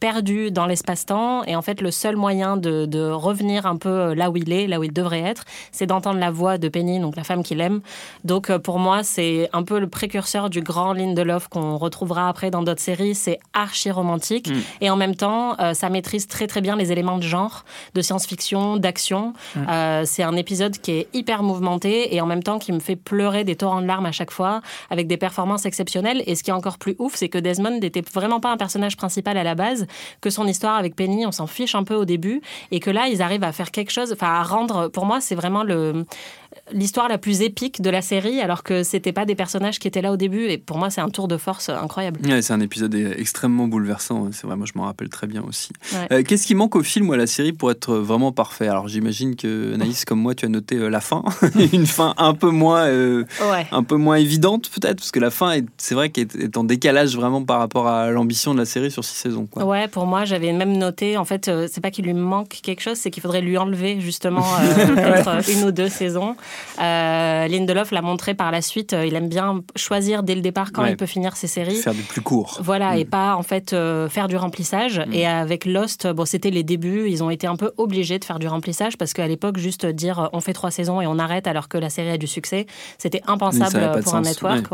perdu 0.00 0.50
dans 0.50 0.66
l'espace-temps, 0.66 1.44
et 1.44 1.56
en 1.56 1.62
fait 1.62 1.80
le 1.80 1.90
seul 1.90 2.16
moyen 2.16 2.56
de, 2.56 2.86
de, 2.86 3.10
revenir 3.10 3.66
un 3.66 3.76
peu 3.76 4.14
là 4.14 4.30
où 4.30 4.36
il 4.36 4.52
est, 4.52 4.66
là 4.66 4.80
où 4.80 4.84
il 4.84 4.92
devrait 4.92 5.20
être, 5.20 5.44
c'est 5.72 5.86
d'entrer 5.86 6.00
entendre 6.00 6.20
la 6.20 6.30
voix 6.30 6.56
de 6.56 6.68
Penny, 6.70 6.98
donc 6.98 7.14
la 7.14 7.24
femme 7.24 7.42
qu'il 7.42 7.60
aime. 7.60 7.82
Donc 8.24 8.50
pour 8.58 8.78
moi, 8.78 9.02
c'est 9.02 9.50
un 9.52 9.62
peu 9.62 9.78
le 9.78 9.86
précurseur 9.86 10.48
du 10.48 10.62
grand 10.62 10.94
Lindelof 10.94 11.48
qu'on 11.48 11.76
retrouvera 11.76 12.28
après 12.28 12.49
dans 12.50 12.62
d'autres 12.62 12.80
séries. 12.80 13.14
C'est 13.14 13.38
archi 13.52 13.90
romantique. 13.90 14.50
Mm. 14.50 14.60
Et 14.80 14.90
en 14.90 14.96
même 14.96 15.14
temps, 15.14 15.56
ça 15.74 15.88
maîtrise 15.88 16.26
très 16.26 16.46
très 16.46 16.60
bien 16.60 16.76
les 16.76 16.92
éléments 16.92 17.18
de 17.18 17.22
genre, 17.22 17.64
de 17.94 18.02
science-fiction, 18.02 18.76
d'action. 18.76 19.32
Mm. 19.56 20.04
c'est 20.04 20.22
un 20.22 20.36
épisode 20.36 20.78
qui 20.78 20.92
est 20.92 21.08
hyper 21.12 21.42
mouvementé 21.42 22.14
et 22.14 22.20
en 22.20 22.26
même 22.26 22.42
temps 22.42 22.58
qui 22.58 22.72
me 22.72 22.80
fait 22.80 22.96
pleurer 22.96 23.44
des 23.44 23.56
torrents 23.56 23.80
de 23.80 23.86
larmes 23.86 24.06
à 24.06 24.12
chaque 24.12 24.30
fois, 24.30 24.60
avec 24.90 25.06
des 25.06 25.16
performances 25.16 25.66
exceptionnelles. 25.66 26.22
Et 26.26 26.34
ce 26.34 26.42
qui 26.42 26.50
est 26.50 26.54
encore 26.54 26.78
plus 26.78 26.96
ouf, 26.98 27.14
c'est 27.14 27.28
que 27.28 27.38
Desmond 27.38 27.78
n'était 27.80 28.02
vraiment 28.02 28.40
pas 28.40 28.50
un 28.50 28.56
personnage 28.56 28.96
principal 28.96 29.36
à 29.36 29.44
la 29.44 29.54
base, 29.54 29.86
que 30.20 30.30
son 30.30 30.46
histoire 30.46 30.76
avec 30.76 30.96
Penny, 30.96 31.26
on 31.26 31.32
s'en 31.32 31.46
fiche 31.46 31.74
un 31.74 31.84
peu 31.84 31.94
au 31.94 32.04
début, 32.04 32.40
et 32.70 32.80
que 32.80 32.90
là, 32.90 33.08
ils 33.08 33.22
arrivent 33.22 33.44
à 33.44 33.52
faire 33.52 33.70
quelque 33.70 33.90
chose, 33.90 34.12
enfin 34.12 34.28
à 34.28 34.42
rendre, 34.42 34.88
pour 34.88 35.06
moi, 35.06 35.20
c'est 35.20 35.34
vraiment 35.34 35.62
le, 35.62 36.04
l'histoire 36.72 37.08
la 37.08 37.18
plus 37.18 37.42
épique 37.42 37.82
de 37.82 37.90
la 37.90 38.02
série, 38.02 38.40
alors 38.40 38.62
que 38.62 38.82
c'était 38.82 39.12
pas 39.12 39.24
des 39.24 39.34
personnages 39.34 39.78
qui 39.78 39.88
étaient 39.88 40.02
là 40.02 40.12
au 40.12 40.16
début. 40.16 40.44
Et 40.46 40.58
pour 40.58 40.78
moi, 40.78 40.90
c'est 40.90 41.00
un 41.00 41.08
tour 41.08 41.28
de 41.28 41.36
force 41.36 41.68
incroyable. 41.68 42.20
c'est 42.42 42.52
un 42.52 42.60
épisode 42.60 42.94
extrêmement 42.94 43.68
bouleversant. 43.68 44.28
C'est 44.32 44.46
vrai, 44.46 44.56
moi 44.56 44.66
je 44.66 44.78
m'en 44.78 44.84
rappelle 44.84 45.08
très 45.08 45.26
bien 45.26 45.42
aussi. 45.42 45.70
Euh, 46.12 46.22
qu'est-ce 46.22 46.46
qui 46.46 46.54
manque 46.54 46.76
au 46.76 46.82
film 46.82 47.08
ou 47.08 47.12
à 47.12 47.16
la 47.16 47.26
série 47.26 47.52
pour 47.52 47.70
être 47.70 47.94
vraiment 47.96 48.32
parfait? 48.32 48.68
Alors 48.68 48.88
j'imagine 48.88 49.36
que 49.36 49.74
Naïs, 49.76 50.04
comme 50.04 50.20
moi, 50.20 50.34
tu 50.34 50.46
as 50.46 50.48
noté 50.48 50.76
euh, 50.76 50.88
la 50.88 51.00
fin, 51.00 51.24
une 51.72 51.86
fin 51.86 52.14
un 52.18 52.34
peu 52.34 52.50
moins, 52.50 52.86
euh, 52.86 53.24
un 53.72 53.82
peu 53.82 53.96
moins 53.96 54.16
évidente 54.16 54.70
peut-être, 54.70 54.96
parce 54.96 55.10
que 55.10 55.20
la 55.20 55.30
fin, 55.30 55.60
c'est 55.78 55.94
vrai 55.94 56.10
qu'elle 56.10 56.28
est 56.38 56.56
en 56.56 56.64
décalage 56.64 57.16
vraiment 57.16 57.42
par 57.44 57.58
rapport 57.58 57.88
à 57.88 58.10
l'ambition 58.10 58.54
de 58.54 58.58
la 58.58 58.64
série 58.64 58.90
sur 58.90 59.04
six 59.04 59.16
saisons. 59.16 59.46
Quoi. 59.46 59.64
Ouais, 59.64 59.88
pour 59.88 60.06
moi, 60.06 60.24
j'avais 60.24 60.52
même 60.52 60.76
noté, 60.76 61.16
en 61.16 61.24
fait, 61.24 61.50
c'est 61.70 61.80
pas 61.80 61.90
qu'il 61.90 62.04
lui 62.04 62.14
manque 62.14 62.60
quelque 62.62 62.80
chose, 62.80 62.96
c'est 62.96 63.10
qu'il 63.10 63.22
faudrait 63.22 63.40
lui 63.40 63.58
enlever 63.58 64.00
justement 64.00 64.42
peut-être 64.86 65.50
une 65.50 65.64
ou 65.64 65.72
deux 65.72 65.88
saisons. 65.88 66.36
Euh, 66.80 67.48
Lindelof 67.48 67.90
l'a 67.90 68.02
montré 68.02 68.34
par 68.34 68.50
la 68.50 68.62
suite. 68.62 68.92
Euh, 68.92 69.06
il 69.06 69.14
aime 69.14 69.28
bien 69.28 69.62
choisir 69.76 70.22
dès 70.22 70.34
le 70.34 70.40
départ 70.40 70.72
quand 70.72 70.84
il 70.84 70.96
peut 70.96 71.06
finir 71.06 71.36
ses 71.36 71.46
séries. 71.46 71.76
Faire 71.76 71.94
du 71.94 72.02
plus 72.02 72.22
court. 72.22 72.58
Voilà, 72.62 72.96
et 72.96 73.04
mm. 73.04 73.08
pas 73.08 73.36
en 73.36 73.42
fait 73.42 73.72
euh, 73.72 74.08
faire 74.08 74.28
du 74.28 74.36
remplissage. 74.36 74.98
Mm. 74.98 75.12
Et 75.12 75.26
avec 75.26 75.64
Lost, 75.64 76.06
bon, 76.06 76.24
c'était 76.24 76.50
les 76.50 76.62
débuts. 76.62 77.08
Ils 77.08 77.22
ont 77.22 77.30
été 77.30 77.46
un 77.46 77.56
peu 77.56 77.72
obligés 77.76 78.18
de 78.18 78.24
faire 78.24 78.38
du 78.38 78.48
remplissage 78.48 78.96
parce 78.96 79.12
qu'à 79.12 79.26
l'époque, 79.26 79.58
juste 79.58 79.86
dire 79.86 80.30
on 80.32 80.40
fait 80.40 80.52
trois 80.52 80.70
saisons 80.70 81.00
et 81.00 81.06
on 81.06 81.18
arrête 81.18 81.46
alors 81.46 81.68
que 81.68 81.78
la 81.78 81.90
série 81.90 82.10
a 82.10 82.18
du 82.18 82.26
succès, 82.26 82.66
c'était 82.98 83.22
impensable 83.26 84.00
pour 84.02 84.14
un 84.14 84.22
network. 84.22 84.66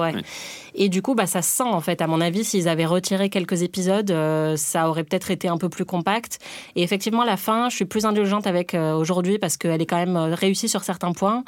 Et 0.79 0.91
du 0.91 1.01
coup, 1.01 1.15
bah, 1.15 1.27
ça 1.27 1.43
sent 1.43 1.63
en 1.63 1.81
fait. 1.81 2.03
À 2.03 2.07
mon 2.07 2.21
avis, 2.21 2.45
s'ils 2.45 2.69
avaient 2.69 2.85
retiré 2.85 3.31
quelques 3.31 3.63
épisodes, 3.63 4.13
ça 4.57 4.89
aurait 4.89 5.05
peut-être 5.05 5.31
été 5.31 5.49
un 5.49 5.57
peu 5.57 5.69
plus 5.69 5.85
compact. 5.85 6.39
Et 6.77 6.83
effectivement, 6.83 7.25
la 7.25 7.37
fin, 7.37 7.69
je 7.71 7.77
suis 7.77 7.87
plus 7.87 8.05
indulgente 8.05 8.47
avec 8.47 8.75
aujourd'hui 8.75 9.39
parce 9.39 9.57
qu'elle 9.57 9.81
est 9.81 9.87
quand 9.87 9.97
même 9.97 10.17
réussie 10.17 10.69
sur 10.69 10.85
certains 10.85 11.13
points. 11.13 11.45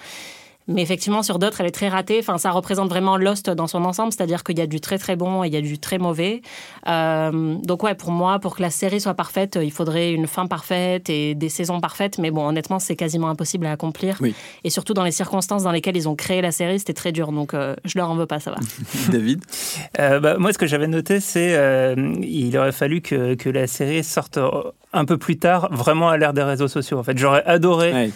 Mais 0.69 0.83
effectivement, 0.83 1.23
sur 1.23 1.39
d'autres, 1.39 1.63
elle 1.63 1.67
est 1.67 1.71
très 1.71 1.89
ratée. 1.89 2.19
Enfin, 2.21 2.37
ça 2.37 2.51
représente 2.51 2.91
vraiment 2.91 3.17
Lost 3.17 3.49
dans 3.49 3.67
son 3.67 3.85
ensemble, 3.87 4.13
c'est-à-dire 4.13 4.45
qu'il 4.45 4.59
y 4.59 4.61
a 4.61 4.67
du 4.67 4.81
très 4.81 4.99
très 4.99 5.17
bon 5.17 5.43
et 5.43 5.47
il 5.47 5.55
y 5.55 5.57
a 5.57 5.63
du 5.63 5.79
très 5.79 5.97
mauvais. 5.97 6.43
Euh, 6.87 7.55
donc 7.63 7.83
ouais, 7.83 7.95
pour 7.95 8.11
moi, 8.11 8.39
pour 8.39 8.55
que 8.55 8.63
la 8.63 8.69
série 8.71 9.01
soit 9.01 9.15
parfaite, 9.15 9.59
il 9.61 9.73
faudrait 9.73 10.13
une 10.13 10.27
fin 10.27 10.47
parfaite 10.47 11.09
et 11.09 11.35
des 11.35 11.49
saisons 11.49 11.81
parfaites. 11.81 12.19
Mais 12.19 12.31
bon, 12.31 12.47
honnêtement, 12.47 12.79
c'est 12.79 12.97
quasiment 12.97 13.31
impossible 13.31 13.65
à 13.65 13.73
accomplir. 13.73 14.21
Et 14.63 14.69
surtout 14.69 14.93
dans 14.93 15.05
les 15.05 15.11
circonstances 15.11 15.63
dans 15.63 15.73
lesquelles 15.73 15.97
ils 15.97 16.09
ont 16.09 16.17
créé 16.17 16.43
la 16.43 16.53
série, 16.53 16.79
c'était 16.79 16.93
très 16.93 17.13
dur. 17.13 17.33
Donc 17.33 17.55
euh, 17.55 17.75
je 17.87 17.99
leur 17.99 18.11
en 18.11 18.17
veux 18.17 18.27
pas, 18.27 18.39
ça 18.39 18.51
va. 18.51 18.59
David 19.11 19.43
euh, 19.99 20.21
bah, 20.21 20.37
Moi, 20.39 20.53
ce 20.53 20.59
que 20.59 20.67
j'avais 20.67 20.89
noté, 20.89 21.21
c'est 21.21 21.49
il 22.23 22.59
aurait 22.59 22.73
fallu 22.73 23.01
que, 23.01 23.35
que 23.35 23.49
la 23.49 23.67
série 23.67 24.05
sorte 24.05 24.39
un 24.93 25.05
peu 25.05 25.19
plus 25.19 25.39
tard, 25.39 25.69
vraiment 25.71 26.09
à 26.09 26.17
l'ère 26.17 26.33
des 26.33 26.43
réseaux 26.43 26.69
sociaux. 26.69 26.99
En 26.99 27.03
fait, 27.03 27.17
j'aurais 27.17 27.45
adoré 27.45 28.11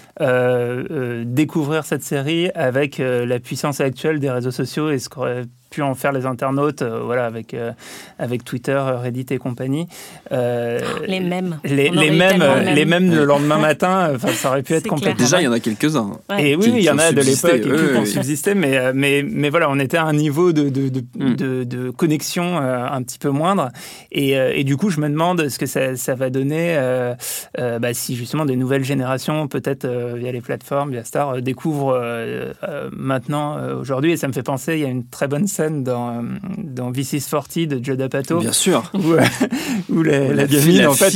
découvrir 1.24 1.84
cette 1.84 2.02
série 2.02 2.41
avec 2.54 3.00
euh, 3.00 3.26
la 3.26 3.38
puissance 3.38 3.80
actuelle 3.80 4.20
des 4.20 4.30
réseaux 4.30 4.50
sociaux 4.50 4.90
et 4.90 4.98
ce 4.98 5.08
qu'aurait 5.08 5.44
pu 5.72 5.82
en 5.82 5.94
faire 5.94 6.12
les 6.12 6.26
internautes, 6.26 6.82
euh, 6.82 7.00
voilà, 7.02 7.24
avec, 7.24 7.54
euh, 7.54 7.72
avec 8.18 8.44
Twitter, 8.44 8.78
Reddit 8.78 9.26
et 9.30 9.38
compagnie. 9.38 9.88
les 10.30 11.20
mêmes. 11.20 11.58
Les, 11.64 11.88
les 11.88 12.10
mêmes, 12.10 12.44
les 12.74 12.84
mêmes 12.84 13.10
le 13.10 13.24
lendemain 13.24 13.58
matin, 13.70 14.12
ça 14.34 14.50
aurait 14.50 14.62
pu 14.62 14.74
être 14.74 14.86
complètement. 14.86 15.18
Déjà, 15.18 15.40
il 15.40 15.44
y 15.44 15.48
en 15.48 15.52
a 15.52 15.60
quelques-uns. 15.60 16.12
Et 16.38 16.54
oui, 16.54 16.72
il 16.76 16.82
y 16.82 16.90
en 16.90 16.98
a 16.98 17.10
de 17.10 17.20
l'époque 17.20 17.62
qui 17.62 17.96
ont 17.96 18.04
subsisté, 18.04 18.54
mais, 18.54 18.92
mais, 18.92 19.24
mais 19.26 19.50
voilà, 19.50 19.70
on 19.70 19.78
était 19.78 19.96
à 19.96 20.04
un 20.04 20.12
niveau 20.12 20.52
de, 20.52 20.68
de, 20.68 20.88
de, 20.88 21.02
hmm. 21.16 21.64
de, 21.64 21.90
connexion 21.90 22.58
un 22.58 23.02
petit 23.02 23.18
peu 23.18 23.30
moindre. 23.30 23.70
Et, 24.12 24.32
et, 24.32 24.64
du 24.64 24.76
coup, 24.76 24.90
je 24.90 25.00
me 25.00 25.08
demande 25.08 25.48
ce 25.48 25.58
que 25.58 25.66
ça, 25.66 25.96
ça 25.96 26.14
va 26.14 26.28
donner 26.28 26.78
bah, 27.56 27.94
si 27.94 28.14
justement 28.14 28.44
des 28.44 28.56
nouvelles 28.56 28.84
générations, 28.84 29.48
peut-être 29.48 29.86
via 30.16 30.32
les 30.32 30.42
plateformes, 30.42 30.90
via 30.90 31.04
Star, 31.04 31.40
découvrent 31.40 31.98
maintenant, 32.92 33.56
aujourd'hui. 33.80 34.12
Et 34.12 34.16
ça 34.18 34.28
me 34.28 34.34
fait 34.34 34.42
penser, 34.42 34.74
il 34.74 34.80
y 34.80 34.84
a 34.84 34.88
une 34.88 35.06
très 35.06 35.28
bonne 35.28 35.46
scène 35.46 35.61
dans, 35.70 36.24
dans 36.58 36.92
V6 36.92 37.28
40 37.28 37.68
de 37.68 37.84
Joe 37.84 37.96
D'Apato. 37.96 38.38
Bien 38.38 38.52
sûr. 38.52 38.90
Où, 39.88 40.02
la, 40.02 40.32
la, 40.32 40.46
gamine, 40.46 40.86
en 40.86 40.94
fait, 40.94 41.12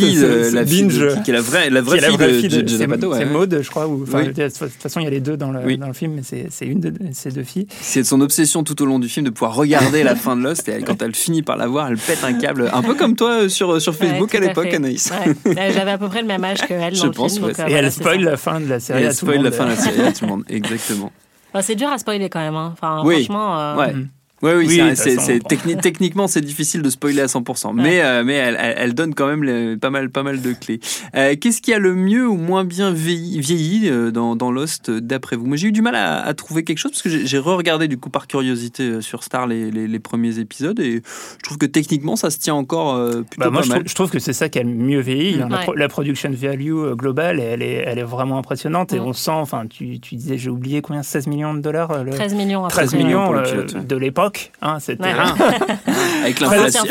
la 0.53 0.65
binge. 0.65 1.23
qui 1.25 1.31
est 1.31 1.35
la 1.35 1.41
vraie, 1.41 1.71
la 1.71 1.81
vraie, 1.81 2.01
fille, 2.01 2.49
de, 2.49 2.67
Joe 2.67 2.79
D'Apato. 2.79 3.15
C'est 3.15 3.25
Maud, 3.25 3.59
je 3.63 3.71
crois. 3.71 3.87
De 3.87 4.49
toute 4.49 4.73
façon, 4.81 5.01
il 5.01 5.05
y 5.05 5.07
a 5.07 5.11
les 5.11 5.21
deux 5.21 5.37
dans 5.37 5.53
le, 5.53 5.77
dans 5.77 5.89
le 5.89 5.93
film, 5.93 6.15
mais 6.15 6.23
c'est 6.23 6.67
une 6.67 6.81
de 6.81 6.93
ces 7.13 7.31
deux 7.31 7.45
filles. 7.45 7.67
C'est 7.81 8.05
son 8.05 8.21
obsession 8.21 8.65
tout 8.65 8.81
au 8.83 8.87
long 8.87 8.99
du 8.99 9.09
film 9.09 9.27
de 9.27 9.31
pouvoir 9.31 9.55
regarder 9.55 10.03
la 10.03 10.17
fin 10.17 10.37
de 10.37 10.43
Lost. 10.43 10.69
Et 10.69 10.83
quand 10.83 11.01
elle 11.03 11.15
finit 11.15 11.43
par 11.43 11.57
la 11.57 11.67
voir, 11.67 11.89
elle 11.89 11.99
pète 11.99 12.25
un 12.25 12.35
câble. 12.35 12.71
Un 12.73 12.83
peu 12.83 12.95
comme 12.95 13.17
toi 13.17 13.49
sur, 13.49 13.81
sur 13.81 13.95
Facebook 13.95 14.35
à 14.35 14.41
l'époque, 14.41 14.73
Anaïs. 14.73 15.13
J'avais 15.45 15.91
à 15.91 15.99
peu 15.99 16.09
près 16.09 16.23
le 16.23 16.29
même 16.29 16.45
âge 16.45 16.59
qu'elle 16.67 16.95
dans 16.95 17.07
le 17.07 17.29
film. 17.29 17.53
et 17.69 17.73
elle 17.73 17.93
spoil 17.93 18.23
la 18.23 18.37
fin 18.37 18.61
de 18.61 18.67
la 18.67 18.81
série 18.81 19.03
Elle 19.05 19.15
spoil 19.15 19.43
la 19.43 19.53
fin 19.53 19.65
de 19.65 19.71
la 19.71 19.77
série 19.77 20.03
à 20.03 20.13
tout 20.13 20.25
le 20.25 20.31
monde. 20.31 20.45
Exactement. 20.49 21.13
c'est 21.61 21.75
dur 21.75 21.89
à 21.89 21.99
spoiler 21.99 22.29
quand 22.29 22.41
même. 22.41 22.55
Hein. 22.55 22.73
Enfin, 22.73 23.03
franchement. 23.03 23.59
Euh, 23.59 23.77
ouais. 23.77 23.95
Oui, 24.43 24.51
oui, 24.55 24.81
c'est, 24.95 25.41
techniquement 25.81 26.27
c'est 26.27 26.43
difficile 26.43 26.83
de 26.83 26.91
spoiler 26.91 27.23
à 27.23 27.27
100%, 27.27 27.73
mais, 27.75 28.03
euh, 28.03 28.23
mais 28.23 28.35
elle, 28.35 28.59
elle, 28.59 28.95
donne 28.95 29.15
quand 29.15 29.35
même 29.35 29.79
pas, 29.79 29.89
mal, 29.89 30.11
pas 30.11 30.23
mal 30.23 30.43
de 30.43 30.53
clés. 30.53 30.79
Euh, 31.15 31.37
qu'est-ce 31.41 31.63
qui 31.63 31.73
a 31.73 31.79
le 31.79 31.95
mieux 31.95 32.29
ou 32.29 32.37
moins 32.37 32.65
bien 32.65 32.91
vieilli, 32.93 33.89
euh, 33.89 34.11
dans, 34.11 34.37
dans, 34.37 34.51
Lost 34.51 34.91
d'après 34.91 35.37
vous? 35.37 35.47
Moi 35.47 35.57
j'ai 35.57 35.69
eu 35.69 35.73
du 35.73 35.81
mal 35.81 35.95
à, 35.97 36.35
trouver 36.35 36.65
quelque 36.65 36.77
chose 36.77 36.91
parce 36.91 37.03
que 37.03 37.09
j'ai, 37.09 37.39
re-regardé 37.39 37.89
du 37.89 37.97
coup 37.97 38.11
par 38.11 38.27
curiosité 38.27 39.01
sur 39.01 39.25
Star 39.25 39.47
les, 39.47 39.71
les, 39.71 39.99
premiers 39.99 40.39
épisodes 40.39 40.79
et 40.81 41.03
je 41.03 41.43
trouve 41.43 41.57
que 41.57 41.67
techniquement 41.67 42.17
ça 42.17 42.31
se 42.31 42.39
tient 42.39 42.55
encore 42.55 42.95
plutôt 43.25 43.27
bah, 43.39 43.51
moi, 43.51 43.61
pas 43.61 43.65
je 43.65 43.69
mal. 43.71 43.79
Trouve, 43.79 43.89
je 43.89 43.95
trouve 43.95 44.11
que 44.11 44.19
c'est 44.19 44.35
ça 44.35 44.51
qui 44.51 44.59
a 44.59 44.63
le 44.63 44.69
mieux 44.69 45.01
vieilli. 45.01 45.41
Hein. 45.41 45.49
La, 45.75 45.89
production 45.89 46.31
value 46.31 46.93
globale, 46.93 47.41
elle 47.41 47.63
est, 47.63 47.85
elle 47.87 47.99
est 47.99 48.03
vraiment 48.03 48.37
impressionnante 48.37 48.93
et 48.93 49.01
on 49.01 49.15
sent, 49.15 49.31
enfin 49.31 49.67
tu, 49.67 49.99
tu 49.99 50.17
disais 50.17 50.37
j'ai 50.37 50.51
oublié 50.51 50.83
combien 50.83 51.03
16 51.03 51.27
millions 51.27 51.55
de 51.55 51.61
dollars 51.61 52.05
le... 52.05 52.11
13 52.11 52.35
millions, 52.35 52.69
13 52.69 52.95
millions 52.95 53.33
de 53.33 53.97
l'époque 53.97 54.26
Hein, 54.63 54.79
c'était 54.81 55.05
avec 56.23 56.41
l'inflation. 56.41 56.85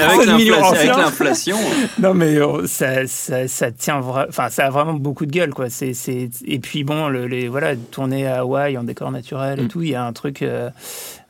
non, 2.00 2.14
mais 2.14 2.40
oh, 2.42 2.68
ça, 2.68 3.08
ça, 3.08 3.48
ça 3.48 3.72
tient 3.72 4.00
enfin, 4.00 4.50
ça 4.50 4.68
a 4.68 4.70
vraiment 4.70 4.94
beaucoup 4.94 5.26
de 5.26 5.32
gueule, 5.32 5.54
quoi. 5.54 5.70
C'est, 5.70 5.94
et 6.46 6.60
puis 6.60 6.84
bon, 6.84 7.08
le, 7.08 7.28
les 7.28 7.48
voilà, 7.48 7.76
tourner 7.76 8.28
à 8.28 8.40
Hawaï 8.40 8.78
en 8.78 8.84
décor 8.84 9.12
naturel 9.12 9.60
et 9.60 9.64
mm. 9.64 9.68
tout, 9.68 9.82
il 9.82 9.90
y 9.90 9.96
a 9.96 10.04
un 10.04 10.14
truc. 10.14 10.42
Euh, 10.42 10.70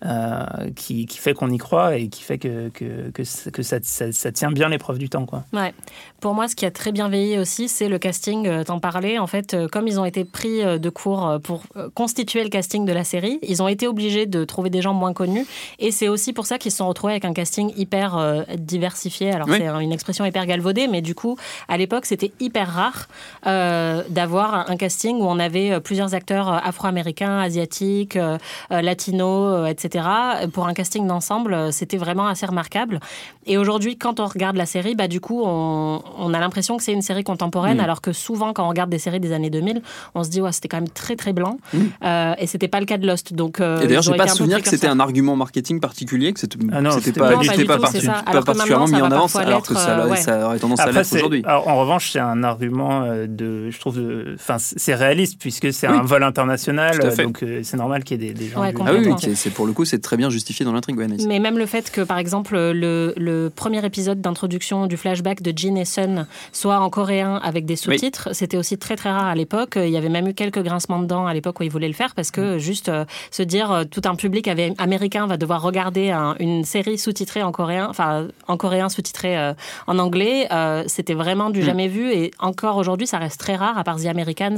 euh, 0.06 0.70
qui, 0.76 1.08
qui, 1.08 1.18
fait 1.18 1.34
qu'on 1.34 1.50
y 1.50 1.58
croit 1.58 1.98
et 1.98 2.10
qui 2.10 2.22
fait 2.22 2.38
que, 2.38 2.70
que, 2.70 3.10
que, 3.10 3.64
ça, 3.64 3.78
ça, 3.82 4.32
tient 4.32 4.52
bien 4.52 4.70
l'épreuve 4.70 5.00
du 5.00 5.10
temps. 5.10 5.26
Quoi. 5.26 5.46
Ouais. 5.52 5.74
Pour 6.20 6.36
moi, 6.36 6.48
ce 6.48 6.56
qui 6.56 6.66
a 6.66 6.72
très 6.72 6.92
bien 6.92 7.10
veillé 7.10 7.40
aussi, 7.40 7.68
c'est 7.68 7.90
le 7.90 7.98
casting. 7.98 8.46
Euh, 8.46 8.64
t'en 8.64 8.80
parlais, 8.80 9.18
en 9.18 9.26
fait, 9.26 9.56
euh, 9.56 9.68
comme 9.68 9.88
ils 9.88 10.00
ont 10.00 10.06
été 10.06 10.24
pris 10.24 10.64
de 10.64 10.90
cours 10.90 11.40
pour 11.44 11.64
constituer 11.96 12.44
le 12.44 12.50
casting 12.50 12.86
de 12.86 12.94
la 12.94 13.04
série, 13.04 13.40
ils 13.42 13.64
ont 13.64 13.68
été 13.68 13.88
obligés 13.88 14.28
de 14.28 14.44
trouver 14.44 14.70
des 14.70 14.82
gens 14.82 14.94
moins 14.94 15.14
connus. 15.14 15.48
Et 15.80 15.90
c'est 15.90 16.08
aussi 16.08 16.34
pour 16.34 16.46
ça 16.46 16.60
qu'ils 16.60 16.72
se 16.72 16.78
sont 16.78 16.88
retrouvés 16.88 17.14
avec 17.14 17.26
un 17.26 17.34
casting 17.34 17.74
hyper 17.76 18.46
diversifié. 18.58 19.32
Alors, 19.32 19.48
c'est 19.50 19.66
une 19.66 19.92
expression 19.92 20.24
hyper 20.26 20.46
galvaudée, 20.46 20.88
mais 20.88 21.02
du 21.02 21.16
coup, 21.16 21.38
à 21.68 21.78
l'époque, 21.78 22.06
c'était 22.06 22.32
hyper 22.40 22.68
rare 22.68 23.08
d'avoir 23.44 24.70
un 24.70 24.78
casting 24.78 25.18
où 25.18 25.26
on 25.26 25.40
avait 25.40 25.80
plusieurs 25.80 26.14
acteurs 26.14 26.50
afro-américains, 26.50 27.40
asiatiques, 27.40 28.18
latinos, 28.70 29.70
etc 29.70 29.95
pour 30.54 30.68
un 30.68 30.74
casting 30.74 31.08
d'ensemble, 31.08 31.72
c'était 31.72 31.98
vraiment 31.98 32.28
assez 32.28 32.46
remarquable. 32.46 33.00
Et 33.48 33.58
aujourd'hui, 33.58 33.98
quand 33.98 34.20
on 34.20 34.26
regarde 34.26 34.56
la 34.56 34.66
série, 34.66 34.96
bah, 34.96 35.08
du 35.08 35.22
coup, 35.22 35.44
on, 35.44 36.34
a 36.34 36.40
l'impression 36.40 36.78
que 36.78 36.84
c'est 36.84 36.94
une 36.94 37.04
série 37.04 37.24
contemporaine, 37.24 37.78
mm. 37.78 37.82
alors 37.82 38.02
que 38.02 38.12
souvent, 38.12 38.54
quand 38.54 38.66
on 38.66 38.70
regarde 38.70 38.90
des 38.90 38.98
séries 38.98 39.20
des 39.20 39.32
années 39.34 39.50
2000, 39.52 39.82
on 40.16 40.24
se 40.24 40.30
dit, 40.30 40.42
ouais, 40.42 40.52
c'était 40.52 40.68
quand 40.68 40.78
même 40.78 40.90
très, 40.90 41.16
très 41.16 41.32
blanc. 41.32 41.60
Mm. 41.74 41.80
Euh, 42.04 42.34
et 42.40 42.48
c'était 42.48 42.68
pas 42.68 42.80
le 42.80 42.86
cas 42.86 42.98
de 42.98 43.06
Lost. 43.06 43.34
Donc, 43.34 43.60
euh, 43.60 43.82
et 43.82 43.88
d'ailleurs, 43.88 44.02
j'ai 44.02 44.16
pas 44.16 44.28
souvenir 44.28 44.62
que 44.62 44.70
c'était 44.70 44.88
un 44.88 45.00
argument 45.00 45.36
marketing 45.36 45.80
particulier, 45.80 46.34
que 46.34 46.40
c'était 46.40 46.58
ah 46.72 46.82
pas, 46.82 48.32
pas, 48.34 48.42
particulièrement 48.42 48.88
mis 48.88 49.02
en 49.02 49.12
avant, 49.12 49.28
alors 49.36 49.62
que 49.62 49.76
ça, 49.76 50.00
euh, 50.00 50.46
aurait 50.46 50.60
tendance 50.60 50.80
à 50.80 50.92
l'être 50.92 51.16
aujourd'hui. 51.16 51.44
En 51.46 51.80
revanche, 51.80 52.12
c'est 52.12 52.20
un 52.20 52.44
argument 52.44 53.06
de, 53.28 53.70
je 53.70 53.80
trouve, 53.80 54.02
enfin, 54.36 54.58
c'est 54.60 54.96
réaliste 54.96 55.40
puisque 55.40 55.72
c'est 55.72 55.88
un 55.88 56.02
vol 56.02 56.24
international, 56.24 56.98
donc 57.18 57.44
c'est 57.64 57.78
normal 57.78 58.04
qu'il 58.04 58.24
y 58.24 58.28
ait 58.28 58.34
des, 58.34 58.48
gens. 58.48 58.64
ah 58.64 58.92
oui, 58.94 59.14
c'est 59.36 59.52
pour 59.52 59.68
le 59.68 59.74
coup, 59.76 59.86
c'est 59.86 60.00
très 60.00 60.18
bien 60.18 60.30
justifié 60.30 60.66
dans 60.66 60.74
l'intrigue. 60.74 60.98
Ouais. 60.98 61.08
Mais 61.28 61.40
même 61.40 61.58
le 61.58 61.66
fait 61.66 61.92
que, 61.92 62.02
par 62.02 62.18
exemple, 62.18 62.56
le, 62.56 63.14
le 63.18 63.50
premier 63.56 63.86
épisode 63.86 64.22
d'introduction 64.22 64.88
du 64.88 64.98
flashback 64.98 65.42
de 65.42 65.54
Jin 65.56 65.76
et 65.76 65.86
Sun 65.86 66.26
soit 66.52 66.80
en 66.80 66.90
coréen 66.90 67.36
avec 67.44 67.66
des 67.66 67.76
sous-titres, 67.76 68.30
c'était 68.34 68.58
aussi 68.58 68.78
très 68.78 68.96
très 68.96 69.12
rare 69.12 69.26
à 69.28 69.36
l'époque. 69.36 69.74
Il 69.78 69.90
y 69.90 69.98
avait 69.98 70.10
même 70.10 70.28
eu 70.28 70.34
quelques 70.34 70.64
grincements 70.64 71.00
dedans 71.00 71.28
à 71.28 71.34
l'époque 71.34 71.60
où 71.60 71.64
ils 71.64 71.70
voulaient 71.72 71.88
le 71.88 71.94
faire 71.94 72.16
parce 72.16 72.32
que 72.32 72.58
juste 72.58 72.90
euh, 72.90 73.06
se 73.32 73.44
dire 73.44 73.72
euh, 73.72 73.84
tout 73.84 74.02
un 74.06 74.16
public 74.16 74.48
avait- 74.48 74.74
américain 74.78 75.28
va 75.28 75.38
devoir 75.38 75.62
regarder 75.62 76.12
un- 76.12 76.36
une 76.40 76.64
série 76.64 76.98
sous-titrée 76.98 77.44
en 77.44 77.52
coréen, 77.52 77.88
enfin 77.90 78.28
en 78.48 78.58
coréen 78.58 78.90
sous-titrée 78.90 79.38
euh, 79.38 79.54
en 79.88 80.00
anglais, 80.00 80.48
c'était 80.88 81.14
vraiment 81.14 81.50
du 81.50 81.62
jamais 81.62 81.88
vu 81.88 82.12
et 82.12 82.32
encore 82.40 82.78
aujourd'hui 82.78 83.08
ça 83.08 83.18
reste 83.18 83.40
très 83.40 83.56
rare 83.56 83.78
à 83.78 83.84
part 83.84 83.98
The 84.00 84.06
Americans, 84.06 84.56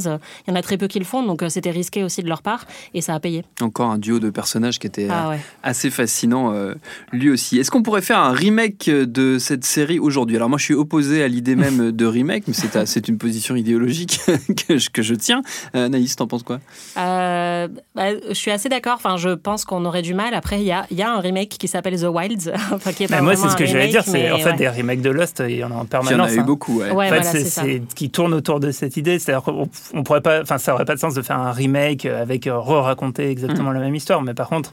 il 0.48 0.50
y 0.50 0.54
en 0.54 0.56
a 0.56 0.62
très 0.62 0.78
peu 0.78 0.88
qui 0.88 1.00
le 1.00 1.06
font 1.06 1.24
donc 1.24 1.44
c'était 1.50 1.72
risqué 1.72 2.04
aussi 2.04 2.22
de 2.22 2.28
leur 2.30 2.42
part 2.42 2.66
et 2.94 3.02
ça 3.02 3.14
a 3.16 3.20
payé. 3.20 3.44
Encore 3.62 3.90
un 3.90 3.98
duo 3.98 4.20
de 4.20 4.30
personnages 4.30 4.80
qui 4.80 4.88
était 4.88 5.07
euh, 5.12 5.14
Ah 5.16 5.30
ouais. 5.30 5.40
assez 5.64 5.90
fascinant 5.90 6.54
euh, 6.54 6.74
lui 7.12 7.30
aussi. 7.30 7.58
Est-ce 7.60 7.72
qu'on 7.72 7.84
pourrait 7.84 8.02
faire 8.02 8.20
un 8.20 8.32
remake 8.32 8.90
de 8.90 9.38
cette 9.40 9.66
série 9.66 10.00
aujourd'hui? 10.00 10.36
Alors 10.36 10.50
moi 10.50 10.58
je 10.58 10.64
suis 10.64 10.74
opposé 10.74 11.24
à 11.24 11.28
l'idée 11.28 11.56
même 11.56 11.92
de 11.92 12.06
remake, 12.06 12.44
mais 12.48 12.54
c'est, 12.54 12.86
c'est 12.86 13.08
une 13.08 13.18
position 13.18 13.56
idéologique 13.56 14.20
que 14.68 14.78
je, 14.78 14.90
que 14.90 15.02
je 15.02 15.16
tiens. 15.16 15.42
Euh, 15.76 15.90
Naïs, 15.90 16.16
t'en 16.16 16.28
penses 16.28 16.44
quoi? 16.44 16.60
Euh, 16.98 17.68
bah, 17.96 18.04
je 18.28 18.34
suis 18.34 18.52
assez 18.52 18.70
d'accord. 18.70 18.96
Enfin, 18.96 19.18
je 19.18 19.30
pense 19.30 19.66
qu'on 19.66 19.86
aurait 19.86 20.02
du 20.02 20.14
mal. 20.14 20.34
Après, 20.34 20.60
il 20.60 20.66
y 20.66 20.72
a, 20.72 20.86
il 20.92 20.98
y 20.98 21.02
a 21.02 21.12
un 21.12 21.20
remake 21.20 21.50
qui 21.50 21.68
s'appelle 21.68 22.00
The 22.00 22.06
Wilds. 22.06 22.52
enfin, 22.74 22.92
qui 22.94 23.04
est 23.04 23.08
pas 23.08 23.18
Bah, 23.18 23.22
moi, 23.22 23.36
c'est 23.36 23.50
ce 23.50 23.56
que 23.56 23.66
j'allais 23.66 23.86
remake, 23.88 23.92
dire. 23.92 24.04
C'est 24.04 24.32
en 24.32 24.38
fait 24.40 24.52
ouais. 24.52 24.56
des 24.58 24.70
remakes 24.70 25.02
de 25.02 25.10
Lost, 25.10 25.44
il 25.48 25.56
y 25.56 25.64
en 25.64 25.72
a 25.72 25.74
en 25.74 25.78
Il 25.78 25.80
y 25.80 25.82
en 25.84 25.86
permanence. 25.86 26.32
a 26.32 26.34
eu 26.36 26.40
hein. 26.40 26.44
beaucoup. 26.44 26.80
ouais. 26.80 26.92
Ouais, 26.92 27.08
En 27.08 27.10
fait, 27.10 27.22
voilà, 27.22 27.24
c'est 27.24 27.44
c'est 27.46 27.82
qui 27.96 28.10
tourne 28.10 28.34
autour 28.34 28.60
de 28.60 28.72
cette 28.72 28.98
idée. 28.98 29.20
C'est-à-dire 29.20 29.44
qu'on 29.44 29.70
on 29.94 30.04
pourrait 30.04 30.22
pas, 30.22 30.42
enfin, 30.42 30.58
ça 30.58 30.74
aurait 30.74 30.86
pas 30.86 30.96
de 30.96 31.00
sens 31.00 31.14
de 31.14 31.22
faire 31.22 31.38
un 31.40 31.52
remake 31.52 32.06
avec 32.06 32.46
re-raconter 32.46 33.30
exactement 33.30 33.72
la 33.72 33.80
même 33.80 33.96
histoire. 33.96 34.22
Mais 34.22 34.34
par 34.34 34.50
contre, 34.50 34.72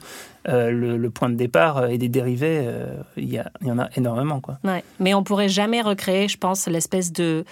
euh, 0.49 0.71
le, 0.71 1.11
point 1.11 1.31
de 1.31 1.37
départ 1.37 1.79
euh, 1.79 1.87
et 1.87 1.97
des 1.97 2.09
dérivés, 2.09 2.65
euh, 2.67 2.97
il 3.17 3.33
y, 3.33 3.71
en 3.71 3.79
a 3.79 3.89
énormément, 3.97 4.41
quoi. 4.41 4.59
Mais 5.01 5.15
on 5.15 5.23
pourrait 5.23 5.49
jamais 5.49 5.81
recréer, 5.81 6.29
je 6.29 6.37
pense, 6.37 6.67
l'espèce 6.67 7.13
de 7.13 7.45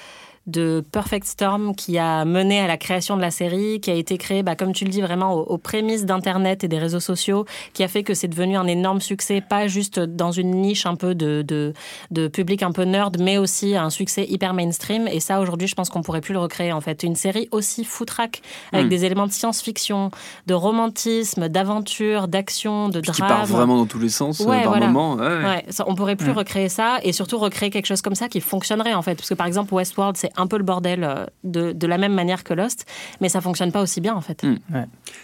de 0.46 0.85
Perfect 0.92 1.24
Storm 1.26 1.74
qui 1.74 1.98
a 1.98 2.24
mené 2.24 2.61
à 2.61 2.66
la 2.66 2.76
création 2.76 3.16
de 3.16 3.20
la 3.20 3.31
série, 3.31 3.81
qui 3.81 3.90
a 3.90 3.94
été 3.94 4.18
créée, 4.18 4.42
bah, 4.42 4.57
comme 4.57 4.72
tu 4.72 4.85
le 4.85 4.90
dis, 4.90 5.00
vraiment 5.00 5.35
aux, 5.35 5.42
aux 5.42 5.59
prémices 5.59 6.05
d'Internet 6.05 6.64
et 6.64 6.68
des 6.68 6.78
réseaux 6.78 6.98
sociaux, 7.00 7.44
qui 7.74 7.85
a 7.85 7.88
fait 7.88 8.02
que 8.02 8.14
c'est 8.14 8.28
devenu 8.28 8.57
un 8.57 8.66
énorme 8.66 9.00
succès, 9.00 9.40
pas 9.40 9.68
juste 9.68 10.00
dans 10.00 10.33
une 10.33 10.50
niche 10.50 10.85
un 10.87 10.96
peu 10.96 11.14
de, 11.14 11.42
de, 11.42 11.72
de 12.11 12.26
public 12.28 12.62
un 12.64 12.72
peu 12.72 12.83
nerd, 12.83 13.18
mais 13.20 13.38
aussi 13.38 13.76
un 13.76 13.90
succès 13.90 14.26
hyper 14.28 14.52
mainstream. 14.52 15.07
Et 15.09 15.20
ça, 15.20 15.40
aujourd'hui, 15.40 15.68
je 15.68 15.74
pense 15.76 15.90
qu'on 15.90 16.02
pourrait 16.02 16.20
plus 16.20 16.33
le 16.33 16.40
recréer, 16.40 16.72
en 16.72 16.81
fait. 16.81 17.02
Une 17.05 17.14
série 17.16 17.48
aussi 17.52 17.85
foutraque, 17.85 18.42
avec 18.72 18.87
Mm. 18.87 18.88
des 18.88 19.05
éléments 19.05 19.26
de 19.28 19.33
science-fiction, 19.33 20.11
de 20.48 20.55
romantisme, 20.55 21.48
d'aventure, 21.48 22.26
d'action, 22.26 22.88
de 22.88 23.00
Puis 23.00 23.12
qui 23.12 23.20
drame. 23.20 23.31
part 23.31 23.46
vraiment 23.46 23.76
dans 23.76 23.87
tous 23.87 23.98
les 24.00 24.09
sens 24.09 24.40
euh, 24.40 24.44
Ouais, 24.46 24.62
par 24.62 24.72
voilà. 24.72 24.87
moment. 24.88 25.14
Ouais, 25.14 25.26
ouais. 25.26 25.44
Ouais, 25.44 25.64
ça, 25.70 25.85
on 25.87 25.94
pourrait 25.94 26.16
plus 26.16 26.33
Mm. 26.33 26.38
recréer 26.38 26.68
ça 26.68 26.98
et 27.02 27.12
surtout 27.12 27.38
recréer 27.38 27.70
quelque 27.70 27.87
chose 27.87 28.02
comme 28.02 28.14
ça 28.16 28.28
qui 28.28 28.40
fonctionnerait 28.40 28.94
en 28.94 29.02
fait. 29.02 29.14
Parce 29.14 29.28
que 29.28 29.35
par 29.35 29.46
exemple, 29.46 29.72
Westworld, 29.74 30.16
c'est 30.16 30.31
un 30.36 30.46
peu 30.46 30.56
le 30.58 30.64
bordel 30.64 31.04
euh, 31.04 31.26
de, 31.44 31.72
de 31.72 31.86
la 31.86 31.98
même 31.98 32.14
manière 32.14 32.44
que 32.44 32.54
Lost, 32.54 32.86
mais 33.20 33.28
ça 33.28 33.40
fonctionne 33.40 33.72
pas 33.72 33.82
aussi 33.82 34.00
bien 34.00 34.14
en 34.14 34.20
fait. 34.20 34.42
Mm. 34.42 34.56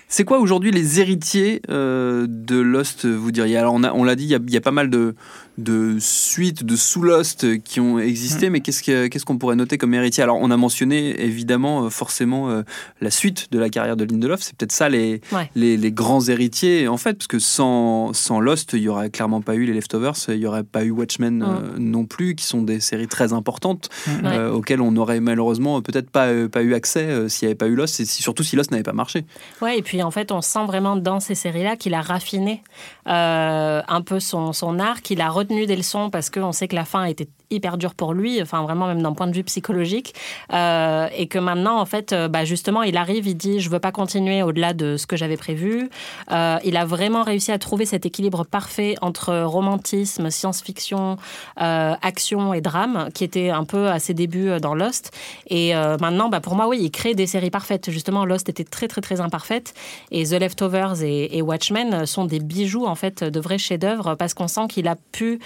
C'est 0.09 0.25
quoi 0.25 0.39
aujourd'hui 0.39 0.71
les 0.71 1.01
héritiers 1.01 1.61
euh, 1.71 2.27
de 2.29 2.57
Lost, 2.59 3.07
vous 3.07 3.31
diriez? 3.33 3.57
Alors 3.57 3.75
on, 3.75 3.83
a- 3.85 3.93
on 3.93 4.05
l'a 4.05 4.15
dit, 4.15 4.25
il 4.25 4.31
y 4.31 4.35
a, 4.35 4.39
il 4.47 4.53
y 4.53 4.57
a 4.57 4.61
pas 4.61 4.71
mal 4.71 4.91
de, 4.91 5.15
de 5.59 5.97
suites, 5.99 6.65
de 6.65 6.77
sous-Lost 6.77 7.63
qui 7.65 7.81
ont 7.81 7.99
existé, 7.99 8.49
mais 8.49 8.61
qu'est-ce 8.61 8.83
que- 8.83 9.09
qu'est-ce 9.09 9.25
qu'on 9.25 9.39
pourrait 9.39 9.57
noter 9.57 9.77
comme 9.77 9.93
héritier? 9.93 10.23
Alors 10.23 10.39
on 10.41 10.51
a 10.53 10.57
mentionné 10.57 11.21
évidemment 11.21 11.85
euh, 11.85 11.91
forcément 11.91 12.49
euh, 12.49 12.63
la 13.01 13.11
suite 13.11 13.49
de 13.51 13.59
la 13.59 13.69
carrière 13.69 13.97
de 13.97 14.05
Lindelof, 14.05 14.41
c'est 14.41 14.55
peut-être 14.57 14.71
ça 14.73 14.89
les, 14.89 15.21
Ouais. 15.33 15.51
les, 15.57 15.77
les 15.77 15.91
grands 15.93 16.23
héritiers 16.29 16.87
en 16.89 16.97
fait, 16.97 17.15
parce 17.15 17.27
que 17.27 17.39
sans, 17.41 18.13
sans 18.13 18.39
Lost, 18.41 18.73
il 18.75 18.81
y 18.83 18.89
aurait 18.89 19.11
clairement 19.11 19.41
pas 19.41 19.57
eu 19.57 19.65
les 19.65 19.73
Leftovers, 19.75 20.15
il 20.29 20.37
y 20.37 20.47
aurait 20.47 20.63
pas 20.65 20.85
eu 20.85 20.91
Watchmen 20.93 21.43
euh, 21.43 21.77
non 21.79 22.05
plus, 22.07 22.37
qui 22.37 22.45
sont 22.45 22.63
des 22.63 22.79
séries 22.79 23.09
très 23.09 23.33
importantes 23.33 23.89
euh, 24.25 24.53
auxquelles 24.53 24.81
on 24.81 24.95
aurait 24.97 25.19
malheureusement 25.21 25.83
peut-être 25.83 26.11
pas, 26.11 26.27
euh, 26.29 26.49
pas 26.49 26.63
eu 26.63 26.75
accès 26.75 27.29
s'il 27.29 27.47
n'y 27.47 27.51
avait 27.51 27.57
pas 27.59 27.67
eu 27.67 27.75
Lost, 27.75 27.99
et 27.99 28.05
si- 28.05 28.23
surtout 28.23 28.45
si 28.45 28.55
Lost 28.55 28.71
n'avait 28.71 28.85
pas 28.85 28.93
marché. 28.93 29.25
Ouais, 29.61 29.77
et 29.77 29.83
puis 29.83 30.03
en 30.05 30.13
fait, 30.13 30.31
on 30.31 30.41
sent 30.41 30.67
vraiment 30.69 30.95
dans 30.95 31.19
ces 31.19 31.35
séries-là 31.35 31.75
qu'il 31.77 31.95
a 31.95 32.01
raffiné 32.01 32.63
un 33.07 34.03
peu 34.05 34.21
son, 34.21 34.53
son 34.53 34.79
art, 34.79 35.03
qu'il 35.03 35.21
a 35.21 35.29
retenu 35.31 35.48
des 35.49 35.77
leçons 35.77 36.11
parce 36.11 36.31
qu'on 36.31 36.53
sait 36.53 36.69
que 36.69 36.77
la 36.77 36.85
fin 36.85 37.05
était 37.05 37.29
hyper 37.51 37.79
dure 37.79 37.95
pour 37.95 38.13
lui, 38.13 38.41
enfin 38.43 38.63
vraiment 38.63 38.87
même 38.87 39.03
d'un 39.03 39.13
point 39.13 39.27
de 39.27 39.35
vue 39.35 39.45
psychologique, 39.45 40.15
euh, 40.53 41.09
et 41.17 41.27
que 41.27 41.39
maintenant 41.39 41.81
en 41.81 41.87
fait, 41.87 42.13
euh, 42.13 42.29
bah, 42.29 42.45
justement, 42.45 42.83
il 42.83 42.97
arrive, 42.97 43.27
il 43.27 43.37
dit 43.37 43.61
je 43.61 43.71
veux 43.71 43.79
pas 43.79 43.93
continuer 43.93 44.43
au-delà 44.43 44.75
de 44.75 44.97
ce 44.97 45.07
que 45.07 45.17
j'avais 45.17 45.37
prévu. 45.37 45.89
Euh, 46.31 46.59
il 46.65 46.77
a 46.77 46.85
vraiment 46.85 47.23
réussi 47.23 47.53
à 47.53 47.59
trouver 47.59 47.87
cet 47.87 48.07
équilibre 48.07 48.45
parfait 48.45 48.97
entre 49.01 49.43
romantisme, 49.43 50.31
science-fiction, 50.31 51.17
action 51.57 52.55
et 52.55 52.61
drame, 52.61 53.09
qui 53.15 53.25
était 53.25 53.51
un 53.51 53.65
peu 53.65 53.89
à 53.89 53.99
ses 53.99 54.15
débuts 54.15 54.61
dans 54.61 54.75
Lost. 54.75 55.13
Et 55.49 55.75
maintenant, 55.75 56.29
bah, 56.29 56.41
pour 56.41 56.55
moi, 56.55 56.69
oui, 56.69 56.79
il 56.81 56.91
crée 56.91 57.15
des 57.15 57.27
séries 57.27 57.51
parfaites. 57.51 57.91
Justement, 57.91 58.25
Lost 58.25 58.49
était 58.49 58.65
très 58.65 58.89
très 58.89 59.01
très 59.01 59.21
imparfaite, 59.21 59.75
et 60.11 60.25
The 60.25 60.33
Leftovers 60.33 61.03
et, 61.03 61.43
Watchmen 61.43 62.05
sont 62.07 62.25
des 62.25 62.41
bijoux 62.41 62.87
en 62.87 62.95
fait 62.95 63.25
de 63.25 63.41
vrais 63.41 63.59
chefs-d'œuvre 63.59 64.15
parce 64.17 64.35
qu'on 64.35 64.49
sent 64.49 64.69
qu'il 64.69 64.89
a 64.89 64.97
pu 65.13 65.39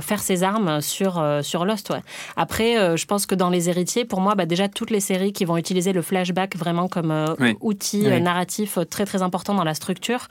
faire 0.00 0.20
ses 0.20 0.42
armes 0.42 0.80
sur 0.80 1.22
sur 1.48 1.64
Lost. 1.64 1.90
Ouais. 1.90 2.02
Après, 2.36 2.78
euh, 2.78 2.96
je 2.96 3.06
pense 3.06 3.26
que 3.26 3.34
dans 3.34 3.50
les 3.50 3.68
héritiers, 3.68 4.04
pour 4.04 4.20
moi, 4.20 4.34
bah, 4.34 4.46
déjà 4.46 4.68
toutes 4.68 4.90
les 4.90 5.00
séries 5.00 5.32
qui 5.32 5.44
vont 5.44 5.56
utiliser 5.56 5.92
le 5.92 6.02
flashback 6.02 6.56
vraiment 6.56 6.86
comme 6.88 7.10
euh, 7.10 7.34
Oui. 7.40 7.56
outil 7.60 8.02
Oui. 8.04 8.12
euh, 8.12 8.20
narratif 8.20 8.78
très 8.90 9.04
très 9.06 9.22
important 9.22 9.54
dans 9.54 9.64
la 9.64 9.74
structure, 9.74 10.28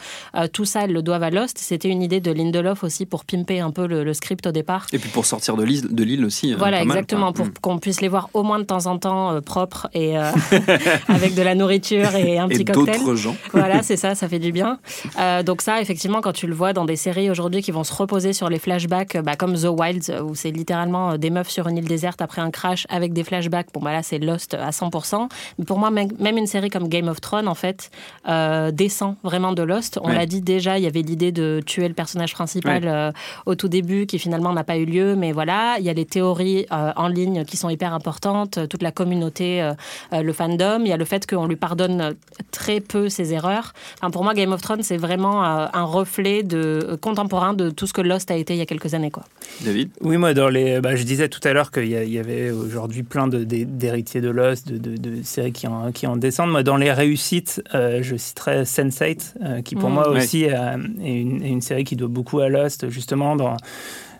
tout 0.54 0.66
ça, 0.66 0.84
elles 0.86 0.94
le 0.94 1.02
doivent 1.02 1.24
à 1.24 1.30
Lost. 1.30 1.58
C'était 1.58 1.90
une 1.90 2.02
idée 2.04 2.20
de 2.20 2.32
Lindelof 2.32 2.84
aussi 2.84 3.06
pour 3.06 3.26
pimper 3.26 3.60
un 3.60 3.72
peu 3.72 3.88
le, 3.88 4.04
le 4.04 4.14
script 4.14 4.46
au 4.48 4.52
départ. 4.52 4.86
Et 4.94 5.00
puis 5.00 5.10
pour 5.10 5.26
sortir 5.26 5.56
de 5.58 5.64
l'île, 5.64 5.88
de 5.94 6.04
l'île 6.04 6.24
aussi. 6.26 6.54
euh, 6.54 6.58
Voilà, 6.58 6.78
mal, 6.86 6.88
exactement, 6.98 7.34
pour 7.34 7.48
Mm. 7.48 7.54
qu'on 7.62 7.78
puisse 7.80 8.02
les 8.02 8.08
voir 8.08 8.30
au 8.34 8.44
moins 8.44 8.60
de 8.60 8.64
temps 8.64 8.86
en 8.86 8.98
temps 8.98 9.32
euh, 9.32 9.42
propres 9.42 9.88
et 9.94 10.18
euh, 10.18 10.32
avec 11.08 11.34
de 11.36 11.42
la 11.42 11.56
nourriture 11.56 12.14
et 12.16 12.38
un 12.38 12.48
Et 12.50 12.56
petit 12.56 12.66
cocktail. 12.66 13.00
d'autres 13.00 13.16
gens. 13.16 13.36
Voilà, 13.54 13.82
c'est 13.84 13.98
ça, 13.98 14.14
ça 14.16 14.28
fait 14.28 14.40
du 14.40 14.52
bien. 14.52 14.78
Euh, 15.20 15.42
donc 15.44 15.62
ça, 15.62 15.82
effectivement, 15.82 16.22
quand 16.22 16.34
tu 16.34 16.46
le 16.48 16.54
vois 16.54 16.74
dans 16.74 16.86
des 16.86 16.96
séries 16.96 17.30
aujourd'hui 17.32 17.62
qui 17.62 17.72
vont 17.72 17.84
se 17.84 17.94
reposer 17.94 18.34
sur 18.34 18.50
les 18.50 18.60
flashbacks, 18.60 19.18
bah, 19.24 19.36
comme 19.36 19.56
The 19.56 19.68
Wilds, 19.70 20.12
où 20.24 20.36
c'est 20.36 20.52
littéralement 20.52 21.07
euh, 21.12 21.18
des 21.18 21.30
meufs 21.30 21.50
sur 21.50 21.68
une 21.68 21.78
île 21.78 21.88
déserte 21.88 22.22
après 22.22 22.42
un 22.42 22.52
crash 22.52 22.86
avec 22.90 23.14
des 23.14 23.24
flashbacks, 23.24 23.68
bon 23.74 23.80
bah 23.82 23.92
là 23.92 24.04
c'est 24.04 24.20
Lost 24.20 24.54
à 24.54 24.70
100%. 24.72 25.30
Mais 25.60 25.66
pour 25.66 25.80
moi, 25.80 25.90
même 25.92 26.38
une 26.38 26.48
série 26.48 26.70
comme 26.70 26.88
Game 26.88 27.08
of 27.08 27.22
Thrones, 27.22 27.48
en 27.48 27.56
fait, 27.56 27.90
euh, 28.28 28.72
descend 28.72 29.16
vraiment 29.24 29.54
de 29.54 29.64
Lost. 29.64 30.00
On 30.04 30.08
Ouais. 30.10 30.16
l'a 30.16 30.26
dit 30.26 30.42
déjà, 30.42 30.78
il 30.78 30.84
y 30.84 30.88
avait 30.88 31.02
l'idée 31.02 31.32
de 31.32 31.62
tuer 31.66 31.88
le 31.88 31.94
personnage 31.94 32.34
principal 32.34 32.84
Ouais. 32.84 32.90
euh, 32.92 33.12
au 33.46 33.56
tout 33.56 33.68
début, 33.68 34.06
qui 34.06 34.20
finalement 34.20 34.54
n'a 34.54 34.64
pas 34.64 34.78
eu 34.78 34.86
lieu, 34.86 35.16
mais 35.16 35.32
voilà, 35.32 35.76
il 35.80 35.86
y 35.86 35.90
a 35.90 35.94
les 35.94 36.06
théories 36.06 36.66
euh, 36.72 36.92
en 36.96 37.08
ligne 37.08 37.44
qui 37.46 37.58
sont 37.58 37.70
hyper 37.70 37.94
importantes, 37.94 38.60
toute 38.68 38.84
la 38.84 38.92
communauté, 38.92 39.72
le 40.12 40.34
fandom, 40.34 40.82
il 40.82 40.88
y 40.90 40.92
a 40.92 40.98
le 40.98 41.06
fait 41.06 41.26
qu'on 41.28 41.48
lui 41.48 41.56
pardonne 41.56 42.16
très 42.52 42.80
peu 42.80 43.10
ses 43.10 43.34
erreurs. 43.34 43.74
Enfin, 44.00 44.12
pour 44.12 44.24
moi, 44.24 44.34
Game 44.34 44.52
of 44.52 44.62
Thrones, 44.62 44.84
c'est 44.84 44.98
vraiment 44.98 45.44
euh, 45.44 45.66
un 45.74 45.84
reflet 45.84 46.44
de, 46.44 46.58
euh, 46.84 46.98
contemporain 46.98 47.54
de 47.54 47.70
tout 47.70 47.88
ce 47.88 47.94
que 47.94 48.02
Lost 48.02 48.30
a 48.32 48.36
été 48.36 48.54
il 48.54 48.58
y 48.58 48.62
a 48.62 48.66
quelques 48.66 48.94
années. 48.94 49.12
Quoi. 49.12 49.24
David? 49.62 49.90
Oui, 50.02 50.18
moi, 50.18 50.34
dans 50.34 50.50
les, 50.50 50.80
bah, 50.82 50.96
je 50.98 51.04
disais 51.04 51.30
tout 51.30 51.40
à 51.44 51.54
l'heure 51.54 51.72
qu'il 51.72 51.86
y, 51.88 52.20
avait 52.20 52.52
aujourd'hui 52.52 53.04
plein 53.04 53.28
d'héritiers 53.28 54.22
de 54.22 54.30
Lost, 54.30 54.68
de, 54.72 54.78
de- 54.78 54.98
de 54.98 55.24
séries 55.24 55.54
qui 55.54 55.68
en, 55.68 55.92
qui 55.92 56.08
en 56.08 56.18
descendent. 56.18 56.52
Moi, 56.52 56.64
dans 56.64 56.78
les 56.78 56.92
réussites, 56.92 57.62
euh, 57.74 58.00
je 58.04 58.16
citerais 58.18 58.64
Sense8, 58.64 59.34
euh, 59.44 59.62
qui 59.62 59.76
pour 59.76 59.90
Mm. 59.90 59.94
moi 59.94 60.12
Ouais. 60.12 60.18
aussi 60.18 60.46
euh, 60.50 60.78
est, 61.04 61.22
une, 61.22 61.44
est 61.44 61.50
une 61.50 61.62
série 61.62 61.84
qui 61.84 61.96
doit 61.96 62.08
beaucoup 62.10 62.40
à 62.40 62.50
Lost, 62.50 62.90
justement 62.90 63.36
dans, 63.36 63.56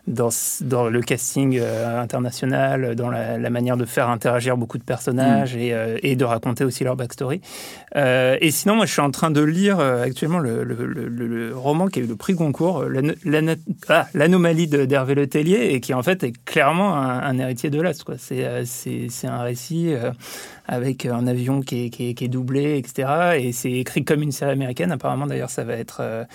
dans, 0.08 0.30
le 0.90 1.02
casting 1.02 1.60
euh, 1.62 2.02
international, 2.02 2.96
dans 2.96 3.10
la, 3.10 3.38
la 3.38 3.50
manière 3.50 3.78
de 3.78 3.86
faire 3.86 4.10
interagir 4.10 4.58
beaucoup 4.58 4.78
de 4.78 4.84
personnages 4.84 5.56
et, 5.56 5.74
euh, 5.74 5.98
et 6.02 6.16
de 6.16 6.24
raconter 6.26 6.64
aussi 6.64 6.84
leur 6.84 6.96
backstory. 6.96 7.42
Euh, 7.96 8.38
et 8.42 8.52
sinon, 8.52 8.76
moi, 8.76 8.86
je 8.86 8.92
suis 8.94 9.02
en 9.02 9.12
train 9.12 9.32
de 9.32 9.42
lire 9.42 9.80
euh, 9.80 10.04
actuellement 10.04 10.40
le, 10.40 10.64
le- 10.64 10.86
le- 10.86 11.08
le- 11.08 11.28
le 11.28 11.56
roman 11.56 11.88
qui 11.88 12.00
a 12.00 12.04
eu 12.04 12.08
le 12.08 12.16
prix 12.16 12.34
Goncourt, 12.34 12.84
euh, 12.84 13.16
ah, 13.90 14.08
l'anomalie 14.14 14.68
de- 14.68 14.86
d'Hervé 14.86 15.16
Le 15.16 15.28
Tellier, 15.28 15.70
et 15.74 15.82
qui 15.82 15.94
en 15.94 16.04
fait 16.04 16.24
est 16.24 16.34
clairement 16.46 16.96
un, 16.96 17.20
un 17.20 17.38
héritier 17.40 17.70
de 17.70 17.78
quoi. 18.04 18.16
C'est 18.18 18.46
euh, 18.46 18.64
un 19.24 19.42
récit 19.42 19.94
euh, 19.94 20.12
avec 20.68 21.06
un 21.06 21.28
avion 21.28 21.62
qui 21.62 21.92
est, 22.00 22.28
doublé, 22.28 22.78
etc. 22.78 23.38
Et 23.40 23.52
c'est 23.54 23.72
écrit 23.72 24.04
comme 24.04 24.22
une 24.22 24.32
série 24.32 24.52
américaine. 24.52 24.92
Apparemment, 24.92 25.26
d'ailleurs, 25.26 25.50
ça 25.50 25.64
va 25.64 25.74
être 25.74 26.02
euh, 26.02 26.26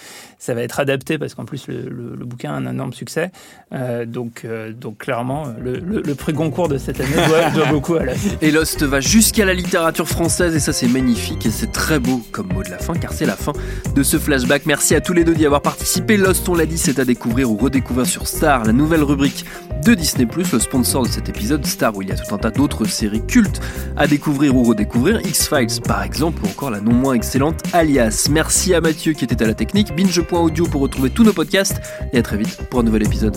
adapté 0.78 1.18
parce 1.18 1.34
qu'en 1.34 1.44
plus 1.44 1.68
le, 1.68 2.24
bouquin 2.24 2.52
a 2.52 2.56
un 2.56 2.66
énorme 2.66 2.92
succès. 2.92 3.30
Euh, 3.72 4.06
donc, 4.06 4.42
euh, 4.44 4.72
donc 4.72 4.98
clairement, 4.98 5.46
le, 5.60 6.14
prix 6.14 6.32
Goncourt 6.32 6.68
de 6.68 6.78
cette 6.78 7.00
année 7.00 7.10
doit, 7.54 7.66
beaucoup 7.70 7.94
à 7.94 8.04
Lost. 8.04 8.38
Et 8.40 8.50
Lost 8.50 8.82
va 8.82 9.00
jusqu'à 9.00 9.44
la 9.44 9.54
littérature 9.54 10.08
française 10.08 10.54
et 10.54 10.60
ça 10.60 10.72
c'est 10.72 10.88
magnifique 10.88 11.46
et 11.46 11.50
c'est 11.50 11.72
très 11.72 11.98
beau 11.98 12.22
comme 12.30 12.52
mot 12.52 12.62
de 12.62 12.70
la 12.70 12.78
fin 12.78 12.94
car 12.94 13.12
c'est 13.12 13.26
la 13.26 13.36
fin 13.36 13.52
de 13.94 14.02
ce 14.02 14.18
flashback. 14.18 14.66
Merci 14.66 14.94
à 14.94 15.00
tous 15.00 15.12
les 15.12 15.24
deux 15.24 15.34
d'y 15.34 15.46
avoir 15.46 15.62
participé. 15.62 16.16
Lost, 16.16 16.48
on 16.48 16.54
l'a 16.54 16.66
dit, 16.66 16.78
c'est 16.78 16.98
à 16.98 17.04
découvrir 17.04 17.50
ou 17.50 17.56
redécouvrir 17.56 18.06
sur 18.06 18.26
Star, 18.26 18.64
la 18.64 18.72
nouvelle 18.72 19.02
rubrique 19.02 19.44
de 19.84 19.94
Disney+, 19.94 20.26
le 20.52 20.58
sponsor 20.58 21.04
de 21.04 21.08
cet 21.08 21.28
épisode, 21.28 21.66
Star, 21.66 21.96
où 21.96 22.02
il 22.02 22.08
y 22.08 22.12
a 22.12 22.16
tout 22.16 22.34
un 22.34 22.38
tas 22.38 22.50
d'autres 22.50 22.84
séries 22.84 23.24
cultes 23.26 23.60
à 23.96 24.06
découvrir 24.06 24.56
ou 24.56 24.62
redécouvrir, 24.62 25.20
X-Files 25.20 25.82
par 25.82 26.02
exemple, 26.02 26.42
ou 26.44 26.48
encore 26.48 26.70
la 26.70 26.80
non 26.80 26.92
moins 26.92 27.14
excellente 27.14 27.62
Alias. 27.72 28.28
Merci 28.30 28.74
à 28.74 28.80
Mathieu 28.80 29.12
qui 29.12 29.24
était 29.24 29.42
à 29.42 29.46
la 29.46 29.54
technique, 29.54 29.94
binge.audio 29.94 30.66
pour 30.66 30.82
retrouver 30.82 31.10
tous 31.10 31.24
nos 31.24 31.32
podcasts, 31.32 31.80
et 32.12 32.18
à 32.18 32.22
très 32.22 32.36
vite 32.36 32.62
pour 32.70 32.80
un 32.80 32.84
nouvel 32.84 33.04
épisode. 33.04 33.36